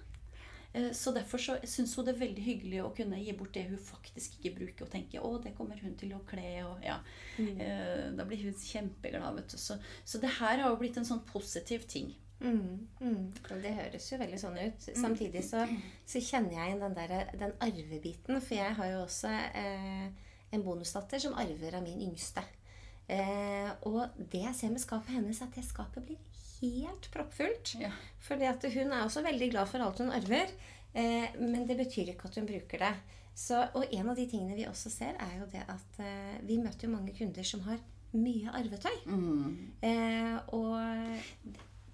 Eh, 0.73 0.91
så 0.97 1.13
derfor 1.15 1.39
så 1.43 1.57
syns 1.69 1.95
hun 1.97 2.07
det 2.07 2.15
er 2.15 2.21
veldig 2.23 2.45
hyggelig 2.47 2.83
å 2.83 2.93
kunne 2.97 3.21
gi 3.21 3.35
bort 3.37 3.55
det 3.55 3.67
hun 3.69 3.81
faktisk 3.83 4.39
ikke 4.39 4.55
bruker, 4.61 4.87
og 4.87 4.93
tenke 4.95 5.21
å, 5.21 5.33
det 5.43 5.55
kommer 5.59 5.81
hun 5.83 5.95
til 6.01 6.15
å 6.17 6.23
kle. 6.29 6.51
Og, 6.67 6.83
ja. 6.87 6.99
Mm. 7.39 7.63
Eh, 7.67 8.05
da 8.19 8.27
blir 8.29 8.47
hun 8.47 8.59
kjempeglad. 8.59 9.39
vet 9.39 9.55
du. 9.55 9.59
Så, 9.61 9.79
så 10.05 10.23
det 10.23 10.35
her 10.39 10.63
har 10.63 10.69
jo 10.71 10.81
blitt 10.81 10.99
en 11.01 11.09
sånn 11.09 11.25
positiv 11.29 11.87
ting. 11.91 12.15
Mm, 12.43 12.89
mm. 13.01 13.27
Det 13.63 13.75
høres 13.77 14.09
jo 14.11 14.19
veldig 14.21 14.41
sånn 14.41 14.59
ut. 14.59 14.89
Mm. 14.89 14.99
Samtidig 15.05 15.45
så, 15.47 15.63
så 16.09 16.23
kjenner 16.23 16.59
jeg 16.59 16.73
igjen 16.73 16.83
den, 16.83 16.97
der, 16.99 17.31
den 17.39 17.55
arvebiten. 17.63 18.41
For 18.43 18.59
jeg 18.59 18.75
har 18.79 18.91
jo 18.91 19.05
også 19.05 19.31
eh, 19.63 20.35
en 20.53 20.67
bonusdatter 20.67 21.23
som 21.23 21.39
arver 21.39 21.79
av 21.79 21.87
min 21.87 22.03
yngste. 22.09 22.45
Eh, 23.13 23.71
og 23.89 24.19
det 24.19 24.45
jeg 24.45 24.59
ser 24.59 24.75
med 24.75 24.83
skapet 24.83 25.17
hennes, 25.17 25.41
er 25.41 25.51
at 25.51 25.59
det 25.59 25.67
skapet 25.67 26.07
blir 26.07 26.21
helt 26.63 27.09
proppfullt. 27.15 27.75
Ja. 27.81 27.93
Fordi 28.23 28.51
at 28.51 28.67
hun 28.75 28.93
er 28.93 29.07
også 29.07 29.25
veldig 29.25 29.51
glad 29.55 29.71
for 29.71 29.85
alt 29.85 30.03
hun 30.03 30.15
arver. 30.15 30.53
Eh, 30.93 31.41
men 31.41 31.67
det 31.69 31.79
betyr 31.79 32.13
ikke 32.13 32.31
at 32.31 32.39
hun 32.41 32.49
bruker 32.51 32.87
det. 32.87 32.95
Så, 33.35 33.63
og 33.73 33.87
en 33.89 34.11
av 34.13 34.19
de 34.19 34.27
tingene 34.29 34.59
vi 34.59 34.69
også 34.69 34.91
ser, 34.93 35.17
er 35.17 35.39
jo 35.41 35.49
det 35.53 35.63
at 35.73 36.01
eh, 36.05 36.41
vi 36.45 36.61
møter 36.61 36.89
jo 36.89 36.93
mange 36.93 37.15
kunder 37.17 37.47
som 37.49 37.63
har 37.65 37.81
mye 38.13 38.53
arvetøy. 38.53 38.97
Mm. 39.07 39.55
Eh, 39.89 40.37
og 40.53 40.77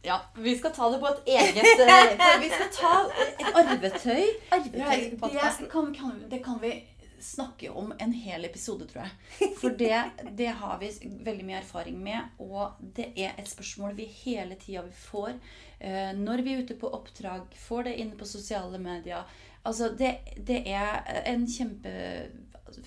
ja, 0.03 0.21
vi 0.35 0.59
skal 0.59 0.73
ta 0.73 0.91
det 0.91 0.99
på 0.99 1.09
et 1.09 1.27
eget 1.27 1.81
eh, 1.81 2.37
Vi 2.41 2.51
skal 2.53 2.69
ta 2.75 2.93
et 3.19 3.49
arvetøy. 3.55 4.29
arvetøy 4.51 5.11
det, 5.11 5.69
kan, 5.71 5.95
kan, 5.95 6.23
det 6.31 6.45
kan 6.45 6.61
vi 6.63 6.73
snakke 7.21 7.71
om 7.71 7.93
en 7.99 8.13
hel 8.13 8.45
episode, 8.45 8.87
tror 8.87 9.05
jeg. 9.05 9.51
For 9.61 9.75
det, 9.75 10.03
det, 10.39 10.53
har 10.61 10.79
vi 10.79 10.93
veldig 11.25 11.47
mye 11.47 11.61
erfaring 11.61 11.99
med. 12.03 12.31
Og 12.39 12.79
det 12.81 13.11
er 13.17 13.35
et 13.39 13.51
spørsmål 13.51 13.97
vi 13.99 14.07
hele 14.23 14.59
tida 14.61 14.85
får 15.11 15.35
eh, 15.81 16.15
når 16.17 16.45
vi 16.47 16.55
er 16.55 16.65
ute 16.65 16.79
på 16.79 16.93
oppdrag. 16.95 17.49
Får 17.69 17.89
det 17.89 17.99
inne 17.99 18.19
på 18.19 18.29
sosiale 18.29 18.79
medier. 18.79 19.27
Altså, 19.67 19.91
det, 19.99 20.19
det 20.47 20.63
er 20.71 21.03
en 21.27 21.47
kjempe 21.51 21.91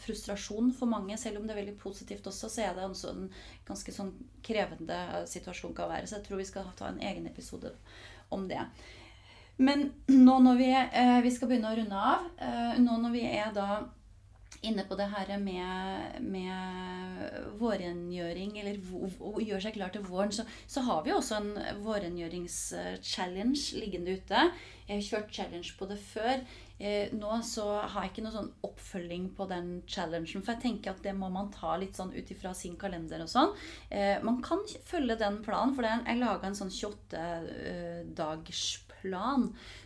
frustrasjon 0.03 0.71
for 0.77 0.91
mange. 0.91 1.17
Selv 1.19 1.39
om 1.39 1.47
det 1.47 1.55
er 1.55 1.61
veldig 1.61 1.77
positivt 1.82 2.27
også, 2.32 2.49
så 2.51 2.65
er 2.67 2.77
det 2.77 2.88
en 2.88 3.27
ganske 3.67 3.95
sånn 3.95 4.13
krevende 4.45 4.99
situasjon 5.29 5.75
kan 5.77 5.91
være. 5.91 6.07
Så 6.07 6.19
jeg 6.19 6.27
tror 6.27 6.41
vi 6.41 6.49
skal 6.49 6.73
ta 6.77 6.91
en 6.91 7.01
egen 7.11 7.29
episode 7.29 7.73
om 8.32 8.47
det. 8.49 8.63
Men 9.61 9.91
nå 10.09 10.39
når 10.41 10.55
vi, 10.57 10.69
eh, 10.73 11.17
vi 11.21 11.32
skal 11.32 11.51
begynne 11.51 11.71
å 11.71 11.77
runde 11.77 11.97
av, 11.97 12.29
eh, 12.41 12.77
nå 12.82 13.01
når 13.01 13.11
vi 13.13 13.25
er 13.29 13.51
da 13.53 13.84
inne 14.61 14.84
på 14.86 14.95
det 14.97 15.07
her 15.09 15.32
med, 15.41 16.21
med 16.21 17.55
vårrengjøring, 17.57 18.59
eller 18.61 18.77
å 18.93 19.41
gjøre 19.41 19.61
seg 19.63 19.77
klar 19.77 19.93
til 19.93 20.03
våren, 20.05 20.34
så, 20.36 20.45
så 20.69 20.84
har 20.86 21.01
vi 21.05 21.13
også 21.15 21.39
en 21.39 21.51
vårrengjøringschallenge 21.82 23.82
liggende 23.82 24.19
ute. 24.19 24.43
Jeg 24.86 24.99
har 24.99 25.07
kjørt 25.07 25.34
challenge 25.34 25.73
på 25.79 25.88
det 25.89 25.97
før. 26.03 26.43
Eh, 26.82 27.13
nå 27.13 27.43
så 27.45 27.79
har 27.79 28.03
jeg 28.03 28.11
ikke 28.11 28.23
noe 28.25 28.34
sånn 28.34 28.51
oppfølging 28.65 29.29
på 29.38 29.45
den 29.51 29.84
challengen. 29.86 30.41
For 30.41 30.51
jeg 30.55 30.63
tenker 30.65 30.91
at 30.91 31.03
det 31.05 31.13
må 31.17 31.27
man 31.34 31.51
ta 31.53 31.77
litt 31.79 31.95
sånn 31.99 32.15
ut 32.15 32.32
ifra 32.34 32.51
sin 32.57 32.77
kalender 32.82 33.19
og 33.23 33.29
sånn. 33.32 33.51
Eh, 33.93 34.17
man 34.25 34.38
kan 34.45 34.59
følge 34.88 35.15
den 35.21 35.38
planen, 35.45 35.75
for 35.77 35.84
jeg 35.86 36.19
laga 36.19 36.47
en 36.49 36.57
sånn 36.57 36.73
28-dagersplan. 36.73 39.43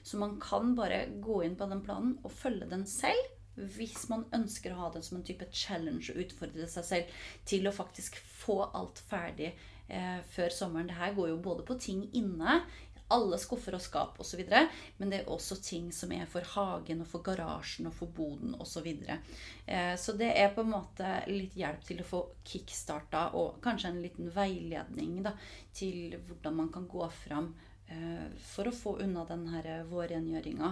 Så 0.08 0.14
man 0.22 0.34
kan 0.42 0.66
bare 0.78 1.00
gå 1.24 1.36
inn 1.44 1.58
på 1.60 1.66
den 1.72 1.86
planen 1.86 2.12
og 2.24 2.32
følge 2.34 2.66
den 2.72 2.86
selv 2.90 3.26
hvis 3.56 4.10
man 4.12 4.26
ønsker 4.36 4.74
å 4.74 4.80
ha 4.82 4.90
det 4.92 5.02
som 5.06 5.18
en 5.18 5.24
type 5.24 5.46
challenge 5.56 6.12
og 6.12 6.20
utfordre 6.26 6.68
seg 6.68 6.84
selv 6.88 7.06
til 7.48 7.68
å 7.68 7.76
faktisk 7.76 8.18
få 8.20 8.66
alt 8.76 9.00
ferdig 9.10 9.54
eh, 9.88 10.20
før 10.36 10.54
sommeren. 10.54 10.90
Det 10.90 11.00
her 11.00 11.16
går 11.16 11.32
jo 11.32 11.44
både 11.44 11.66
på 11.68 11.78
ting 11.80 12.04
inne, 12.18 12.62
alle 13.16 13.40
skuffer 13.42 13.78
og 13.78 13.84
skap 13.84 14.20
osv., 14.22 14.44
men 14.98 15.12
det 15.12 15.22
er 15.22 15.32
også 15.32 15.58
ting 15.64 15.92
som 15.96 16.12
er 16.16 16.28
for 16.30 16.46
hagen 16.56 17.04
og 17.04 17.10
for 17.10 17.26
garasjen 17.26 17.90
og 17.90 17.96
for 17.98 18.12
boden 18.16 18.56
osv. 18.60 18.74
Så, 18.76 18.82
videre. 18.84 19.22
eh, 19.66 19.94
så 19.96 20.14
det 20.20 20.34
er 20.36 20.52
på 20.54 20.66
en 20.66 20.74
måte 20.74 21.12
litt 21.32 21.56
hjelp 21.56 21.86
til 21.88 22.02
å 22.04 22.08
få 22.10 22.20
kickstarta 22.44 23.30
og 23.40 23.62
kanskje 23.64 23.94
en 23.94 24.02
liten 24.04 24.28
veiledning 24.36 25.22
da, 25.24 25.32
til 25.74 26.18
hvordan 26.28 26.60
man 26.60 26.74
kan 26.76 26.90
gå 26.92 27.08
fram 27.24 27.54
Eh, 27.88 28.30
for 28.42 28.66
å 28.66 28.74
få 28.74 28.96
unna 29.06 29.26
denne 29.30 29.76
vårrengjøringa. 29.86 30.72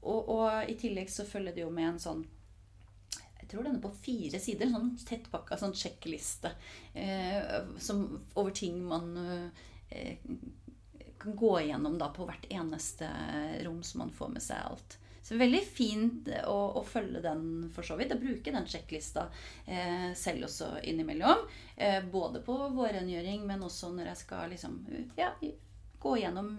Og, 0.00 0.30
og, 0.32 0.46
i 0.64 0.76
tillegg 0.80 1.10
så 1.12 1.26
følger 1.28 1.54
det 1.54 1.66
jo 1.66 1.74
med 1.74 1.90
en 1.90 2.00
sånn 2.00 2.22
jeg 3.42 3.50
tror 3.50 3.66
den 3.66 3.76
er 3.76 3.82
på 3.82 3.90
fire 4.04 4.38
sider. 4.40 4.70
Sånn 4.72 4.92
tettpakka 5.02 5.58
sånn 5.60 5.74
sjekkliste 5.76 6.54
eh, 6.94 7.58
over 8.38 8.54
ting 8.56 8.78
man 8.86 9.12
eh, 9.18 10.22
kan 11.22 11.36
gå 11.38 11.52
igjennom 11.60 11.96
da 12.00 12.10
på 12.14 12.26
hvert 12.28 12.48
eneste 12.50 13.08
rom, 13.62 13.82
så 13.86 14.02
man 14.02 14.12
får 14.14 14.34
med 14.34 14.44
seg 14.44 14.66
alt. 14.66 14.98
Så 15.22 15.38
veldig 15.38 15.60
fint 15.62 16.28
å, 16.50 16.56
å, 16.74 16.80
følge 16.82 17.20
den 17.22 17.44
for 17.74 17.86
så 17.86 17.94
vidt. 17.98 18.10
Å 18.10 18.18
bruke 18.18 18.50
den 18.50 18.66
sjekklista 18.66 19.28
eh, 19.70 20.10
selv 20.18 20.48
også 20.48 20.72
innimellom. 20.90 21.44
Eh, 21.76 22.00
både 22.10 22.42
på 22.42 22.56
vårrengjøring, 22.74 23.44
men 23.46 23.62
også 23.62 23.92
når 23.94 24.10
jeg 24.10 24.22
skal 24.24 24.50
liksom 24.50 24.80
ja, 25.16 25.30
gå 26.02 26.16
gjennom 26.18 26.50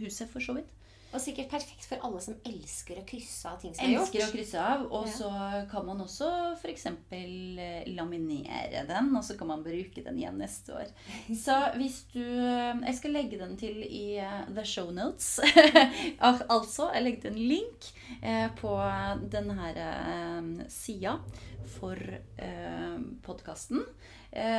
huset, 0.00 0.26
for 0.32 0.42
så 0.42 0.58
vidt. 0.58 0.74
Og 1.08 1.22
sikkert 1.24 1.48
perfekt 1.48 1.86
for 1.88 2.02
alle 2.04 2.20
som 2.20 2.34
elsker 2.46 2.98
å 3.00 3.04
krysse 3.08 3.48
av 3.48 3.60
ting 3.62 3.72
som 3.72 3.86
er 3.86 3.94
gjort. 3.94 4.10
Elsker 4.10 4.24
å 4.26 4.32
krysse 4.34 4.60
av, 4.60 4.82
Og 4.92 5.06
ja. 5.08 5.12
så 5.16 5.30
kan 5.70 5.86
man 5.86 6.02
også 6.04 6.28
f.eks. 6.58 6.84
Eh, 7.16 7.88
laminere 7.96 8.82
den, 8.88 9.08
og 9.16 9.24
så 9.24 9.38
kan 9.38 9.48
man 9.48 9.64
bruke 9.64 10.04
den 10.04 10.18
igjen 10.20 10.36
neste 10.40 10.76
år. 10.76 10.90
Så 11.44 11.56
hvis 11.78 12.02
du 12.12 12.20
Jeg 12.20 12.94
skal 12.98 13.16
legge 13.16 13.38
den 13.40 13.56
til 13.60 13.80
i 13.84 14.20
uh, 14.20 14.44
the 14.52 14.64
show 14.68 14.90
notes. 14.92 15.38
altså, 16.20 16.90
jeg 16.92 17.04
legger 17.06 17.30
en 17.30 17.40
link 17.40 17.88
på 18.58 18.74
denne 19.32 19.54
her 19.58 19.78
sida 20.72 21.18
for 21.78 22.00
podkasten. 23.24 23.84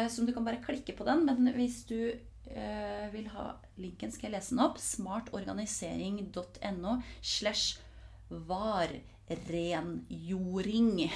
som 0.10 0.26
du 0.26 0.34
kan 0.34 0.46
bare 0.46 0.62
klikke 0.64 0.96
på 0.98 1.06
den. 1.08 1.26
Men 1.26 1.54
hvis 1.58 1.84
du 1.90 1.98
eh, 2.10 2.20
vil 3.14 3.28
ha 3.34 3.46
linken, 3.78 4.12
skal 4.12 4.28
jeg 4.30 4.38
lese 4.38 4.50
den 4.56 4.66
opp. 4.66 4.78
smartorganisering.no 4.82 6.94
slash 7.22 7.80
varrenjording. 8.30 11.12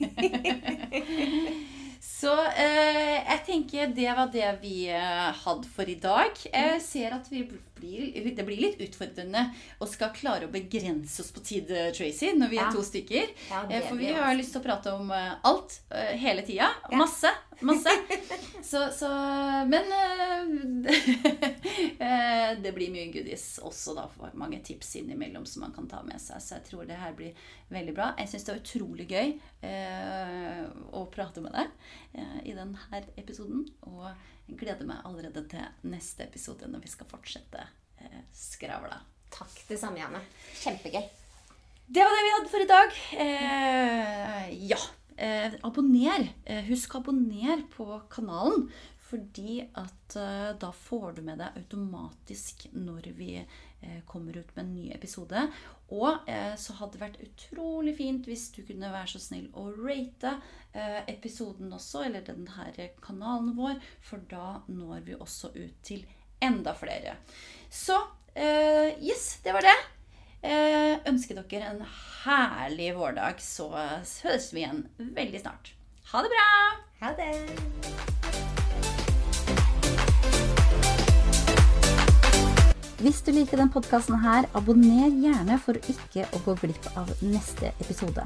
Så 2.06 2.30
eh, 2.32 3.16
jeg 3.18 3.40
tenker 3.46 3.90
det 3.94 4.08
var 4.14 4.30
det 4.32 4.46
vi 4.62 4.86
eh, 4.94 5.30
hadde 5.42 5.68
for 5.68 5.90
i 5.90 5.98
dag. 6.00 6.38
Jeg 6.46 6.80
ser 6.84 7.16
at 7.18 7.26
blir, 7.76 8.34
det 8.36 8.44
blir 8.46 8.60
litt 8.60 8.80
utfordrende 8.80 9.42
å 9.82 9.88
skal 9.90 10.12
klare 10.16 10.46
å 10.46 10.52
begrense 10.52 11.22
oss 11.22 11.32
på 11.34 11.42
tid, 11.44 11.70
eh, 11.70 11.90
Tracy, 11.96 12.32
når 12.38 12.52
vi 12.52 12.60
er 12.62 12.70
to 12.72 12.84
stykker. 12.86 13.34
Ja, 13.50 13.64
eh, 13.68 13.84
for 13.88 14.00
vi 14.00 14.12
har 14.14 14.38
lyst 14.38 14.54
til 14.54 14.62
å 14.62 14.66
prate 14.68 14.94
om 14.96 15.10
eh, 15.12 15.34
alt 15.50 15.80
hele 16.16 16.46
tida. 16.46 16.70
Masse. 16.94 17.32
Masse. 17.60 17.92
Så, 18.66 18.80
så 18.90 19.08
Men 19.70 19.84
det 22.62 22.72
blir 22.74 22.90
mye 22.90 23.12
goodies 23.14 23.60
også, 23.62 23.94
da. 23.94 24.08
For 24.10 24.34
mange 24.34 24.58
tips 24.66 24.96
innimellom 24.98 25.46
som 25.46 25.62
man 25.62 25.74
kan 25.76 25.86
ta 25.88 26.00
med 26.02 26.18
seg. 26.20 26.42
Så 26.42 26.56
jeg 26.56 26.66
tror 26.66 26.88
det 26.88 26.98
her 26.98 27.14
blir 27.14 27.46
veldig 27.70 27.94
bra. 27.94 28.10
Jeg 28.18 28.32
syns 28.32 28.48
det 28.48 28.52
er 28.52 28.60
utrolig 28.64 29.06
gøy 29.10 29.32
eh, 29.70 30.64
å 30.98 31.04
prate 31.14 31.44
med 31.44 31.54
deg 31.54 31.70
eh, 31.70 31.70
i 32.44 32.54
denne 32.56 33.02
episoden. 33.16 33.66
Og 33.88 34.06
jeg 34.46 34.58
gleder 34.60 34.86
meg 34.88 35.04
allerede 35.06 35.42
til 35.50 35.90
neste 35.90 36.26
episode 36.26 36.68
når 36.70 36.84
vi 36.84 36.90
skal 36.92 37.08
fortsette 37.10 37.62
eh, 38.02 38.20
skravla. 38.34 39.00
Takk. 39.34 39.54
Det 39.68 39.78
samme, 39.80 40.00
Janne. 40.00 40.22
Kjempegøy. 40.62 41.02
Det 41.86 42.02
var 42.02 42.14
det 42.14 42.22
vi 42.24 42.34
hadde 42.34 42.52
for 42.52 42.64
i 42.64 42.70
dag. 42.70 43.00
Eh, 43.24 44.46
ja. 44.70 44.78
Eh, 45.16 45.56
abonner. 45.66 46.28
Eh, 46.44 46.64
husk 46.70 46.94
å 46.94 47.02
abonnere 47.02 47.62
på 47.74 47.86
kanalen. 48.12 48.68
Fordi 49.06 49.60
at 49.78 50.16
eh, 50.18 50.50
da 50.58 50.72
får 50.74 51.16
du 51.16 51.22
med 51.26 51.38
deg 51.38 51.58
automatisk 51.60 52.66
når 52.74 53.10
vi 53.14 53.36
eh, 53.38 54.00
kommer 54.08 54.38
ut 54.40 54.50
med 54.56 54.64
en 54.64 54.72
ny 54.74 54.86
episode. 54.96 55.44
Og 55.94 56.26
eh, 56.30 56.54
så 56.58 56.74
hadde 56.80 56.96
det 56.96 57.02
vært 57.04 57.22
utrolig 57.22 57.94
fint 58.00 58.26
hvis 58.26 58.48
du 58.56 58.64
kunne 58.66 58.90
være 58.90 59.12
så 59.14 59.22
snill 59.28 59.48
å 59.54 59.68
rate 59.76 60.38
episoden 61.08 61.70
også, 61.72 62.02
eller 62.04 62.20
denne 62.26 62.90
kanalen 63.00 63.54
vår, 63.56 63.78
for 64.04 64.20
da 64.28 64.58
når 64.68 65.06
vi 65.06 65.14
også 65.16 65.48
ut 65.54 65.78
til 65.86 66.02
enda 66.44 66.74
flere. 66.76 67.14
Så 67.72 67.96
yes, 68.36 69.38
det 69.46 69.54
var 69.56 69.64
det. 69.64 69.72
Ønsker 71.08 71.40
dere 71.40 71.70
en 71.70 71.80
herlig 72.26 72.90
vårdag, 72.98 73.40
så 73.40 73.70
høres 73.72 74.50
vi 74.52 74.66
igjen 74.66 74.84
veldig 75.16 75.40
snart. 75.46 75.72
Ha 76.12 76.26
det 76.26 76.34
bra! 76.36 76.52
Ha 77.00 77.16
det! 77.16 78.15
Hvis 83.06 83.20
du 83.22 83.28
liker 83.30 83.60
denne 83.60 83.70
podkasten 83.70 84.16
abonner 84.58 85.12
gjerne 85.22 85.60
for 85.62 85.78
ikke 85.92 86.24
å 86.34 86.40
gå 86.42 86.56
glipp 86.58 86.88
av 86.98 87.06
neste 87.22 87.68
episode. 87.84 88.24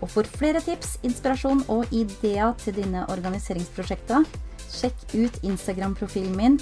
Og 0.00 0.08
for 0.08 0.24
flere 0.24 0.62
tips, 0.64 0.94
inspirasjon 1.04 1.60
og 1.68 1.92
ideer 1.92 2.54
til 2.62 2.78
dine 2.78 3.04
organiseringsprosjekter, 3.12 4.24
sjekk 4.72 5.04
ut 5.12 5.36
Instagram-profilen 5.44 6.32
min 6.38 6.56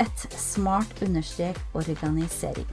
et 0.00 0.26
smart 0.32 1.04
understrek 1.04 1.60
organisering. 1.76 2.64